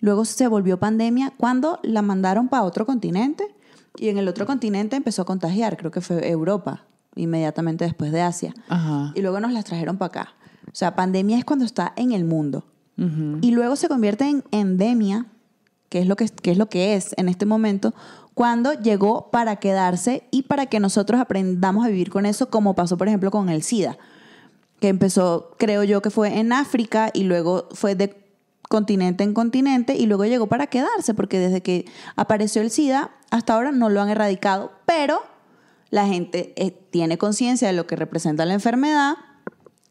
luego 0.00 0.24
se 0.24 0.48
volvió 0.48 0.78
pandemia 0.78 1.32
cuando 1.36 1.78
la 1.82 2.00
mandaron 2.02 2.48
para 2.48 2.62
otro 2.64 2.86
continente 2.86 3.54
y 3.98 4.08
en 4.08 4.18
el 4.18 4.28
otro 4.28 4.46
continente 4.46 4.96
empezó 4.96 5.22
a 5.22 5.24
contagiar, 5.24 5.76
creo 5.76 5.90
que 5.90 6.00
fue 6.00 6.28
Europa, 6.28 6.84
inmediatamente 7.14 7.84
después 7.84 8.12
de 8.12 8.22
Asia. 8.22 8.54
Ajá. 8.68 9.12
Y 9.14 9.22
luego 9.22 9.40
nos 9.40 9.52
las 9.52 9.64
trajeron 9.64 9.96
para 9.96 10.08
acá. 10.08 10.34
O 10.66 10.74
sea, 10.74 10.94
pandemia 10.94 11.38
es 11.38 11.44
cuando 11.44 11.64
está 11.64 11.92
en 11.96 12.12
el 12.12 12.24
mundo. 12.24 12.64
Y 13.42 13.50
luego 13.50 13.76
se 13.76 13.88
convierte 13.88 14.26
en 14.26 14.42
endemia, 14.52 15.26
que 15.90 15.98
es, 15.98 16.06
lo 16.06 16.16
que, 16.16 16.26
que 16.30 16.50
es 16.50 16.56
lo 16.56 16.70
que 16.70 16.94
es 16.94 17.14
en 17.18 17.28
este 17.28 17.44
momento, 17.44 17.92
cuando 18.32 18.72
llegó 18.72 19.30
para 19.30 19.56
quedarse 19.56 20.24
y 20.30 20.42
para 20.42 20.64
que 20.64 20.80
nosotros 20.80 21.20
aprendamos 21.20 21.84
a 21.84 21.88
vivir 21.88 22.08
con 22.08 22.24
eso, 22.24 22.48
como 22.48 22.74
pasó, 22.74 22.96
por 22.96 23.08
ejemplo, 23.08 23.30
con 23.30 23.50
el 23.50 23.62
SIDA, 23.62 23.98
que 24.80 24.88
empezó, 24.88 25.54
creo 25.58 25.84
yo, 25.84 26.00
que 26.00 26.08
fue 26.08 26.38
en 26.38 26.54
África 26.54 27.10
y 27.12 27.24
luego 27.24 27.68
fue 27.72 27.94
de 27.94 28.25
continente 28.68 29.24
en 29.24 29.34
continente 29.34 29.96
y 29.96 30.06
luego 30.06 30.24
llegó 30.24 30.46
para 30.46 30.66
quedarse, 30.66 31.14
porque 31.14 31.38
desde 31.38 31.62
que 31.62 31.86
apareció 32.16 32.62
el 32.62 32.70
SIDA 32.70 33.10
hasta 33.30 33.54
ahora 33.54 33.72
no 33.72 33.88
lo 33.88 34.00
han 34.00 34.08
erradicado, 34.08 34.72
pero 34.86 35.22
la 35.90 36.06
gente 36.06 36.52
eh, 36.56 36.72
tiene 36.90 37.18
conciencia 37.18 37.68
de 37.68 37.74
lo 37.74 37.86
que 37.86 37.96
representa 37.96 38.44
la 38.44 38.54
enfermedad, 38.54 39.14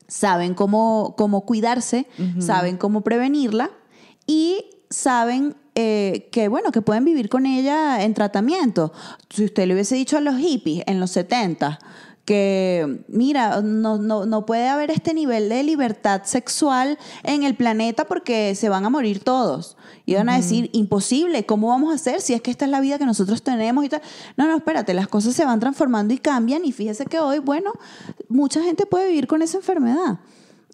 saben 0.07 0.53
cómo, 0.53 1.15
cómo 1.17 1.45
cuidarse, 1.45 2.07
saben 2.39 2.77
cómo 2.77 3.01
prevenirla 3.01 3.71
y 4.27 4.65
saben 4.89 5.55
eh, 5.73 6.29
que, 6.31 6.47
bueno, 6.47 6.71
que 6.71 6.81
pueden 6.81 7.05
vivir 7.05 7.27
con 7.27 7.45
ella 7.45 8.03
en 8.03 8.13
tratamiento. 8.13 8.93
Si 9.29 9.45
usted 9.45 9.67
le 9.67 9.73
hubiese 9.73 9.95
dicho 9.95 10.17
a 10.17 10.21
los 10.21 10.37
hippies 10.37 10.83
en 10.85 10.99
los 10.99 11.11
70 11.11 11.79
que, 12.25 13.03
mira, 13.07 13.61
no, 13.61 13.99
no, 13.99 14.25
no 14.25 14.45
puede 14.45 14.67
haber 14.67 14.89
este 14.89 15.13
nivel 15.13 15.47
de 15.47 15.63
libertad 15.63 16.23
sexual 16.23 16.97
en 17.23 17.43
el 17.43 17.55
planeta 17.55 18.05
porque 18.05 18.55
se 18.55 18.67
van 18.67 18.83
a 18.85 18.89
morir 18.89 19.23
todos. 19.23 19.77
Iban 20.07 20.29
a 20.29 20.35
decir, 20.35 20.69
imposible, 20.73 21.45
¿cómo 21.45 21.69
vamos 21.69 21.91
a 21.91 21.95
hacer 21.95 22.21
si 22.21 22.33
es 22.33 22.41
que 22.41 22.51
esta 22.51 22.65
es 22.65 22.71
la 22.71 22.81
vida 22.81 22.97
que 22.97 23.05
nosotros 23.05 23.43
tenemos 23.43 23.85
y 23.85 23.89
tal? 23.89 24.01
No, 24.37 24.47
no, 24.47 24.57
espérate, 24.57 24.93
las 24.93 25.07
cosas 25.07 25.35
se 25.35 25.45
van 25.45 25.59
transformando 25.59 26.13
y 26.13 26.17
cambian 26.17 26.65
y 26.65 26.71
fíjese 26.71 27.05
que 27.05 27.19
hoy, 27.19 27.39
bueno, 27.39 27.73
mucha 28.27 28.61
gente 28.61 28.85
puede 28.85 29.07
vivir 29.07 29.27
con 29.27 29.41
esa 29.41 29.57
enfermedad. 29.57 30.19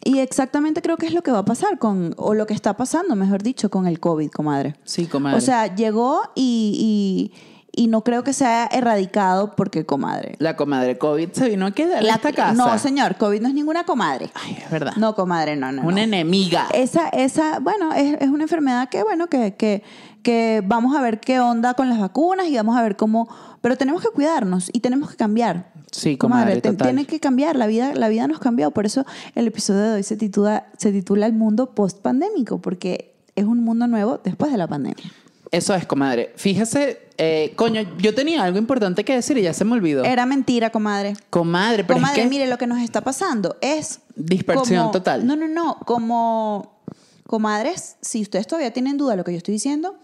Y 0.03 0.19
exactamente 0.19 0.81
creo 0.81 0.97
que 0.97 1.05
es 1.05 1.13
lo 1.13 1.21
que 1.21 1.31
va 1.31 1.39
a 1.39 1.45
pasar 1.45 1.77
con, 1.77 2.15
o 2.17 2.33
lo 2.33 2.47
que 2.47 2.53
está 2.53 2.75
pasando, 2.75 3.15
mejor 3.15 3.43
dicho, 3.43 3.69
con 3.69 3.87
el 3.87 3.99
COVID, 3.99 4.31
comadre. 4.31 4.75
Sí, 4.83 5.05
comadre. 5.05 5.37
O 5.37 5.41
sea, 5.41 5.75
llegó 5.75 6.21
y, 6.33 7.31
y, 7.33 7.50
y 7.73 7.87
no 7.87 8.03
creo 8.03 8.23
que 8.23 8.33
sea 8.33 8.65
erradicado 8.65 9.55
porque, 9.55 9.85
comadre. 9.85 10.35
la 10.39 10.55
comadre 10.57 10.97
COVID 10.97 11.31
se 11.31 11.47
vino 11.49 11.65
a 11.65 11.71
quedar 11.71 12.01
en 12.01 12.07
La- 12.07 12.15
esta 12.15 12.33
casa. 12.33 12.53
No, 12.53 12.77
señor, 12.77 13.15
COVID 13.15 13.41
no 13.41 13.47
es 13.47 13.53
ninguna 13.53 13.85
comadre. 13.85 14.29
Ay, 14.33 14.57
es 14.63 14.69
verdad. 14.69 14.93
No, 14.97 15.15
comadre, 15.15 15.55
no, 15.55 15.71
no. 15.71 15.81
no. 15.81 15.87
Una 15.87 16.03
enemiga. 16.03 16.67
Esa, 16.73 17.07
esa, 17.09 17.59
bueno, 17.59 17.93
es, 17.93 18.17
es 18.21 18.27
una 18.29 18.43
enfermedad 18.43 18.89
que, 18.89 19.03
bueno, 19.03 19.27
que, 19.27 19.55
que, 19.55 19.83
que 20.21 20.61
vamos 20.65 20.95
a 20.97 21.01
ver 21.01 21.19
qué 21.21 21.39
onda 21.39 21.73
con 21.73 21.87
las 21.89 21.99
vacunas 21.99 22.47
y 22.47 22.55
vamos 22.57 22.75
a 22.77 22.81
ver 22.81 22.95
cómo. 22.97 23.29
Pero 23.61 23.77
tenemos 23.77 24.01
que 24.01 24.09
cuidarnos 24.09 24.69
y 24.73 24.79
tenemos 24.81 25.09
que 25.11 25.15
cambiar. 25.17 25.71
Sí, 25.91 26.17
comadre, 26.17 26.61
total. 26.61 26.87
tiene 26.87 27.05
que 27.05 27.19
cambiar. 27.19 27.55
La 27.55 27.67
vida, 27.67 27.93
la 27.93 28.09
vida 28.09 28.27
nos 28.27 28.39
cambió. 28.39 28.71
Por 28.71 28.85
eso 28.85 29.05
el 29.35 29.47
episodio 29.47 29.81
de 29.81 29.91
hoy 29.95 30.03
se 30.03 30.17
titula, 30.17 30.65
se 30.77 30.91
titula 30.91 31.25
El 31.25 31.33
mundo 31.33 31.71
post-pandémico, 31.75 32.59
porque 32.59 33.13
es 33.35 33.45
un 33.45 33.63
mundo 33.63 33.87
nuevo 33.87 34.19
después 34.23 34.51
de 34.51 34.57
la 34.57 34.67
pandemia. 34.67 35.05
Eso 35.51 35.75
es, 35.75 35.85
comadre. 35.85 36.31
Fíjese, 36.37 37.09
eh, 37.17 37.51
coño, 37.57 37.81
yo 37.97 38.15
tenía 38.15 38.41
algo 38.43 38.57
importante 38.57 39.03
que 39.03 39.13
decir 39.15 39.37
y 39.37 39.41
ya 39.41 39.53
se 39.53 39.65
me 39.65 39.73
olvidó. 39.73 40.03
Era 40.05 40.25
mentira, 40.25 40.69
comadre. 40.69 41.13
comadre, 41.29 41.83
pero 41.83 41.95
comadre, 41.99 42.21
es 42.21 42.23
que 42.23 42.29
mire, 42.29 42.47
lo 42.47 42.57
que 42.57 42.67
nos 42.67 42.79
está 42.81 43.01
pasando 43.01 43.57
es. 43.61 43.99
Dispersión 44.15 44.79
como- 44.79 44.91
total. 44.91 45.25
No, 45.27 45.35
no, 45.35 45.47
no. 45.49 45.75
Como 45.85 46.79
comadres, 47.27 47.97
si 48.01 48.21
ustedes 48.21 48.47
todavía 48.47 48.71
tienen 48.71 48.97
duda 48.97 49.11
de 49.11 49.17
lo 49.17 49.23
que 49.25 49.31
yo 49.31 49.37
estoy 49.37 49.53
diciendo, 49.53 49.97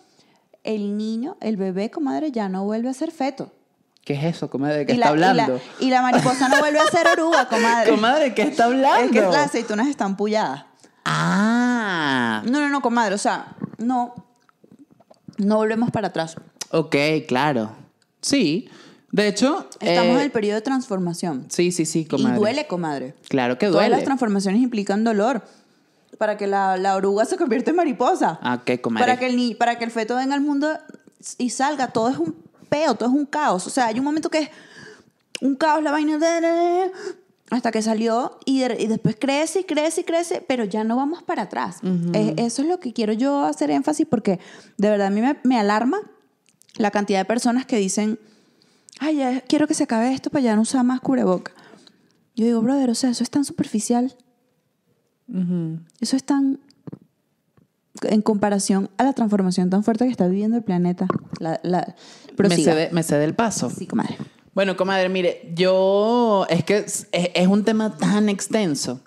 el 0.66 0.98
niño, 0.98 1.38
el 1.40 1.56
bebé, 1.56 1.92
comadre, 1.92 2.32
ya 2.32 2.50
no 2.50 2.66
vuelve 2.66 2.90
a 2.90 2.94
ser 2.94 3.12
feto. 3.12 3.54
¿qué 4.04 4.14
es 4.14 4.24
eso, 4.38 4.50
comadre? 4.50 4.78
¿De 4.80 4.86
qué 4.86 4.94
y, 4.94 4.96
está 4.96 5.10
la, 5.12 5.16
y 5.16 5.20
la- 5.20 5.30
hablando? 5.32 5.62
y 5.82 5.90
la 5.90 6.02
mariposa 6.02 6.48
no 6.48 6.60
vuelve 6.60 6.80
a 6.80 6.86
ser 6.88 7.08
oruga, 7.20 7.50
comadre. 7.50 7.90
Comadre, 7.92 8.34
¿qué 8.34 8.44
está 8.44 8.64
hablando? 8.66 9.04
Es 9.06 9.12
que 9.12 9.20
las 9.22 9.48
aceitunas 9.48 9.88
están 9.88 10.16
pulladas. 10.16 10.64
Ah, 11.04 12.42
No, 12.46 12.60
no, 12.62 12.70
no, 12.70 12.82
comadre. 12.82 13.16
O 13.16 13.18
sea, 13.18 13.56
no. 13.78 14.14
No 15.38 15.58
volvemos 15.58 15.92
para 15.92 16.08
atrás. 16.10 16.36
ok, 16.72 16.96
claro. 17.28 17.72
Sí, 18.22 18.70
de 19.12 19.28
hecho... 19.28 19.68
Estamos 19.80 20.10
eh, 20.10 20.14
en 20.14 20.20
el 20.20 20.32
periodo 20.32 20.56
de 20.56 20.62
transformación. 20.62 21.46
Sí, 21.50 21.72
sí, 21.72 21.86
sí, 21.86 22.06
comadre. 22.06 22.36
Y 22.36 22.40
duele, 22.40 22.68
comadre. 22.68 23.14
Claro 23.30 23.58
que 23.58 23.68
Todas 23.68 23.82
duele. 23.84 23.96
las 23.96 24.04
transformaciones 24.04 24.62
implican 24.62 25.04
dolor. 25.04 25.44
Para 26.18 26.36
que 26.38 26.48
la, 26.48 26.78
la 26.78 26.96
oruga 26.96 27.26
se 27.26 27.38
convierta 27.38 27.70
en 27.70 27.76
mariposa. 27.76 28.40
Ah, 28.42 28.60
ok, 28.62 28.82
comadre. 28.82 29.06
Para 29.06 29.20
que, 29.20 29.28
el 29.28 29.56
para 29.58 29.78
que 29.78 29.84
el 29.86 29.92
feto 29.92 30.16
venga 30.16 30.34
al 30.34 30.42
mundo 30.42 30.68
y 31.38 31.52
salga. 31.52 31.90
Todo 31.90 32.10
es 32.10 32.18
un 32.18 32.36
peo, 32.70 32.96
todo 32.96 33.10
es 33.10 33.16
un 33.16 33.26
caos. 33.28 33.68
O 33.68 33.70
sea, 33.70 33.86
hay 33.88 34.00
un 34.00 34.06
momento 34.06 34.30
que 34.30 34.40
es 34.40 34.50
un 35.42 35.56
caos, 35.56 35.84
la 35.84 35.92
vaina. 35.92 36.18
de- 36.18 36.42
de- 36.42 36.52
de- 36.52 36.92
hasta 37.50 37.72
que 37.72 37.82
salió 37.82 38.38
y, 38.46 38.60
de- 38.60 38.78
y 38.82 38.88
después 38.88 39.16
crece 39.20 39.62
y 39.62 39.64
crece 39.64 40.02
y 40.02 40.04
crece, 40.04 40.44
pero 40.48 40.64
ya 40.66 40.84
no 40.84 40.96
vamos 40.96 41.24
para 41.24 41.44
atrás. 41.44 41.80
Eso 42.38 42.62
es 42.62 42.68
lo 42.68 42.80
que 42.80 42.94
quiero 42.94 43.14
yo 43.14 43.46
hacer 43.46 43.72
énfasis 43.72 44.06
porque 44.10 44.40
de 44.78 44.90
verdad 44.90 45.08
a 45.08 45.10
mí 45.12 45.22
me, 45.22 45.38
me 45.44 45.58
alarma 45.60 46.00
la 46.76 46.92
cantidad 46.92 47.20
de 47.20 47.26
personas 47.26 47.66
que 47.66 47.78
dicen, 47.78 48.20
ay, 49.00 49.18
ya 49.18 49.42
quiero 49.42 49.68
que 49.68 49.74
se 49.74 49.84
acabe 49.84 50.14
esto 50.14 50.30
para 50.30 50.44
ya 50.44 50.56
no 50.56 50.62
usar 50.64 50.84
más 50.84 51.00
cubreboca. 51.02 51.54
Yo 52.36 52.46
digo, 52.46 52.62
brother, 52.62 52.90
o 52.92 52.96
sea, 52.96 53.10
eso 53.10 53.24
es 53.24 53.30
tan 53.32 53.46
superficial. 53.46 54.16
Eso 56.00 56.16
es 56.16 56.24
tan 56.24 56.60
en 58.04 58.22
comparación 58.22 58.90
a 58.98 59.04
la 59.04 59.14
transformación 59.14 59.70
tan 59.72 59.84
fuerte 59.84 60.06
que 60.06 60.12
está 60.12 60.28
viviendo 60.28 60.56
el 60.56 60.64
planeta. 60.64 61.08
La, 61.40 61.60
la, 61.64 61.96
me, 62.38 62.56
cede, 62.64 62.90
me 62.92 63.02
cede 63.04 63.24
el 63.24 63.34
paso. 63.34 63.70
Sí, 63.72 63.88
comadre. 63.88 64.18
Bueno, 64.58 64.76
comadre, 64.76 65.08
mire, 65.08 65.52
yo 65.54 66.48
es 66.50 66.64
que 66.64 66.78
es, 66.78 67.08
es- 67.12 67.46
un 67.48 67.64
tema 67.64 67.96
tan 67.96 68.28
extenso 68.28 69.02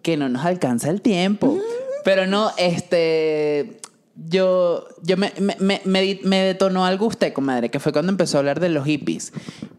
que 0.00 0.16
no 0.16 0.28
nos 0.28 0.44
alcanza 0.44 0.90
el 0.90 1.02
tiempo. 1.02 1.58
Pero 2.04 2.28
no, 2.28 2.52
este, 2.56 3.78
yo, 4.14 4.86
yo 5.02 5.16
me, 5.16 5.32
me, 5.40 5.80
me- 5.84 6.20
me 6.22 6.38
detonó 6.44 6.86
algo 6.86 7.06
usted, 7.06 7.32
comadre, 7.32 7.68
que 7.68 7.80
fue 7.80 7.90
cuando 7.92 8.12
empezó 8.12 8.36
a 8.36 8.38
hablar 8.38 8.60
de 8.60 8.68
los 8.68 8.84
hippies. 8.84 9.32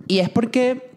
Y 0.10 0.20
es 0.20 0.30
porque, 0.30 0.92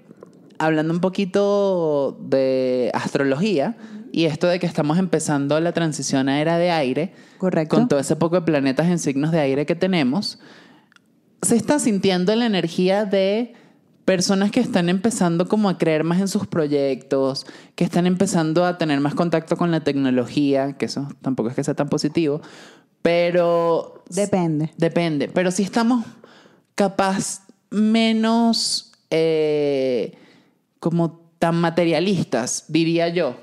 hablando 0.59 0.93
un 0.93 0.99
poquito 1.01 2.19
de 2.21 2.91
astrología 2.95 3.77
y 4.11 4.25
esto 4.25 4.49
de 4.49 4.59
que 4.59 4.67
estamos 4.67 4.99
empezando 4.99 5.61
la 5.61 5.71
transición 5.71 6.29
a 6.29 6.41
era 6.41 6.59
de 6.59 6.73
aire, 6.73 7.13
Correcto. 7.39 7.77
con 7.77 7.87
todo 7.87 8.01
ese 8.01 8.17
poco 8.17 8.35
de 8.35 8.43
planetas 8.43 8.89
en 8.89 8.99
signos 8.99 9.31
de 9.31 9.39
aire 9.39 9.67
que 9.67 9.77
tenemos, 9.77 10.41
se 11.43 11.55
está 11.55 11.79
sintiendo 11.79 12.35
la 12.35 12.47
energía 12.47 13.05
de 13.05 13.55
personas 14.11 14.51
que 14.51 14.59
están 14.59 14.89
empezando 14.89 15.47
como 15.47 15.69
a 15.69 15.79
creer 15.79 16.03
más 16.03 16.19
en 16.19 16.27
sus 16.27 16.45
proyectos, 16.45 17.47
que 17.77 17.85
están 17.85 18.09
empezando 18.09 18.65
a 18.65 18.77
tener 18.77 18.99
más 18.99 19.15
contacto 19.15 19.57
con 19.57 19.71
la 19.71 19.85
tecnología, 19.85 20.73
que 20.73 20.87
eso 20.87 21.07
tampoco 21.23 21.49
es 21.51 21.55
que 21.55 21.63
sea 21.63 21.75
tan 21.75 21.89
positivo, 21.89 22.41
Pero 23.03 24.03
Depende. 24.09 24.73
Depende, 24.77 25.29
pero 25.29 25.53
si 25.53 25.63
estamos 25.63 26.05
capaz 26.75 27.47
menos 27.71 28.91
eh, 29.11 30.19
como 30.81 31.21
tan 31.39 31.61
materialistas, 31.61 32.65
diría 32.67 33.11
yo, 33.11 33.37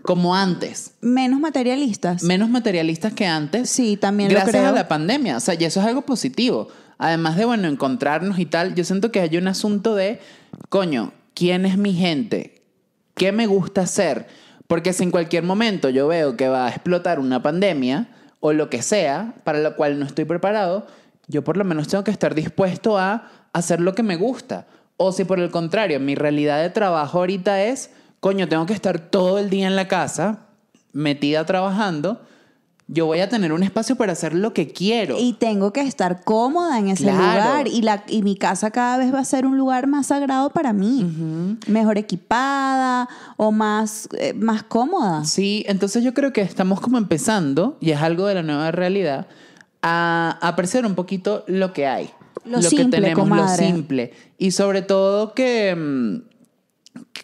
como 0.00 0.34
antes. 0.34 0.94
Menos 1.02 1.38
materialistas. 1.38 2.22
Menos 2.22 2.48
materialistas 2.48 3.12
que 3.12 3.26
antes. 3.26 3.68
Sí, 3.68 3.98
también 3.98 4.30
lo 4.30 4.36
gracias 4.36 4.56
creo. 4.56 4.68
a 4.68 4.72
la 4.72 4.88
pandemia. 4.88 5.36
O 5.36 5.40
sea, 5.40 5.52
y 5.52 5.64
eso 5.66 5.80
es 5.80 5.86
algo 5.86 6.00
positivo. 6.00 6.68
Además 6.98 7.36
de, 7.36 7.44
bueno, 7.44 7.68
encontrarnos 7.68 8.38
y 8.38 8.46
tal, 8.46 8.74
yo 8.74 8.84
siento 8.84 9.10
que 9.10 9.20
hay 9.20 9.36
un 9.36 9.48
asunto 9.48 9.94
de, 9.94 10.20
coño, 10.68 11.12
¿quién 11.34 11.66
es 11.66 11.76
mi 11.76 11.92
gente? 11.92 12.62
¿Qué 13.14 13.32
me 13.32 13.46
gusta 13.46 13.82
hacer? 13.82 14.26
Porque 14.66 14.92
si 14.92 15.02
en 15.02 15.10
cualquier 15.10 15.44
momento 15.44 15.90
yo 15.90 16.08
veo 16.08 16.36
que 16.36 16.48
va 16.48 16.66
a 16.66 16.70
explotar 16.70 17.18
una 17.18 17.42
pandemia 17.42 18.08
o 18.40 18.52
lo 18.52 18.70
que 18.70 18.82
sea, 18.82 19.34
para 19.44 19.58
lo 19.58 19.76
cual 19.76 19.98
no 19.98 20.06
estoy 20.06 20.24
preparado, 20.24 20.86
yo 21.26 21.44
por 21.44 21.56
lo 21.56 21.64
menos 21.64 21.88
tengo 21.88 22.04
que 22.04 22.10
estar 22.10 22.34
dispuesto 22.34 22.98
a 22.98 23.30
hacer 23.52 23.80
lo 23.80 23.94
que 23.94 24.02
me 24.02 24.16
gusta. 24.16 24.66
O 24.96 25.12
si 25.12 25.24
por 25.24 25.40
el 25.40 25.50
contrario, 25.50 25.98
mi 26.00 26.14
realidad 26.14 26.62
de 26.62 26.70
trabajo 26.70 27.18
ahorita 27.18 27.62
es, 27.64 27.90
coño, 28.20 28.48
tengo 28.48 28.66
que 28.66 28.74
estar 28.74 28.98
todo 28.98 29.38
el 29.38 29.50
día 29.50 29.66
en 29.66 29.76
la 29.76 29.88
casa, 29.88 30.46
metida 30.92 31.44
trabajando, 31.44 32.22
yo 32.86 33.06
voy 33.06 33.20
a 33.20 33.28
tener 33.30 33.52
un 33.52 33.62
espacio 33.62 33.96
para 33.96 34.12
hacer 34.12 34.34
lo 34.34 34.52
que 34.52 34.68
quiero. 34.68 35.16
Y 35.18 35.32
tengo 35.32 35.72
que 35.72 35.80
estar 35.80 36.22
cómoda 36.22 36.78
en 36.78 36.88
ese 36.88 37.04
Claro. 37.04 37.18
lugar. 37.18 37.68
Y, 37.68 37.80
la, 37.80 38.04
y 38.08 38.22
mi 38.22 38.36
casa 38.36 38.70
cada 38.70 38.98
vez 38.98 39.12
va 39.12 39.20
a 39.20 39.24
ser 39.24 39.46
un 39.46 39.56
lugar 39.56 39.86
más 39.86 40.08
sagrado 40.08 40.50
para 40.50 40.72
mí. 40.74 41.56
Mejor 41.66 41.96
equipada 41.96 43.08
o 43.38 43.52
más, 43.52 44.08
eh, 44.18 44.34
más 44.34 44.62
cómoda. 44.64 45.24
Sí, 45.24 45.64
entonces 45.66 46.04
yo 46.04 46.12
creo 46.12 46.32
que 46.34 46.42
estamos 46.42 46.80
como 46.80 46.98
empezando, 46.98 47.78
y 47.80 47.90
es 47.92 48.00
algo 48.02 48.26
de 48.26 48.34
la 48.34 48.42
nueva 48.42 48.70
realidad, 48.70 49.28
a 49.82 50.38
apreciar 50.42 50.84
un 50.84 50.94
poquito 50.94 51.44
lo 51.46 51.72
que 51.72 51.86
hay. 51.86 52.10
Lo 52.44 52.58
que 52.58 52.64
simple, 52.68 53.00
tenemos, 53.00 53.18
comadre. 53.28 53.68
lo 53.70 53.74
simple. 53.74 54.12
Y 54.36 54.50
sobre 54.50 54.82
todo 54.82 55.32
que, 55.32 55.74
mm, 55.74 56.18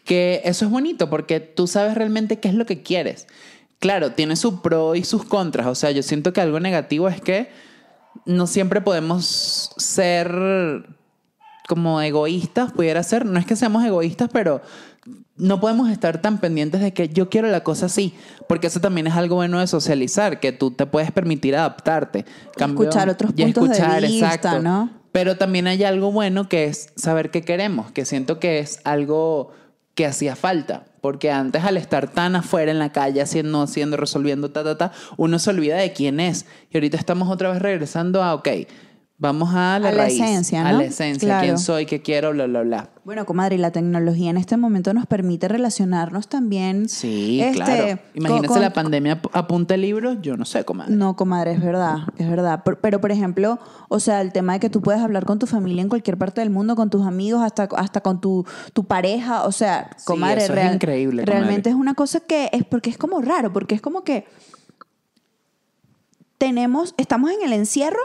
que 0.05 0.41
eso 0.45 0.65
es 0.65 0.71
bonito 0.71 1.11
porque 1.11 1.41
tú 1.41 1.67
sabes 1.67 1.95
realmente 1.95 2.39
qué 2.41 2.49
es 2.49 2.55
lo 2.55 2.65
que 2.65 2.83
quieres. 2.83 3.27
Claro, 3.81 4.13
tiene 4.13 4.37
su 4.37 4.61
pro 4.61 4.95
y 4.95 5.05
sus 5.05 5.25
contras. 5.25 5.67
O 5.67 5.75
sea, 5.75 5.91
yo 5.91 6.03
siento 6.03 6.33
que 6.33 6.41
algo 6.41 6.61
negativo 6.61 7.09
es 7.09 7.21
que 7.21 7.51
no 8.27 8.47
siempre 8.47 8.83
podemos 8.83 9.73
ser 9.77 10.87
como 11.67 12.01
egoístas, 12.03 12.73
pudiera 12.73 13.03
ser. 13.03 13.25
No 13.25 13.39
es 13.39 13.47
que 13.47 13.57
seamos 13.57 13.85
egoístas, 13.85 14.29
pero 14.33 14.61
no 15.37 15.61
podemos 15.61 15.89
estar 15.89 16.21
tan 16.21 16.39
pendientes 16.39 16.83
de 16.83 16.93
que 16.93 17.09
yo 17.09 17.31
quiero 17.31 17.49
la 17.49 17.65
cosa 17.65 17.87
así, 17.87 18.15
porque 18.49 18.67
eso 18.67 18.81
también 18.81 19.07
es 19.07 19.15
algo 19.15 19.37
bueno 19.37 19.59
de 19.61 19.67
socializar, 19.67 20.41
que 20.41 20.53
tú 20.53 20.73
te 20.73 20.85
puedes 20.85 21.11
permitir 21.11 21.57
adaptarte. 21.57 22.27
escuchar 22.59 23.09
otros 23.09 23.33
puntos 23.33 23.69
de 23.69 23.75
escuchar, 23.75 24.03
vista, 24.03 24.35
exacto. 24.35 24.63
¿no? 24.63 24.91
Pero 25.13 25.39
también 25.39 25.67
hay 25.67 25.83
algo 25.85 26.13
bueno 26.13 26.49
que 26.49 26.65
es 26.65 26.93
saber 26.97 27.31
qué 27.31 27.43
queremos, 27.43 27.91
que 27.93 28.05
siento 28.05 28.39
que 28.39 28.59
es 28.59 28.81
algo 28.85 29.53
que 29.95 30.07
hacía 30.07 30.37
falta. 30.37 30.85
Porque 31.01 31.31
antes 31.31 31.65
al 31.65 31.77
estar 31.77 32.11
tan 32.11 32.37
afuera 32.37 32.71
en 32.71 32.79
la 32.79 32.93
calle, 32.93 33.23
haciendo, 33.23 33.63
haciendo, 33.63 33.97
resolviendo, 33.97 34.51
ta, 34.51 34.63
ta, 34.63 34.77
ta, 34.77 34.93
uno 35.17 35.39
se 35.39 35.51
olvida 35.51 35.77
de 35.77 35.93
quién 35.93 36.21
es. 36.21 36.47
Y 36.71 36.77
ahorita 36.77 36.97
estamos 36.97 37.31
otra 37.31 37.51
vez 37.51 37.63
regresando 37.63 38.23
a, 38.23 38.35
ok, 38.35 38.49
vamos 39.23 39.51
a 39.55 39.79
la 39.79 39.91
A 39.91 39.93
la 39.93 40.07
esencia, 40.07 40.67
A 40.67 40.73
¿no? 40.73 40.79
la 40.79 40.85
esencia, 40.85 41.29
Claro. 41.29 41.45
quién 41.45 41.59
soy, 41.59 41.85
qué 41.85 42.01
quiero, 42.01 42.33
bla, 42.33 42.47
bla, 42.47 42.63
bla. 42.63 42.91
Bueno, 43.05 43.27
comadre, 43.27 43.59
la 43.59 43.71
tecnología 43.71 44.31
en 44.31 44.39
este 44.39 44.57
momento 44.57 44.95
nos 44.95 45.05
permite 45.07 45.47
relacionarnos 45.47 46.29
también. 46.29 46.89
Sí, 46.89 47.39
este, 47.43 47.55
claro. 47.55 47.99
Imagínese 48.15 48.47
con- 48.49 48.61
la 48.63 48.73
pandemia 48.73 49.13
ap- 49.15 49.27
apunta 49.37 49.77
libros, 49.77 50.17
yo 50.23 50.39
no 50.39 50.47
sé, 50.47 50.65
comadre. 50.65 50.95
No, 50.97 51.17
comadre, 51.17 51.53
es 51.53 51.61
verdad, 51.63 51.99
es 52.17 52.31
verdad. 52.31 52.65
Por- 52.65 52.79
Pero, 52.81 53.01
por 53.03 53.13
ejemplo, 53.13 53.59
o 53.91 54.01
sea, 54.01 54.23
el 54.23 54.33
tema 54.33 54.55
de 54.55 54.61
que 54.61 54.71
tú 54.71 54.81
puedes 54.81 55.03
hablar 55.03 55.27
con 55.27 55.39
tu 55.39 55.47
familia 55.47 55.83
en 55.83 55.91
cualquier 55.91 56.17
parte 56.17 56.41
del 56.41 56.49
mundo, 56.49 56.75
con 56.75 56.89
tus 56.89 57.07
amigos, 57.07 57.43
hasta, 57.43 57.69
hasta 57.77 58.01
con 58.01 58.23
tu, 58.23 58.47
tu 58.73 58.85
pareja, 58.85 59.45
o 59.45 59.53
sea, 59.53 59.91
Sí, 59.99 60.05
comadre, 60.07 60.45
eso 60.45 60.55
es 60.55 60.75
increíble, 60.75 61.25
comadre. 61.25 61.41
realmente 61.41 61.69
es 61.69 61.75
una 61.75 61.93
cosa 61.93 62.21
que 62.21 62.49
es 62.55 62.65
porque 62.65 62.89
es 62.89 62.97
como 62.97 63.21
raro, 63.21 63.53
porque 63.53 63.75
es 63.75 63.83
como 63.83 64.03
que 64.03 64.25
tenemos, 66.39 66.95
estamos 66.97 67.31
en 67.33 67.43
el 67.45 67.53
encierro, 67.53 68.01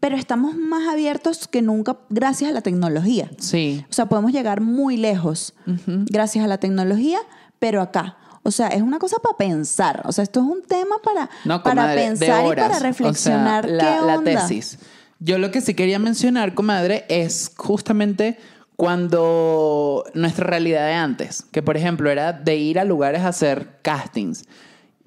pero 0.00 0.16
estamos 0.16 0.54
más 0.56 0.88
abiertos 0.88 1.48
que 1.48 1.62
nunca 1.62 1.96
gracias 2.10 2.50
a 2.50 2.52
la 2.54 2.60
tecnología. 2.60 3.30
Sí. 3.38 3.84
O 3.90 3.92
sea, 3.92 4.06
podemos 4.06 4.32
llegar 4.32 4.60
muy 4.60 4.96
lejos 4.96 5.54
gracias 5.86 6.44
a 6.44 6.48
la 6.48 6.58
tecnología, 6.58 7.18
pero 7.58 7.80
acá. 7.80 8.16
O 8.42 8.52
sea, 8.52 8.68
es 8.68 8.82
una 8.82 8.98
cosa 9.00 9.16
para 9.20 9.36
pensar. 9.36 10.02
O 10.04 10.12
sea, 10.12 10.22
esto 10.22 10.40
es 10.40 10.46
un 10.46 10.62
tema 10.62 10.96
para, 11.02 11.28
No, 11.44 11.62
para 11.62 11.94
pensar 11.94 12.44
y 12.46 12.48
para 12.50 12.66
O 12.66 12.70
sea, 12.70 12.78
reflexionar 12.80 13.68
la, 13.68 13.84
qué 13.84 14.06
la 14.06 14.18
onda. 14.18 14.46
tesis. 14.46 14.78
Yo 15.18 15.38
lo 15.38 15.50
que 15.50 15.60
sí 15.60 15.74
quería 15.74 15.98
mencionar, 15.98 16.54
comadre, 16.54 17.06
es 17.08 17.50
justamente 17.56 18.38
cuando 18.76 20.04
nuestra 20.14 20.44
realidad 20.46 20.86
de 20.86 20.92
antes, 20.92 21.42
que 21.50 21.62
por 21.62 21.76
ejemplo 21.76 22.10
era 22.10 22.32
de 22.32 22.56
ir 22.56 22.78
a 22.78 22.84
lugares 22.84 23.22
a 23.22 23.28
hacer 23.28 23.78
castings. 23.82 24.44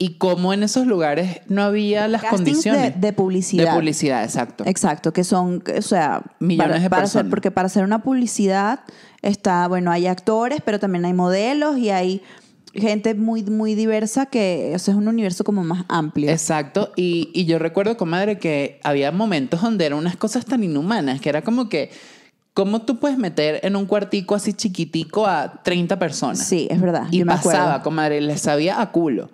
Y 0.01 0.15
cómo 0.17 0.53
en 0.53 0.63
esos 0.63 0.87
lugares 0.87 1.41
no 1.49 1.61
había 1.61 2.07
las 2.07 2.21
Castings 2.21 2.41
condiciones. 2.45 2.95
de- 2.95 2.99
de 3.07 3.13
publicidad. 3.13 3.65
De 3.73 3.77
publicidad, 3.77 4.23
exacto. 4.23 4.63
Exacto, 4.65 5.11
que 5.13 5.23
son, 5.25 5.61
o 5.77 5.81
sea, 5.81 6.23
Millones 6.39 6.67
para, 6.71 6.79
de 6.83 6.89
para 6.89 7.01
hacer- 7.03 7.11
personas. 7.19 7.29
porque 7.29 7.51
para 7.51 7.65
hacer 7.67 7.83
una 7.83 8.01
publicidad 8.01 8.79
está, 9.21 9.67
bueno, 9.67 9.91
hay 9.91 10.07
actores, 10.07 10.61
pero 10.63 10.79
también 10.79 11.03
hay 11.05 11.13
modelos 11.13 11.77
y 11.77 11.89
hay 11.89 12.21
gente 12.73 13.13
muy, 13.15 13.43
muy 13.43 13.75
diversa 13.75 14.27
que, 14.27 14.71
o 14.73 14.79
sea, 14.79 14.93
es 14.93 14.97
un 14.97 15.07
universo 15.09 15.43
como 15.43 15.63
más 15.63 15.83
amplio. 15.89 16.29
Exacto, 16.29 16.91
y, 16.95 17.29
y 17.33 17.45
yo 17.45 17.59
recuerdo, 17.59 17.97
comadre, 17.97 18.37
que 18.39 18.79
había 18.83 19.11
momentos 19.11 19.61
donde 19.61 19.85
eran 19.85 19.99
unas 19.99 20.15
cosas 20.15 20.45
tan 20.45 20.63
inhumanas, 20.63 21.19
que 21.19 21.27
era 21.29 21.41
como 21.41 21.67
que, 21.67 21.89
¿cómo 22.53 22.83
tú 22.83 22.99
puedes 22.99 23.17
meter 23.17 23.59
en 23.63 23.75
un 23.75 23.85
cuartico 23.85 24.33
así 24.35 24.53
chiquitico 24.53 25.25
a 25.27 25.61
30 25.63 25.99
personas? 25.99 26.39
Sí, 26.47 26.67
es 26.69 26.79
verdad. 26.79 27.07
Y 27.11 27.17
yo 27.19 27.25
pasaba, 27.25 27.81
comadre, 27.81 28.21
les 28.21 28.39
sabía 28.41 28.79
a 28.79 28.91
culo. 28.91 29.29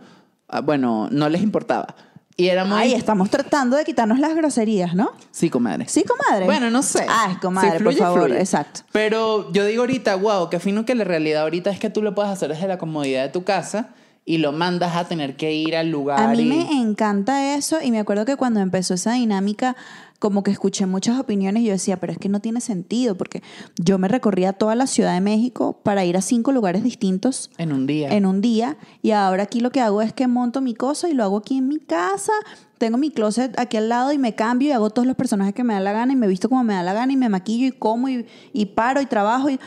Ah, 0.47 0.61
Bueno, 0.61 1.07
no 1.11 1.29
les 1.29 1.41
importaba. 1.41 1.95
Y 2.37 2.47
era 2.49 2.65
muy... 2.65 2.77
Ay, 2.77 2.93
estamos 2.93 3.29
tratando 3.29 3.77
de 3.77 3.85
quitarnos 3.85 4.19
las 4.19 4.35
groserías, 4.35 4.93
¿no? 4.93 5.11
Sí, 5.31 5.49
comadre. 5.49 5.87
Sí, 5.87 6.03
comadre. 6.03 6.45
Bueno, 6.45 6.69
no 6.69 6.83
sé. 6.83 7.05
Ay, 7.07 7.35
comadre, 7.35 7.79
fluye, 7.79 7.97
por 7.97 8.05
favor, 8.07 8.23
fluye. 8.25 8.41
exacto. 8.41 8.81
Pero 8.91 9.51
yo 9.53 9.65
digo 9.65 9.83
ahorita, 9.83 10.15
wow, 10.15 10.49
qué 10.49 10.59
fino 10.59 10.83
que 10.85 10.95
la 10.95 11.05
realidad 11.05 11.43
ahorita 11.43 11.69
es 11.69 11.79
que 11.79 11.89
tú 11.89 12.01
lo 12.01 12.13
puedes 12.13 12.29
hacer 12.31 12.49
desde 12.49 12.67
la 12.67 12.77
comodidad 12.77 13.23
de 13.23 13.29
tu 13.29 13.45
casa 13.45 13.89
y 14.25 14.39
lo 14.39 14.51
mandas 14.51 14.97
a 14.97 15.05
tener 15.07 15.37
que 15.37 15.53
ir 15.53 15.77
al 15.77 15.89
lugar. 15.91 16.19
A 16.19 16.27
mí 16.27 16.41
y- 16.41 16.45
me 16.45 16.81
encanta 16.81 17.55
eso 17.55 17.81
y 17.81 17.91
me 17.91 17.99
acuerdo 17.99 18.25
que 18.25 18.35
cuando 18.35 18.59
empezó 18.59 18.95
esa 18.95 19.13
dinámica, 19.13 19.77
como 20.19 20.43
que 20.43 20.51
escuché 20.51 20.85
muchas 20.85 21.19
opiniones 21.19 21.63
y 21.63 21.65
yo 21.67 21.73
decía, 21.73 21.97
pero 21.99 22.13
es 22.13 22.17
que 22.17 22.29
no 22.29 22.39
tiene 22.39 22.61
sentido 22.61 23.15
porque 23.15 23.43
yo 23.77 23.97
me 23.97 24.07
recorría 24.07 24.53
toda 24.53 24.73
la 24.75 24.87
Ciudad 24.87 25.13
de 25.13 25.21
México 25.21 25.79
para 25.83 26.05
ir 26.05 26.15
a 26.17 26.21
cinco 26.21 26.51
lugares 26.51 26.83
distintos 26.83 27.51
En 27.57 27.71
un 27.73 27.85
día. 27.85 28.09
en 28.09 28.25
un 28.25 28.41
día 28.41 28.77
y 29.01 29.11
ahora 29.11 29.43
aquí 29.43 29.59
lo 29.59 29.71
que 29.71 29.81
hago 29.81 30.01
es 30.01 30.13
que 30.13 30.27
monto 30.27 30.61
mi 30.61 30.73
cosa 30.73 31.09
y 31.09 31.13
lo 31.13 31.23
hago 31.23 31.37
aquí 31.37 31.57
en 31.57 31.67
mi 31.67 31.79
casa. 31.79 32.31
Tengo 32.77 32.97
mi 32.97 33.09
closet 33.11 33.57
aquí 33.59 33.77
al 33.77 33.89
lado 33.89 34.11
y 34.11 34.17
me 34.17 34.35
cambio 34.35 34.69
y 34.69 34.71
hago 34.71 34.89
todos 34.89 35.05
los 35.07 35.15
personajes 35.15 35.53
que 35.53 35.63
me 35.63 35.73
da 35.73 35.79
la 35.79 35.91
gana 35.93 36.13
y 36.13 36.15
me 36.15 36.27
visto 36.27 36.49
como 36.49 36.63
me 36.63 36.73
da 36.73 36.83
la 36.83 36.93
gana 36.93 37.11
y 37.13 37.17
me 37.17 37.29
maquillo 37.29 37.67
y 37.67 37.71
como 37.71 38.09
y, 38.09 38.25
y 38.53 38.65
paro 38.67 39.01
y 39.01 39.05
trabajo 39.05 39.49
y 39.49 39.59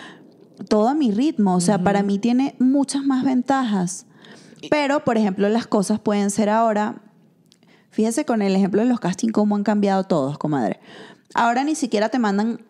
todo 0.69 0.89
a 0.89 0.95
mi 0.95 1.11
ritmo. 1.13 1.55
O 1.55 1.61
sea, 1.61 1.83
para 1.83 2.03
mí 2.03 2.19
tiene 2.19 2.55
muchas 2.59 3.05
más 3.05 3.25
ventajas. 3.25 4.07
Pero, 4.71 5.05
por 5.05 5.17
ejemplo, 5.17 5.49
las 5.49 5.67
cosas 5.67 6.01
pueden 6.01 6.31
ser 6.31 6.49
ahora. 6.49 7.01
Fíjese 7.91 8.25
con 8.25 8.43
el 8.43 8.55
ejemplo 8.55 8.83
de 8.83 8.89
los 8.89 9.01
castings, 9.01 9.33
cómo 9.33 9.57
han 9.57 9.65
cambiado 9.65 10.05
todos, 10.05 10.39
comadre. 10.39 10.81
Ahora 11.35 11.65
ni 11.65 11.75
siquiera 11.75 12.09
te 12.09 12.19
mandan, 12.19 12.61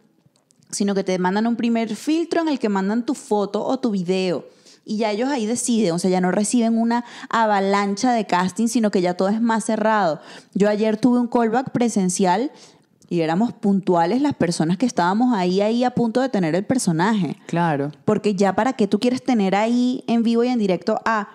sino 0.71 0.95
que 0.95 1.05
te 1.05 1.19
mandan 1.19 1.47
un 1.47 1.57
primer 1.57 1.95
filtro 1.97 2.43
en 2.43 2.49
el 2.49 2.59
que 2.59 2.69
mandan 2.69 3.05
tu 3.05 3.15
foto 3.15 3.65
o 3.65 3.79
tu 3.79 3.91
video. 3.91 4.47
Y 4.85 4.97
ya 4.97 5.11
ellos 5.11 5.29
ahí 5.29 5.45
deciden, 5.45 5.93
o 5.93 5.99
sea, 5.99 6.11
ya 6.11 6.23
no 6.23 6.33
reciben 6.33 6.79
una 6.79 7.05
avalancha 7.29 8.13
de 8.13 8.27
casting, 8.27 8.69
sino 8.69 8.91
que 8.91 9.03
ya 9.03 9.15
todo 9.15 9.29
es 9.29 9.41
más 9.41 9.65
cerrado. 9.65 10.21
Yo 10.55 10.69
ayer 10.69 10.97
tuve 10.97 11.19
un 11.19 11.29
callback 11.29 11.73
presencial 11.73 12.51
y 13.11 13.21
éramos 13.21 13.53
puntuales 13.53 14.23
las 14.23 14.35
personas 14.35 14.77
que 14.77 14.87
estábamos 14.87 15.35
ahí, 15.35 15.61
ahí 15.61 15.85
a 15.85 15.91
punto 15.91 16.21
de 16.21 16.29
tener 16.29 16.55
el 16.55 16.65
personaje. 16.65 17.37
Claro. 17.47 17.93
Porque 18.05 18.35
ya 18.35 18.55
para 18.55 18.75
qué 18.75 18.87
tú 18.87 18.99
quieres 18.99 19.23
tener 19.23 19.55
ahí 19.55 20.05
en 20.07 20.23
vivo 20.23 20.45
y 20.45 20.49
en 20.49 20.59
directo 20.59 21.01
a 21.05 21.29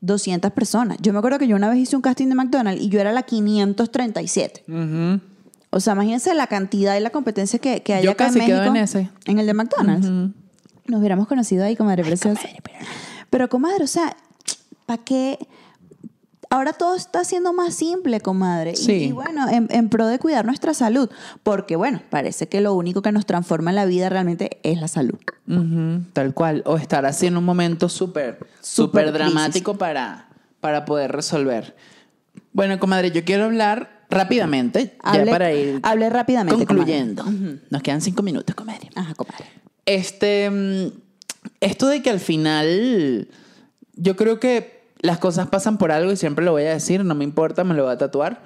200 0.00 0.52
personas. 0.52 0.98
Yo 1.00 1.12
me 1.12 1.18
acuerdo 1.18 1.38
que 1.38 1.46
yo 1.48 1.56
una 1.56 1.68
vez 1.68 1.78
hice 1.78 1.96
un 1.96 2.02
casting 2.02 2.28
de 2.28 2.34
McDonald's 2.34 2.82
y 2.82 2.88
yo 2.88 3.00
era 3.00 3.12
la 3.12 3.22
537. 3.22 4.64
Ujú. 4.68 5.20
O 5.70 5.80
sea, 5.80 5.92
imagínense 5.94 6.32
la 6.34 6.46
cantidad 6.46 6.96
y 6.96 7.00
la 7.00 7.10
competencia 7.10 7.58
que, 7.58 7.82
que 7.82 7.94
hay 7.94 8.04
Yo 8.04 8.12
acá 8.12 8.26
casi 8.26 8.38
en 8.40 8.46
quedo 8.46 8.58
México. 8.58 8.76
en 8.76 8.82
ese. 8.82 9.10
En 9.26 9.38
el 9.38 9.46
de 9.46 9.54
McDonald's. 9.54 10.08
Nos 10.86 11.00
hubiéramos 11.00 11.28
conocido 11.28 11.64
ahí, 11.64 11.76
comadre 11.76 12.04
preciosa. 12.04 12.40
pero... 13.28 13.48
comadre, 13.48 13.84
o 13.84 13.88
sea, 13.88 14.16
¿para 14.86 15.04
qué? 15.04 15.38
Ahora 16.50 16.72
todo 16.72 16.96
está 16.96 17.24
siendo 17.24 17.52
más 17.52 17.74
simple, 17.74 18.20
comadre. 18.20 18.72
Y- 18.72 18.76
Sí. 18.76 18.92
Y, 19.04 19.12
bueno, 19.12 19.48
en, 19.50 19.68
en 19.70 19.88
pro 19.90 20.06
de 20.06 20.18
cuidar 20.18 20.46
nuestra 20.46 20.72
salud. 20.72 21.10
Porque, 21.42 21.76
bueno, 21.76 22.00
parece 22.08 22.48
que 22.48 22.60
lo 22.62 22.72
único 22.74 23.02
que 23.02 23.12
nos 23.12 23.26
transforma 23.26 23.70
en 23.70 23.76
la 23.76 23.84
vida 23.84 24.08
realmente 24.08 24.58
es 24.62 24.80
la 24.80 24.88
salud. 24.88 25.18
Tal 26.14 26.32
cual. 26.34 26.62
O 26.64 26.76
estar 26.76 27.04
así 27.06 27.26
en 27.26 27.36
un 27.36 27.44
momento 27.44 27.88
súper, 27.88 28.38
Súper 28.60 29.06
súper 29.08 29.12
dramático 29.12 29.76
para, 29.76 30.28
para 30.60 30.84
poder 30.84 31.12
resolver. 31.12 31.76
Bueno, 32.52 32.78
comadre, 32.80 33.10
yo 33.10 33.24
quiero 33.24 33.44
hablar 33.44 34.04
rápidamente, 34.10 34.96
Hable- 35.02 35.26
ya 35.26 35.30
para 35.30 35.52
ir 35.52 35.80
hable 35.82 36.08
rápidamente, 36.08 36.66
concluyendo. 36.66 37.24
Nos 37.70 37.82
quedan 37.82 38.00
cinco 38.00 38.22
minutos, 38.22 38.54
comadre. 38.54 38.88
Ajá, 38.94 39.14
comadre. 39.14 39.44
Este, 39.84 40.48
mm, 40.50 40.86
esto 41.60 41.88
de 41.88 42.02
que 42.02 42.08
al 42.10 42.20
final, 42.20 43.28
yo 43.96 44.16
creo 44.16 44.40
que 44.40 44.77
las 45.00 45.18
cosas 45.18 45.48
pasan 45.48 45.78
por 45.78 45.92
algo 45.92 46.12
y 46.12 46.16
siempre 46.16 46.44
lo 46.44 46.52
voy 46.52 46.64
a 46.64 46.72
decir, 46.72 47.04
no 47.04 47.14
me 47.14 47.24
importa, 47.24 47.64
me 47.64 47.74
lo 47.74 47.84
voy 47.84 47.92
a 47.92 47.98
tatuar. 47.98 48.42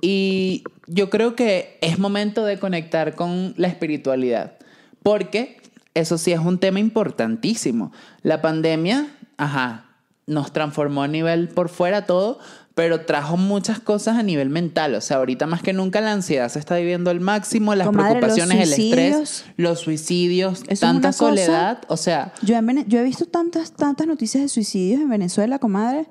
Y 0.00 0.64
yo 0.86 1.10
creo 1.10 1.34
que 1.34 1.78
es 1.80 1.98
momento 1.98 2.44
de 2.44 2.58
conectar 2.58 3.14
con 3.14 3.54
la 3.56 3.68
espiritualidad, 3.68 4.54
porque 5.02 5.60
eso 5.94 6.18
sí 6.18 6.32
es 6.32 6.40
un 6.40 6.58
tema 6.58 6.80
importantísimo. 6.80 7.92
La 8.22 8.42
pandemia, 8.42 9.08
ajá, 9.38 9.86
nos 10.26 10.52
transformó 10.52 11.02
a 11.02 11.08
nivel 11.08 11.48
por 11.48 11.68
fuera 11.68 12.04
todo, 12.04 12.38
pero 12.76 13.00
trajo 13.06 13.38
muchas 13.38 13.80
cosas 13.80 14.18
a 14.18 14.22
nivel 14.22 14.50
mental. 14.50 14.94
O 14.96 15.00
sea, 15.00 15.16
ahorita 15.16 15.46
más 15.46 15.62
que 15.62 15.72
nunca 15.72 16.02
la 16.02 16.12
ansiedad 16.12 16.50
se 16.50 16.58
está 16.58 16.76
viviendo 16.76 17.08
al 17.10 17.20
máximo, 17.20 17.74
las 17.74 17.86
Comadre, 17.86 18.18
preocupaciones, 18.20 18.68
el 18.74 18.80
estrés, 18.84 19.44
los 19.56 19.80
suicidios, 19.80 20.62
tanta 20.78 21.08
cosa- 21.08 21.18
soledad. 21.18 21.78
O 21.88 21.96
sea, 21.96 22.34
Yo, 22.42 22.54
en 22.54 22.86
yo 22.86 23.00
he 23.00 23.02
visto 23.02 23.24
tantas, 23.24 23.72
tantas 23.72 24.06
noticias 24.06 24.42
de 24.42 24.50
suicidios 24.50 25.00
en 25.00 25.08
Venezuela, 25.08 25.58
comadre, 25.58 26.06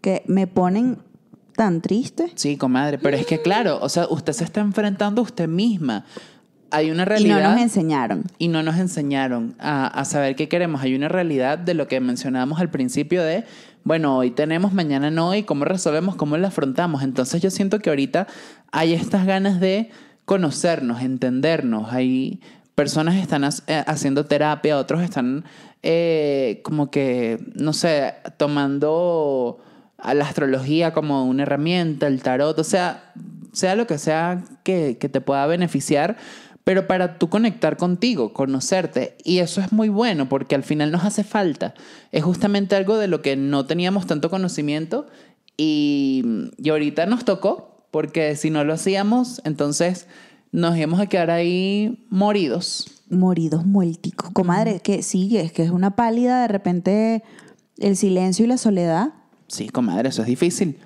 que 0.00 0.24
me 0.26 0.48
ponen 0.48 0.98
tan 1.54 1.80
triste. 1.80 2.32
sí, 2.34 2.56
comadre, 2.56 2.98
pero 2.98 3.16
es 3.16 3.24
que 3.24 3.40
claro, 3.40 3.78
o 3.80 3.88
sea, 3.88 4.08
usted 4.10 4.32
se 4.32 4.42
está 4.42 4.60
enfrentando 4.60 5.20
a 5.20 5.24
usted 5.24 5.46
misma. 5.48 6.04
Hay 6.70 6.90
una 6.90 7.04
Y 7.04 7.06
realidad. 7.06 7.42
no 7.44 7.52
nos 7.52 7.60
enseñaron. 7.62 8.24
y 8.38 8.48
no 8.48 8.62
nos 8.64 8.76
enseñaron 8.76 9.54
a, 9.60 9.86
a 9.86 10.04
saber 10.04 10.34
qué 10.36 10.48
queremos. 10.48 10.82
Hay 10.82 10.94
una 10.94 11.08
realidad 11.08 11.56
de 11.58 11.74
lo 11.74 11.88
que 11.88 11.98
mencionábamos 12.00 12.60
al 12.60 12.70
principio 12.70 13.22
de, 13.22 13.44
bueno, 13.88 14.18
hoy 14.18 14.30
tenemos, 14.30 14.74
mañana 14.74 15.10
no, 15.10 15.34
y 15.34 15.44
cómo 15.44 15.64
resolvemos, 15.64 16.14
cómo 16.14 16.36
la 16.36 16.48
afrontamos. 16.48 17.02
Entonces 17.02 17.40
yo 17.40 17.50
siento 17.50 17.78
que 17.78 17.88
ahorita 17.88 18.26
hay 18.70 18.92
estas 18.92 19.24
ganas 19.24 19.60
de 19.60 19.90
conocernos, 20.26 21.00
entendernos. 21.00 21.90
Hay 21.90 22.42
personas 22.74 23.14
que 23.14 23.22
están 23.22 23.44
eh, 23.44 23.82
haciendo 23.86 24.26
terapia, 24.26 24.76
otros 24.76 25.00
están 25.00 25.46
eh, 25.82 26.60
como 26.64 26.90
que, 26.90 27.42
no 27.54 27.72
sé, 27.72 28.12
tomando 28.36 29.58
a 29.96 30.12
la 30.12 30.26
astrología 30.26 30.92
como 30.92 31.24
una 31.24 31.44
herramienta, 31.44 32.08
el 32.08 32.22
tarot, 32.22 32.58
o 32.58 32.64
sea, 32.64 33.14
sea 33.52 33.74
lo 33.74 33.86
que 33.86 33.96
sea 33.96 34.44
que 34.64 34.94
te 34.96 35.20
pueda 35.22 35.46
beneficiar, 35.46 36.18
pero 36.68 36.86
para 36.86 37.18
tú 37.18 37.30
conectar 37.30 37.78
contigo, 37.78 38.34
conocerte. 38.34 39.16
Y 39.24 39.38
eso 39.38 39.62
es 39.62 39.72
muy 39.72 39.88
bueno 39.88 40.28
porque 40.28 40.54
al 40.54 40.62
final 40.62 40.92
nos 40.92 41.02
hace 41.02 41.24
falta. 41.24 41.72
Es 42.12 42.22
justamente 42.22 42.76
algo 42.76 42.98
de 42.98 43.08
lo 43.08 43.22
que 43.22 43.36
no 43.36 43.64
teníamos 43.64 44.06
tanto 44.06 44.28
conocimiento 44.28 45.06
y, 45.56 46.50
y 46.58 46.68
ahorita 46.68 47.06
nos 47.06 47.24
tocó 47.24 47.86
porque 47.90 48.36
si 48.36 48.50
no 48.50 48.64
lo 48.64 48.74
hacíamos, 48.74 49.40
entonces 49.46 50.08
nos 50.52 50.76
íbamos 50.76 51.00
a 51.00 51.06
quedar 51.06 51.30
ahí 51.30 52.06
moridos. 52.10 53.00
Moridos, 53.08 53.64
muerticos. 53.64 54.28
Comadre, 54.34 54.80
que 54.80 55.02
sí, 55.02 55.38
es 55.38 55.52
que 55.52 55.62
es 55.62 55.70
una 55.70 55.96
pálida 55.96 56.42
de 56.42 56.48
repente 56.48 57.24
el 57.78 57.96
silencio 57.96 58.44
y 58.44 58.48
la 58.48 58.58
soledad. 58.58 59.14
Sí, 59.46 59.70
comadre, 59.70 60.10
eso 60.10 60.20
es 60.20 60.28
difícil. 60.28 60.78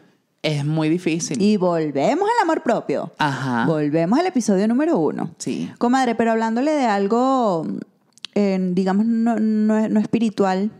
Es 0.43 0.64
muy 0.64 0.88
difícil. 0.88 1.40
Y 1.40 1.57
volvemos 1.57 2.28
al 2.28 2.43
amor 2.43 2.62
propio. 2.64 3.12
Ajá. 3.18 3.64
Volvemos 3.66 4.18
al 4.18 4.26
episodio 4.26 4.66
número 4.66 4.99
uno. 4.99 5.30
Sí. 5.38 5.70
Comadre, 5.78 6.14
pero 6.16 6.32
hablándole 6.32 6.72
de 6.72 6.84
algo, 6.84 7.64
eh, 8.34 8.59
digamos, 8.72 9.07
no, 9.07 9.36
no- 9.38 9.88
no 9.88 10.01
espiritual, 10.01 10.70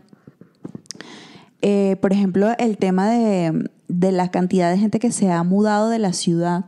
eh, 1.61 1.95
por 2.01 2.11
ejemplo, 2.11 2.51
el 2.57 2.77
tema 2.77 3.09
de, 3.09 3.69
de 3.87 4.11
la 4.11 4.29
cantidad 4.31 4.69
de 4.69 4.77
gente 4.77 4.99
que 4.99 5.11
se 5.11 5.31
ha 5.31 5.43
mudado 5.43 5.89
de 5.89 5.99
la 5.99 6.11
ciudad 6.13 6.65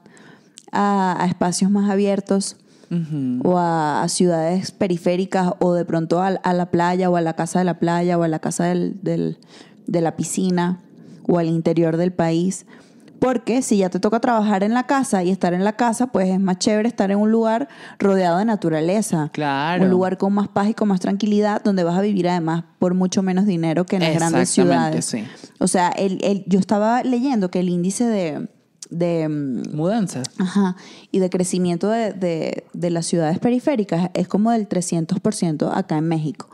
a, 0.71 1.21
a 1.21 1.25
espacios 1.27 1.69
más 1.71 1.89
abiertos 1.89 2.57
o 3.43 3.57
a, 3.57 4.03
a 4.03 4.07
ciudades 4.07 4.71
periféricas 4.71 5.51
o 5.59 5.73
de 5.73 5.83
pronto 5.83 6.21
a, 6.21 6.27
a 6.27 6.53
la 6.53 6.67
playa 6.71 7.09
o 7.09 7.17
a 7.17 7.21
la 7.21 7.33
casa 7.33 7.59
de 7.59 7.65
la 7.65 7.77
playa 7.79 8.17
o 8.17 8.23
a 8.23 8.29
la 8.29 8.39
casa 8.39 8.65
del- 8.65 8.97
del- 9.01 9.37
de 9.85 9.99
la 10.01 10.15
piscina 10.15 10.79
o 11.27 11.39
al 11.39 11.47
interior 11.47 11.97
del 11.97 12.13
país. 12.13 12.65
Porque 13.25 13.61
si 13.61 13.77
ya 13.77 13.89
te 13.89 13.99
toca 13.99 14.19
trabajar 14.19 14.63
en 14.63 14.73
la 14.73 14.83
casa 14.87 15.23
y 15.23 15.31
estar 15.31 15.53
en 15.53 15.63
la 15.63 15.73
casa, 15.73 16.07
pues 16.07 16.29
es 16.29 16.39
más 16.39 16.57
chévere 16.59 16.87
estar 16.87 17.11
en 17.11 17.17
un 17.17 17.31
lugar 17.31 17.67
rodeado 17.99 18.37
de 18.37 18.45
naturaleza. 18.45 19.29
Claro. 19.33 19.83
Un 19.83 19.89
lugar 19.89 20.17
con 20.17 20.33
más 20.33 20.47
paz 20.47 20.69
y 20.69 20.73
con 20.73 20.87
más 20.87 20.99
tranquilidad, 20.99 21.61
donde 21.63 21.83
vas 21.83 21.97
a 21.97 22.01
vivir 22.01 22.29
además 22.29 22.63
por 22.79 22.93
mucho 22.93 23.21
menos 23.23 23.45
dinero 23.45 23.85
que 23.85 23.97
en 23.97 24.03
las 24.03 24.13
grandes 24.15 24.49
ciudades. 24.49 25.05
sí. 25.05 25.25
O 25.59 25.67
sea, 25.67 25.89
el, 25.89 26.19
el- 26.23 26.43
yo 26.47 26.59
estaba 26.59 27.01
leyendo 27.03 27.49
que 27.49 27.59
el 27.61 27.69
índice 27.69 28.05
de, 28.05 28.47
de 28.89 29.27
mm, 29.27 29.75
Mudanza. 29.75 30.21
Ajá. 30.37 30.75
Y 31.11 31.19
de 31.19 31.29
crecimiento 31.29 31.89
de, 31.89 32.13
de- 32.13 32.65
de 32.73 32.89
las 32.91 33.05
ciudades 33.05 33.39
periféricas 33.39 34.09
es 34.13 34.27
como 34.27 34.51
del 34.51 34.67
300% 34.69 35.71
acá 35.73 35.97
en 35.97 36.07
México. 36.07 36.49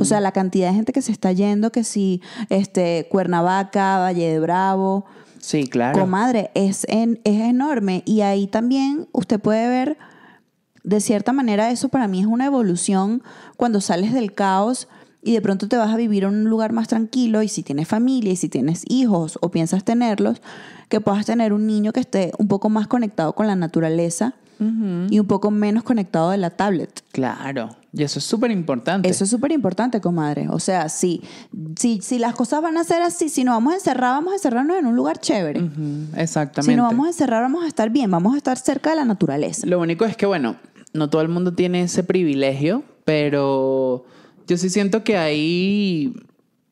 O 0.00 0.04
sea, 0.04 0.20
la 0.20 0.32
cantidad 0.32 0.68
de 0.70 0.74
gente 0.74 0.92
que 0.92 1.02
se 1.02 1.12
está 1.12 1.30
yendo, 1.32 1.70
que 1.70 1.84
si 1.84 2.20
este, 2.48 3.06
Cuernavaca, 3.10 3.98
Valle 3.98 4.32
de 4.32 4.40
Bravo, 4.40 5.04
Sí, 5.46 5.68
claro. 5.68 5.96
comadre, 6.00 6.50
es, 6.54 6.84
en- 6.88 7.20
es 7.22 7.40
enorme. 7.40 8.02
Y 8.04 8.22
ahí 8.22 8.48
también 8.48 9.06
usted 9.12 9.38
puede 9.38 9.68
ver, 9.68 9.96
de 10.82 11.00
cierta 11.00 11.32
manera, 11.32 11.70
eso 11.70 11.88
para 11.88 12.08
mí 12.08 12.18
es 12.20 12.26
una 12.26 12.46
evolución 12.46 13.22
cuando 13.56 13.80
sales 13.80 14.12
del 14.12 14.32
caos 14.34 14.88
y 15.22 15.34
de 15.34 15.40
pronto 15.40 15.68
te 15.68 15.76
vas 15.76 15.92
a 15.94 15.96
vivir 15.96 16.24
en 16.24 16.30
un 16.30 16.44
lugar 16.50 16.72
más 16.72 16.88
tranquilo 16.88 17.42
y 17.42 17.48
si 17.48 17.62
tienes 17.62 17.86
familia 17.86 18.32
y 18.32 18.36
si 18.36 18.48
tienes 18.48 18.82
hijos 18.88 19.38
o 19.40 19.50
piensas 19.52 19.84
tenerlos, 19.84 20.42
que 20.88 21.00
puedas 21.00 21.26
tener 21.26 21.52
un 21.52 21.66
niño 21.68 21.92
que 21.92 22.00
esté 22.00 22.32
un 22.38 22.48
poco 22.48 22.68
más 22.68 22.88
conectado 22.88 23.32
con 23.34 23.46
la 23.46 23.54
naturaleza 23.56 24.34
y 25.10 25.18
un 25.20 25.26
poco 25.26 25.50
menos 25.50 25.82
conectado 25.84 26.30
de 26.30 26.38
la 26.38 26.50
tablet. 26.50 27.02
Claro. 27.12 27.76
Y 27.96 28.02
eso 28.02 28.18
es 28.18 28.26
súper 28.26 28.50
importante. 28.50 29.08
Eso 29.08 29.24
es 29.24 29.30
súper 29.30 29.52
importante, 29.52 30.02
comadre. 30.02 30.48
O 30.50 30.60
sea, 30.60 30.90
si, 30.90 31.22
si, 31.78 32.02
si 32.02 32.18
las 32.18 32.34
cosas 32.34 32.60
van 32.60 32.76
a 32.76 32.84
ser 32.84 33.00
así, 33.00 33.30
si 33.30 33.42
nos 33.42 33.54
vamos 33.54 33.72
a 33.72 33.76
encerrar, 33.76 34.10
vamos 34.10 34.32
a 34.32 34.36
encerrarnos 34.36 34.76
en 34.76 34.86
un 34.86 34.94
lugar 34.94 35.18
chévere. 35.18 35.60
Exactamente. 36.14 36.72
Si 36.72 36.76
nos 36.76 36.88
vamos 36.90 37.06
a 37.06 37.08
encerrar, 37.08 37.40
vamos 37.42 37.64
a 37.64 37.68
estar 37.68 37.88
bien, 37.88 38.10
vamos 38.10 38.34
a 38.34 38.36
estar 38.36 38.58
cerca 38.58 38.90
de 38.90 38.96
la 38.96 39.06
naturaleza. 39.06 39.66
Lo 39.66 39.80
único 39.80 40.04
es 40.04 40.14
que, 40.14 40.26
bueno, 40.26 40.56
no 40.92 41.08
todo 41.08 41.22
el 41.22 41.28
mundo 41.28 41.54
tiene 41.54 41.82
ese 41.82 42.04
privilegio, 42.04 42.84
pero 43.06 44.04
yo 44.46 44.58
sí 44.58 44.68
siento 44.68 45.02
que 45.02 45.16
hay 45.16 46.14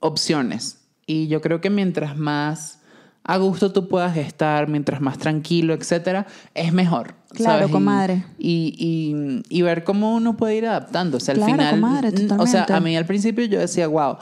opciones. 0.00 0.80
Y 1.06 1.28
yo 1.28 1.40
creo 1.40 1.62
que 1.62 1.70
mientras 1.70 2.18
más 2.18 2.80
a 3.22 3.38
gusto 3.38 3.72
tú 3.72 3.88
puedas 3.88 4.16
estar, 4.18 4.68
mientras 4.68 5.00
más 5.00 5.18
tranquilo, 5.18 5.72
etcétera, 5.72 6.26
es 6.52 6.74
mejor. 6.74 7.14
Claro, 7.34 7.68
comadre. 7.70 8.24
Y, 8.38 8.74
y- 8.78 9.42
y 9.58 9.62
ver 9.62 9.84
cómo 9.84 10.14
uno 10.14 10.36
puede 10.36 10.56
ir 10.56 10.66
adaptándose. 10.66 11.32
Al 11.32 11.38
Claro, 11.38 11.52
final, 11.52 11.70
comadre, 11.74 12.12
o 12.38 12.46
sea, 12.46 12.66
a 12.68 12.80
mí 12.80 12.96
al 12.96 13.06
principio 13.06 13.44
yo 13.44 13.58
decía, 13.60 13.86
wow, 13.88 14.16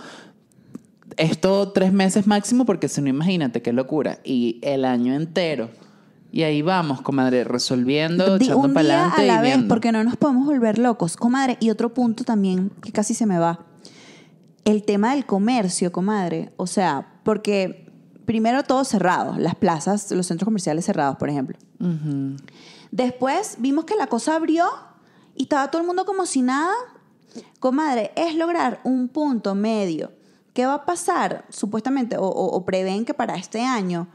esto 1.17 1.71
tres 1.73 1.93
meses 1.93 2.27
máximo, 2.27 2.65
porque 2.65 2.89
si 2.89 3.01
no, 3.03 3.09
imagínate 3.09 3.63
qué 3.63 3.73
locura. 3.73 4.19
Y 4.25 4.59
el 4.63 4.85
año 4.85 5.15
entero. 5.15 5.71
Y 6.31 6.45
ahí 6.45 6.63
vamos, 6.63 7.03
comadre, 7.03 7.45
resolviendo, 7.45 8.39
Di- 8.39 8.47
echando 8.47 8.73
para 8.73 9.05
adelante 9.11 9.23
a 9.23 9.25
la 9.27 9.35
y 9.35 9.37
vez, 9.43 9.43
viendo. 9.57 9.69
porque 9.69 9.93
no 9.93 10.03
nos 10.03 10.17
podemos 10.17 10.47
volver 10.47 10.79
locos. 10.79 11.17
Comadre, 11.19 11.59
y 11.61 11.69
otro 11.69 11.93
punto 11.93 12.25
también 12.25 12.71
que 12.83 12.91
casi 12.91 13.13
se 13.13 13.27
me 13.27 13.39
va. 13.39 13.61
El 14.65 14.85
tema 14.85 15.15
del 15.15 15.27
comercio, 15.27 15.93
comadre. 15.93 16.53
O 16.57 16.67
sea, 16.67 17.07
porque 17.25 17.91
primero 18.25 18.63
todo 18.63 18.85
cerrado, 18.85 19.37
las 19.37 19.57
plazas, 19.57 20.11
los 20.13 20.27
centros 20.27 20.47
comerciales 20.47 20.87
cerrados, 20.87 21.17
por 21.19 21.29
ejemplo. 21.29 21.59
Después 22.93 23.57
vimos 23.59 23.85
que 23.87 23.97
la 23.97 24.07
cosa 24.07 24.37
abrió 24.37 24.67
y 25.35 25.43
estaba 25.45 25.69
todo 25.71 25.81
el 25.83 25.87
mundo 25.89 26.05
como 26.05 26.25
si 26.27 26.43
nada. 26.43 26.73
Comadre, 27.59 28.13
es 28.15 28.37
lograr 28.37 28.81
un 28.85 29.09
punto 29.09 29.55
medio. 29.57 30.13
¿Qué 30.53 30.67
va 30.67 30.75
a 30.75 30.85
pasar? 30.85 31.45
Supuestamente, 31.49 32.17
o, 32.19 32.23
o- 32.27 32.55
o 32.57 32.65
prevén 32.65 33.05
que 33.07 33.15
para 33.15 33.37
este 33.37 33.63
año 33.63 34.09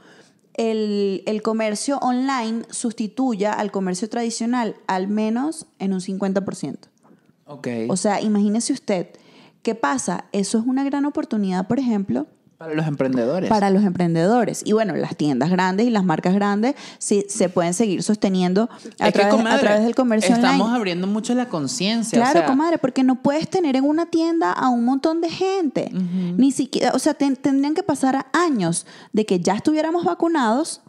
el, 0.53 1.23
el 1.25 1.41
comercio 1.41 1.97
online 1.97 2.63
sustituya 2.69 3.53
al 3.53 3.71
comercio 3.71 4.07
tradicional 4.09 4.75
al 4.87 5.07
menos 5.07 5.65
en 5.79 5.93
un 5.93 5.99
50%. 5.99 6.77
Ok. 7.45 7.67
O 7.89 7.97
sea, 7.97 8.21
imagínese 8.21 8.73
usted, 8.73 9.09
¿qué 9.63 9.73
pasa? 9.73 10.25
Eso 10.31 10.59
es 10.59 10.65
una 10.67 10.83
gran 10.83 11.05
oportunidad, 11.05 11.67
por 11.67 11.79
ejemplo, 11.79 12.27
para 12.57 12.73
los 12.73 12.87
emprendedores. 12.87 13.49
para 13.49 13.69
los 13.69 13.83
emprendedores. 13.83 14.61
Y 14.65 14.73
bueno, 14.73 14.95
las 14.95 15.15
tiendas 15.15 15.49
grandes 15.51 15.85
y 15.85 15.89
las 15.91 16.03
marcas 16.03 16.33
grandes 16.33 16.75
sí, 16.97 17.25
se 17.29 17.49
pueden 17.49 17.73
seguir 17.73 18.01
sosteniendo 18.01 18.69
a, 18.99 19.11
través, 19.11 19.33
a 19.33 19.37
comadre, 19.37 19.59
través 19.59 19.83
del 19.83 19.93
comercio 19.95 20.33
Estamos 20.35 20.61
online. 20.61 20.75
abriendo 20.77 21.07
mucho 21.07 21.35
la 21.35 21.47
conciencia. 21.49 22.17
Claro, 22.17 22.39
o 22.39 22.41
sea, 22.41 22.45
comadre, 22.47 22.77
porque 22.79 23.03
no 23.03 23.21
puedes 23.21 23.47
tener 23.49 23.75
en 23.75 23.83
una 23.83 24.07
tienda 24.07 24.51
a 24.51 24.69
un 24.69 24.85
montón 24.85 25.21
de 25.21 25.29
gente. 25.29 25.91
Ni 25.91 26.51
siquiera, 26.51 26.91
o 26.93 26.99
sea, 26.99 27.13
ten- 27.13 27.35
tendrían 27.35 27.75
que 27.75 27.83
pasar 27.83 28.25
años 28.33 28.85
de 29.13 29.25
que 29.25 29.39
ya 29.39 29.53
estuviéramos 29.53 30.03
vacunados 30.03 30.81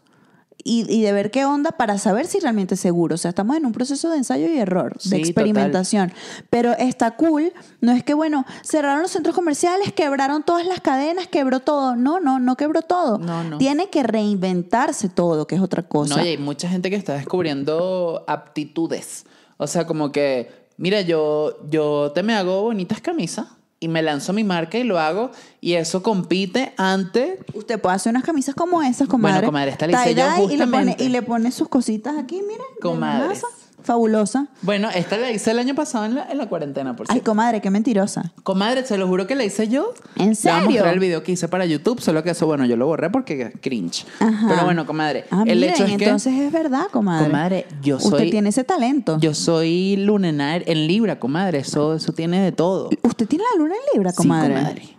y, 0.69 0.85
y 0.89 1.01
de 1.01 1.12
ver 1.12 1.31
qué 1.31 1.47
onda 1.47 1.71
para 1.73 1.97
saber 1.97 2.27
si 2.27 2.41
realmente 2.41 2.75
es 2.75 2.81
seguro. 2.81 3.14
O 3.14 3.19
sea, 3.19 3.31
estamos 3.31 3.57
en 3.57 3.64
un 3.64 3.73
proceso 3.73 4.11
de 4.11 4.19
ensayo 4.19 4.49
y 4.49 4.59
error, 4.59 4.97
Sí, 4.99 5.09
de 5.09 5.16
experimentación. 5.16 6.12
Pero 6.51 6.73
está 6.73 7.12
cool. 7.12 7.53
No 7.81 7.93
es 7.93 8.05
que, 8.05 8.12
bueno, 8.12 8.45
cerraron 8.62 9.01
los 9.01 9.11
centros 9.11 9.35
comerciales, 9.35 9.95
quebraron 9.95 10.43
todas 10.43 10.66
las 10.66 10.81
cadenas, 10.81 11.27
quebró 11.27 11.61
todo. 11.61 11.97
No, 11.97 12.21
no, 12.21 12.39
no 12.39 12.57
quebró 12.57 12.83
todo. 12.83 13.16
No, 13.19 13.43
no. 13.45 13.57
Tiene 13.57 13.89
que 13.89 14.03
reinventarse 14.03 15.09
todo, 15.09 15.47
que 15.47 15.55
es 15.55 15.62
otra 15.62 15.85
cosa. 15.85 16.16
No, 16.16 16.25
y 16.25 16.29
hay 16.29 16.39
mucha 16.39 16.69
gente 16.69 16.91
que 16.91 16.97
está 16.97 17.14
descubriendo 17.14 18.25
aptitudes. 18.27 19.25
O 19.57 19.66
sea, 19.66 19.87
como 19.87 20.12
que, 20.12 20.69
mira, 20.77 21.01
yo, 21.01 21.59
yo 21.71 22.12
te 22.14 22.23
me 22.23 22.35
hago 22.35 22.62
bonitas 22.62 23.01
camisas 23.01 23.47
y 23.81 23.89
me 23.89 24.03
lanzo 24.03 24.33
mi 24.33 24.45
marca 24.45 24.79
y 24.79 24.85
lo 24.85 24.99
hago 24.99 25.31
y 25.61 25.74
eso 25.74 26.03
compite 26.03 26.72
ante... 26.76 27.39
Usted 27.55 27.81
puede 27.81 27.97
hacer 27.97 28.11
unas 28.11 28.24
camisas 28.24 28.55
como 28.55 28.83
esas, 28.83 29.09
comadre. 29.09 29.47
comadre, 29.47 29.70
esta 29.70 29.87
hice 29.87 30.14
yo 30.14 30.24
Tie-dye, 30.24 30.55
y 30.55 30.57
le, 30.57 30.66
pone, 30.66 30.76
justamente. 30.76 31.05
y 31.05 31.09
le 31.09 31.22
pone 31.22 31.53
sus 31.53 31.68
cositas 31.68 32.16
aquí, 32.18 32.43
mira. 32.47 32.64
Comadre. 32.81 33.39
Fabulosa. 33.83 34.49
Bueno, 34.62 34.89
esta 34.95 35.16
la 35.16 35.31
hice 35.31 35.51
el 35.53 35.59
año 35.59 35.74
pasado 35.74 36.05
en 36.05 36.14
la, 36.16 36.31
en 36.31 36.37
la 36.39 36.47
cuarentena, 36.49 36.95
por 36.97 37.07
Ay, 37.09 37.14
cierto. 37.14 37.31
comadre, 37.31 37.61
qué 37.61 37.70
mentirosa. 37.70 38.33
Comadre, 38.43 38.85
se 38.85 38.99
lo 38.99 39.07
juro 39.09 39.26
que 39.26 39.35
la 39.35 39.45
hice 39.45 39.68
yo. 39.68 39.95
¿En 40.16 40.31
Le 40.31 40.35
voy 40.35 40.51
a 40.51 40.55
mostrar 40.55 40.62
serio? 40.66 40.85
el 40.87 40.99
video 40.99 41.22
que 41.22 41.33
hice 41.33 41.49
para 41.49 41.64
YouTube, 41.64 42.01
solo 42.01 42.22
que 42.22 42.31
eso, 42.31 42.47
bueno, 42.47 42.64
yo 42.66 42.76
lo 42.76 42.87
borré 42.87 43.09
porque 43.11 43.53
cringe. 43.61 44.05
Ajá. 44.20 44.47
Pero 44.49 44.64
bueno, 44.64 44.85
comadre, 44.87 45.24
Ah, 45.31 45.45
el 45.47 45.59
miren, 45.61 45.74
hecho 45.74 45.85
es 45.85 45.97
que... 45.97 46.05
entonces 46.05 46.35
es 46.35 46.53
verdad, 46.53 46.87
comadre. 46.93 47.26
Comadre, 47.26 47.66
yo 47.83 47.97
Usted 47.97 48.11
soy- 48.11 48.31
tiene 48.31 48.49
ese 48.51 48.64
talento. 48.64 49.18
Yo 49.20 49.33
soy 49.35 49.97
lunar 49.97 50.62
en 50.66 50.87
Libra, 50.87 51.18
comadre. 51.18 51.59
Eso, 51.59 51.95
eso 51.95 52.12
tiene 52.12 52.41
de 52.41 52.53
todo. 52.53 52.91
Usted 53.03 53.26
tiene 53.26 53.45
la 53.55 53.62
luna 53.62 53.74
en 53.74 53.81
Libra, 53.95 54.12
comadre. 54.12 54.55
Sí, 54.55 54.61
comadre. 54.61 54.97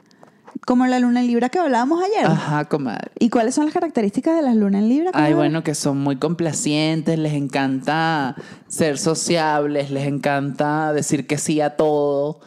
Como 0.69 0.85
la 0.85 0.99
luna 0.99 1.21
en 1.21 1.25
Libra 1.25 1.49
que 1.49 1.57
hablábamos 1.57 1.99
ayer. 1.99 2.27
Ajá, 2.27 2.65
comadre. 2.65 3.09
¿Y 3.17 3.31
cuáles 3.31 3.55
son 3.55 3.65
las 3.65 3.73
características 3.73 4.35
de 4.35 4.43
las 4.43 4.55
lunas 4.55 4.83
en 4.83 4.89
Libra? 4.89 5.09
Ay, 5.15 5.33
bueno, 5.33 5.63
que 5.63 5.73
son 5.73 5.97
muy 5.97 6.17
complacientes, 6.17 7.17
les 7.17 7.33
encanta 7.33 8.35
ser 8.67 8.99
sociables, 8.99 9.89
les 9.89 10.05
encanta 10.05 10.93
decir 10.93 11.25
que 11.25 11.39
sí 11.39 11.59
a 11.59 11.75
todo. 11.75 12.39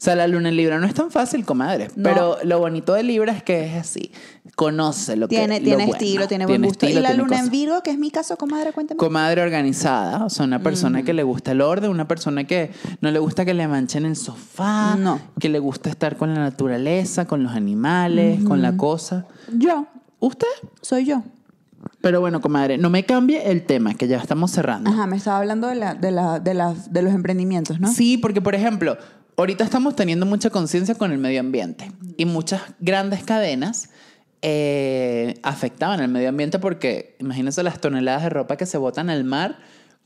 O 0.00 0.02
sea, 0.02 0.16
la 0.16 0.26
luna 0.26 0.48
en 0.48 0.56
Libra 0.56 0.78
no 0.78 0.86
es 0.86 0.94
tan 0.94 1.10
fácil, 1.10 1.44
comadre. 1.44 1.88
No. 1.94 2.04
Pero 2.08 2.38
lo 2.44 2.58
bonito 2.58 2.94
de 2.94 3.02
Libra 3.02 3.34
es 3.34 3.42
que 3.42 3.66
es 3.66 3.74
así. 3.78 4.10
Conoce 4.56 5.14
lo 5.14 5.28
que 5.28 5.36
Tiene, 5.36 5.58
lo 5.58 5.64
tiene 5.64 5.84
bueno. 5.84 5.92
estilo, 5.92 6.26
tiene 6.26 6.46
buen 6.46 6.62
gusto. 6.62 6.86
estilo, 6.86 7.00
¿Y 7.00 7.02
la 7.02 7.12
luna 7.12 7.38
en. 7.38 7.50
Virgo, 7.50 7.82
que 7.82 7.90
es 7.90 7.98
mi 7.98 8.10
caso, 8.10 8.38
comadre? 8.38 8.72
Cuéntame. 8.72 8.96
Comadre 8.96 9.42
organizada, 9.42 10.24
o 10.24 10.30
sea, 10.30 10.46
una 10.46 10.62
persona 10.62 11.00
Mm. 11.00 11.04
que 11.04 11.12
le 11.12 11.22
gusta 11.22 11.52
el 11.52 11.60
orden, 11.60 11.90
una 11.90 12.08
persona 12.08 12.44
que 12.44 12.70
no 13.02 13.10
le 13.10 13.18
gusta 13.18 13.44
que 13.44 13.52
le 13.52 13.68
manchen 13.68 14.06
el 14.06 14.16
sofá, 14.16 14.96
No. 14.96 15.20
que 15.38 15.50
le 15.50 15.58
gusta 15.58 15.90
estar 15.90 16.16
con 16.16 16.32
la 16.34 16.40
naturaleza, 16.40 17.26
con 17.26 17.42
los 17.42 17.52
animales, 17.52 18.42
con 18.44 18.62
la 18.62 18.78
cosa. 18.78 19.26
Yo. 19.52 19.86
¿Usted? 20.18 20.46
Soy 20.80 21.04
yo. 21.04 21.22
Pero 22.00 22.20
bueno, 22.20 22.40
comadre, 22.40 22.78
no 22.78 22.88
me 22.88 23.04
cambie 23.04 23.50
el 23.50 23.64
tema, 23.66 23.92
que 23.94 24.08
ya 24.08 24.16
estamos 24.18 24.50
cerrando. 24.50 24.88
Ajá, 24.90 25.06
me 25.06 25.16
estaba 25.16 25.38
hablando 25.38 25.66
de, 25.68 25.74
la, 25.74 25.94
de, 25.94 26.10
la, 26.10 26.38
de, 26.40 26.54
la- 26.54 26.74
de 26.88 27.02
los 27.02 27.12
emprendimientos, 27.14 27.80
¿no? 27.80 27.92
Sí, 27.92 28.16
porque 28.18 28.40
por 28.40 28.54
ejemplo, 28.54 28.96
ahorita 29.40 29.64
estamos 29.64 29.96
teniendo 29.96 30.26
mucha 30.26 30.50
conciencia 30.50 30.94
con 30.94 31.12
el 31.12 31.18
medio 31.18 31.40
ambiente 31.40 31.90
y 32.16 32.24
muchas 32.26 32.62
grandes 32.78 33.24
cadenas 33.24 33.90
eh, 34.42 35.38
afectaban 35.42 36.00
el 36.00 36.08
medio 36.08 36.28
ambiente 36.28 36.58
porque 36.58 37.16
imagínense 37.20 37.62
las 37.62 37.78
toneladas 37.80 38.22
de 38.22 38.28
ropa 38.30 38.56
que 38.56 38.66
se 38.66 38.78
botan 38.78 39.10
al 39.10 39.24
mar 39.24 39.58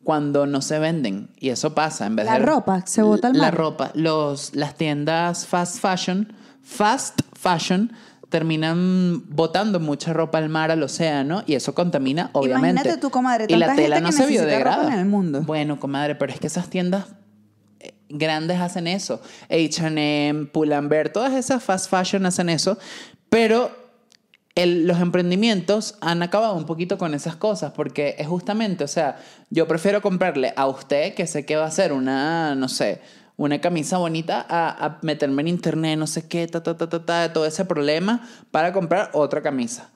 cuando 0.03 0.47
no 0.47 0.61
se 0.61 0.79
venden 0.79 1.31
y 1.39 1.51
eso 1.51 1.75
pasa 1.75 2.07
en 2.07 2.17
vez 2.17 2.27
La 2.27 2.35
de 2.35 2.39
ropa 2.41 2.83
se 2.87 3.03
bota 3.03 3.29
al 3.29 3.35
la 3.35 3.45
mar. 3.45 3.55
ropa 3.55 3.91
los 3.95 4.55
las 4.55 4.75
tiendas 4.75 5.47
fast 5.47 5.79
fashion 5.81 6.33
fast 6.63 7.21
fashion 7.39 7.93
terminan 8.29 9.23
botando 9.29 9.79
mucha 9.79 10.13
ropa 10.13 10.39
al 10.39 10.49
mar 10.49 10.71
al 10.73 10.83
océano 10.83 11.45
y 11.47 11.55
eso 11.55 11.75
contamina 11.75 12.31
obviamente 12.33 12.81
Imagínate 12.81 13.01
tú, 13.01 13.11
comadre, 13.11 13.47
y 13.49 13.55
la 13.57 13.67
tanta 13.67 13.83
tela 13.83 13.97
gente 13.97 14.11
no 14.11 14.17
que 14.17 14.23
se 14.25 14.27
biodegrada 14.27 14.93
en 14.93 14.99
el 14.99 15.07
mundo. 15.07 15.43
bueno 15.43 15.79
comadre 15.79 16.17
pero 16.17 16.33
es 16.33 16.41
que 16.41 16.49
esas 16.49 16.69
tiendas 16.69 17.07
grandes 18.15 18.61
hacen 18.61 18.87
eso. 18.87 19.21
H&M, 19.51 20.47
Pull&Bear, 20.47 21.11
todas 21.11 21.33
esas 21.35 21.63
fast 21.63 21.91
fashion 21.91 22.25
hacen 22.27 22.49
eso, 22.49 22.79
pero 23.29 23.71
el- 24.55 24.87
los 24.87 25.01
emprendimientos 25.01 25.97
han 26.01 26.23
acabado 26.23 26.55
un 26.55 26.65
poquito 26.65 26.97
con 26.97 27.13
esas 27.15 27.37
cosas 27.37 27.73
porque 27.73 28.15
es 28.19 28.27
justamente, 28.29 28.85
o 28.85 28.89
sea, 28.89 29.19
yo 29.51 29.67
prefiero 29.67 30.01
comprarle 30.01 30.53
a 30.57 30.67
usted 30.67 31.15
que 31.15 31.27
sé 31.27 31.45
que 31.45 31.57
va 31.57 31.67
a 31.67 31.71
ser 31.71 31.93
una, 31.93 32.55
no 32.55 32.69
sé, 32.69 33.01
una 33.37 33.61
camisa 33.61 33.99
bonita 33.99 34.47
a, 34.49 34.87
a 34.87 34.99
meterme 35.03 35.43
en 35.43 35.49
internet, 35.49 35.99
no 35.99 36.07
sé 36.07 36.29
qué, 36.29 36.47
ta, 36.47 36.63
ta, 36.63 36.77
ta, 36.77 36.89
ta, 36.89 37.05
ta, 37.05 37.33
todo 37.33 37.47
ese 37.47 37.65
problema 37.65 38.29
para 38.53 38.73
comprar 38.73 39.11
otra 39.13 39.43
camisa. 39.43 39.91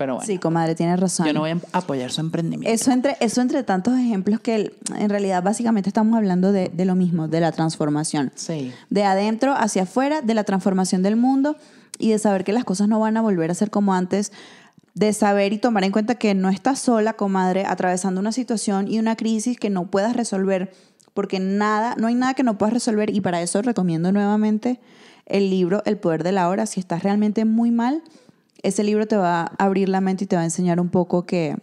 Pero 0.00 0.14
bueno, 0.14 0.26
Sí, 0.26 0.38
comadre, 0.38 0.74
tienes 0.74 0.98
razón. 0.98 1.26
yo 1.26 1.34
no 1.34 1.40
voy 1.40 1.50
a 1.50 1.58
apoyar 1.72 2.10
su 2.10 2.22
emprendimiento. 2.22 2.72
Eso 2.72 2.90
entre, 2.90 3.18
eso 3.20 3.42
entre 3.42 3.62
tantos 3.64 3.98
ejemplos 3.98 4.40
que 4.40 4.74
en 4.96 5.10
realidad 5.10 5.42
básicamente 5.42 5.90
estamos 5.90 6.16
hablando 6.16 6.52
de, 6.52 6.70
de 6.70 6.84
lo 6.86 6.94
mismo, 6.94 7.28
de 7.28 7.40
la 7.40 7.52
transformación. 7.52 8.32
Sí. 8.34 8.72
De 8.88 9.04
adentro 9.04 9.52
hacia 9.54 9.82
afuera, 9.82 10.22
de 10.22 10.32
la 10.32 10.44
transformación 10.44 11.02
del 11.02 11.16
mundo 11.16 11.56
y 11.98 12.12
de 12.12 12.18
saber 12.18 12.44
que 12.44 12.54
las 12.54 12.64
cosas 12.64 12.88
no 12.88 12.98
van 12.98 13.18
a 13.18 13.20
volver 13.20 13.50
a 13.50 13.54
ser 13.54 13.70
como 13.70 13.92
antes. 13.92 14.32
De 14.94 15.12
saber 15.12 15.52
y 15.52 15.58
tomar 15.58 15.84
en 15.84 15.92
cuenta 15.92 16.14
que 16.14 16.34
no 16.34 16.48
estás 16.48 16.78
sola, 16.78 17.12
comadre, 17.12 17.66
atravesando 17.66 18.22
una 18.22 18.32
situación 18.32 18.88
y 18.88 18.98
una 19.00 19.16
crisis 19.16 19.58
que 19.58 19.68
no 19.68 19.86
puedas 19.90 20.16
resolver, 20.16 20.72
porque 21.12 21.40
nada, 21.40 21.94
no 21.98 22.06
hay 22.06 22.14
nada 22.14 22.32
que 22.32 22.42
no 22.42 22.56
puedas 22.56 22.72
resolver. 22.72 23.14
Y 23.14 23.20
para 23.20 23.42
eso 23.42 23.60
recomiendo 23.60 24.12
nuevamente 24.12 24.80
el 25.26 25.50
libro 25.50 25.82
El 25.84 25.98
Poder 25.98 26.24
de 26.24 26.32
la 26.32 26.48
Hora. 26.48 26.64
Si 26.64 26.80
estás 26.80 27.02
realmente 27.02 27.44
muy 27.44 27.70
mal, 27.70 28.02
ese 28.62 28.84
libro 28.84 29.06
te 29.06 29.16
va 29.16 29.42
a 29.42 29.64
abrir 29.64 29.88
la 29.88 30.00
mente 30.00 30.24
y 30.24 30.26
te 30.26 30.36
va 30.36 30.42
a 30.42 30.44
enseñar 30.44 30.80
un 30.80 30.88
poco 30.88 31.24
que, 31.24 31.56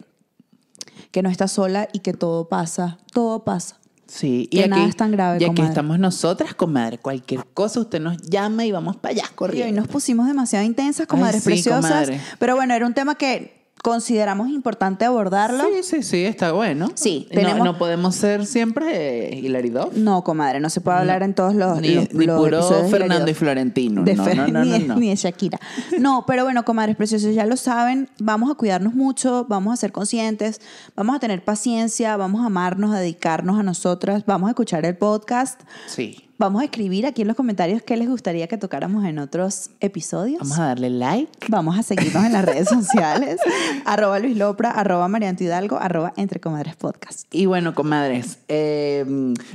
que 1.10 1.22
no 1.22 1.30
estás 1.30 1.52
sola 1.52 1.88
y 1.92 2.00
que 2.00 2.12
todo 2.12 2.48
pasa, 2.48 2.98
todo 3.12 3.44
pasa. 3.44 3.78
Sí, 4.06 4.48
Que 4.50 4.66
nada 4.68 4.86
es 4.86 4.96
tan 4.96 5.12
grave, 5.12 5.36
Y 5.38 5.44
aquí 5.44 5.60
estamos 5.60 5.98
nosotras, 5.98 6.54
comadre. 6.54 6.96
Cualquier 6.96 7.44
cosa, 7.52 7.80
usted 7.80 8.00
nos 8.00 8.16
llama 8.22 8.64
y 8.64 8.72
vamos 8.72 8.96
para 8.96 9.12
allá 9.12 9.24
Y 9.24 9.28
hoy 9.28 9.34
corriendo. 9.36 9.80
nos 9.82 9.88
pusimos 9.88 10.26
demasiado 10.26 10.64
intensas, 10.64 11.06
comadres 11.06 11.42
sí, 11.42 11.50
preciosas. 11.50 11.82
comadre. 11.84 12.20
Pero 12.38 12.56
bueno, 12.56 12.72
era 12.72 12.86
un 12.86 12.94
tema 12.94 13.16
que 13.16 13.57
consideramos 13.82 14.48
importante 14.50 15.04
abordarlo. 15.04 15.64
Sí, 15.64 15.82
sí, 15.82 16.02
sí, 16.02 16.24
está 16.24 16.52
bueno. 16.52 16.90
Sí, 16.94 17.26
No- 17.30 17.34
tenemos- 17.40 17.64
No, 17.64 17.78
podemos 17.78 18.14
ser 18.14 18.46
siempre 18.46 19.32
eh, 19.34 19.38
Hilary 19.38 19.70
Duff. 19.70 19.94
No, 19.94 20.22
comadre, 20.24 20.60
no 20.60 20.70
se 20.70 20.80
puede 20.80 20.98
hablar 20.98 21.22
en 21.22 21.34
todos 21.34 21.54
los, 21.54 21.80
Ni, 21.80 21.94
los- 21.94 22.12
ni 22.12 22.26
los 22.26 22.38
puro 22.40 22.62
Fernando 22.90 23.30
y 23.30 23.34
Florentino. 23.34 24.02
de 24.04 24.14
no, 24.14 24.24
Fer- 24.24 24.36
no, 24.36 24.46
no, 24.48 24.64
ni, 24.64 24.78
no, 24.80 24.94
no. 24.94 24.96
ni 24.96 25.08
de 25.10 25.16
Shakira. 25.16 25.58
No, 25.98 26.24
pero 26.26 26.44
bueno, 26.44 26.64
comadres 26.64 26.96
preciosos, 26.96 27.34
ya 27.34 27.46
lo 27.46 27.56
saben, 27.56 28.08
vamos 28.18 28.50
a 28.50 28.54
cuidarnos 28.54 28.94
mucho, 28.94 29.46
vamos 29.48 29.72
a 29.74 29.76
ser 29.76 29.92
conscientes, 29.92 30.60
vamos 30.96 31.16
a 31.16 31.18
tener 31.18 31.44
paciencia, 31.44 32.16
vamos 32.16 32.42
a 32.42 32.46
amarnos, 32.46 32.94
a 32.94 32.98
dedicarnos 33.00 33.58
a 33.58 33.62
nosotras, 33.62 34.24
vamos 34.26 34.48
a 34.48 34.50
escuchar 34.50 34.84
el 34.86 34.96
podcast, 34.96 35.60
Sí. 35.86 36.27
Vamos 36.38 36.62
a 36.62 36.64
escribir 36.64 37.04
aquí 37.06 37.22
en 37.22 37.28
los 37.28 37.36
comentarios 37.36 37.82
qué 37.82 37.96
les 37.96 38.08
gustaría 38.08 38.46
que 38.46 38.56
tocáramos 38.56 39.04
en 39.04 39.18
otros 39.18 39.70
episodios. 39.80 40.38
Vamos 40.40 40.58
a 40.58 40.66
darle 40.66 40.88
like. 40.90 41.46
Vamos 41.48 41.78
a 41.78 41.82
seguirnos 41.82 42.24
en 42.24 42.32
las 42.32 42.44
redes 42.44 42.68
sociales, 42.68 43.40
arroba 43.84 44.18
Luis 44.20 44.36
Lopra, 44.36 44.70
arroba 44.70 45.08
Marianto 45.08 45.44
Hidalgo, 45.44 45.78
arroba 45.78 46.12
Entre 46.16 46.40
Comadres 46.40 46.76
Podcast. 46.76 47.26
Y 47.32 47.46
bueno, 47.46 47.74
comadres, 47.74 48.38
eh, 48.48 49.04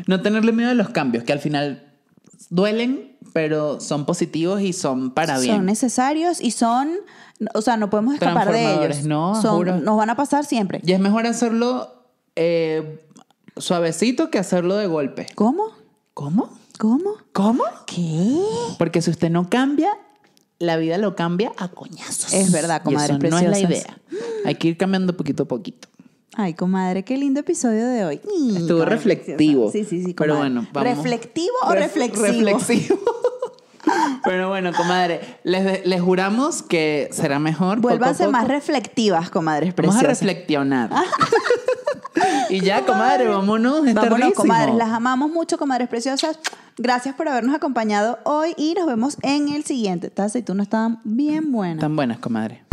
no 0.08 0.22
tenerle 0.22 0.52
miedo 0.52 0.72
a 0.72 0.74
los 0.76 0.90
cambios, 0.90 1.24
que 1.24 1.32
al 1.34 1.40
final 1.40 1.92
duelen, 2.50 3.16
pero 3.32 3.80
son 3.80 4.06
positivos 4.06 4.62
y 4.62 4.74
son 4.74 5.12
para 5.12 5.40
bien. 5.40 5.56
Son 5.56 5.66
necesarios 5.66 6.40
y 6.42 6.52
son, 6.52 6.90
o 7.56 7.62
sea, 7.62 7.78
no 7.78 7.90
podemos 7.90 8.14
escapar 8.16 8.52
de 8.52 8.74
ellos. 8.86 9.06
no, 9.06 9.42
Son- 9.42 9.56
juro. 9.56 9.78
nos 9.80 9.98
van 9.98 10.10
a 10.10 10.16
pasar 10.16 10.46
siempre. 10.46 10.82
Y 10.86 10.92
es 10.92 11.00
mejor 11.00 11.26
hacerlo 11.26 12.04
eh, 12.36 13.00
suavecito 13.58 14.30
que 14.30 14.38
hacerlo 14.38 14.76
de 14.76 14.86
golpe. 14.88 15.28
¿Cómo? 15.36 15.64
¿Cómo? 16.14 16.50
¿Cómo? 16.84 17.14
¿Cómo? 17.32 17.64
¿Qué? 17.88 18.38
Porque 18.78 19.02
si 19.02 19.10
usted 19.10 19.30
no 19.30 19.50
cambia, 19.50 19.90
la 20.60 20.76
vida 20.76 20.98
lo 20.98 21.16
cambia 21.16 21.54
a 21.56 21.70
coñazos. 21.70 22.34
Es 22.34 22.52
verdad, 22.52 22.82
Y 22.82 22.84
comadres 22.84 23.18
eso 23.24 23.30
no 23.30 23.38
es 23.38 23.44
la 23.46 23.50
preciosas. 23.52 23.86
idea. 23.86 23.98
Hay 24.44 24.56
que 24.56 24.68
ir 24.68 24.76
cambiando 24.78 25.16
poquito 25.16 25.44
a 25.44 25.46
poquito. 25.48 25.88
Ay, 26.36 26.56
comadre, 26.56 27.06
qué 27.06 27.16
lindo 27.16 27.40
episodio 27.40 27.88
de 27.88 28.04
hoy. 28.04 28.16
Estuvo 28.16 28.80
comadre 28.80 28.96
reflectivo. 28.96 29.72
preciosa. 29.72 29.90
Sí, 29.90 29.98
sí, 30.02 30.06
sí. 30.08 30.14
Pero 30.14 30.34
comadre. 30.34 30.54
bueno, 30.56 30.68
vamos. 30.74 30.90
¿Reflectivo 30.98 31.54
o 31.64 31.70
Ref- 31.72 31.76
reflexivo? 31.80 32.26
Reflexivo. 32.58 33.00
Pero 34.26 34.50
bueno, 34.50 34.72
comadre, 34.76 35.22
les, 35.44 35.86
les 35.86 36.02
juramos 36.02 36.64
que 36.64 37.08
será 37.14 37.40
mejor. 37.40 37.78
poco 37.78 37.88
a 37.88 37.92
Vuélvanse 37.92 38.24
poco. 38.24 38.32
más 38.34 38.48
reflectivas, 38.50 39.30
comadres 39.30 39.74
Vamos 39.74 39.96
a 39.96 40.00
preciosas. 40.00 40.20
reflexionar. 40.28 40.90
y 42.50 42.62
ya, 42.62 42.86
comadre, 42.86 43.28
vámonos. 43.28 43.86
Es 43.88 43.94
Vámonos, 43.94 44.20
tardísimo. 44.20 44.36
comadres. 44.36 44.76
Las 44.76 44.90
amamos 44.90 45.32
mucho, 45.32 45.58
comadres 45.58 45.88
preciosas. 45.90 46.40
Gracias 46.78 47.16
por 47.16 47.28
habernos 47.28 47.56
acompañado 47.56 48.20
hoy 48.24 48.54
y 48.58 48.74
nos 48.74 48.86
vemos 48.88 49.18
en 49.22 49.50
el 49.50 49.64
siguiente. 49.64 50.08
Estas 50.08 50.28
aceitunas 50.28 50.66
estaban 50.66 51.00
bien 51.04 51.52
buenas. 51.52 51.80
Tan 51.80 51.96
buenas, 51.96 52.18
comadre. 52.20 52.64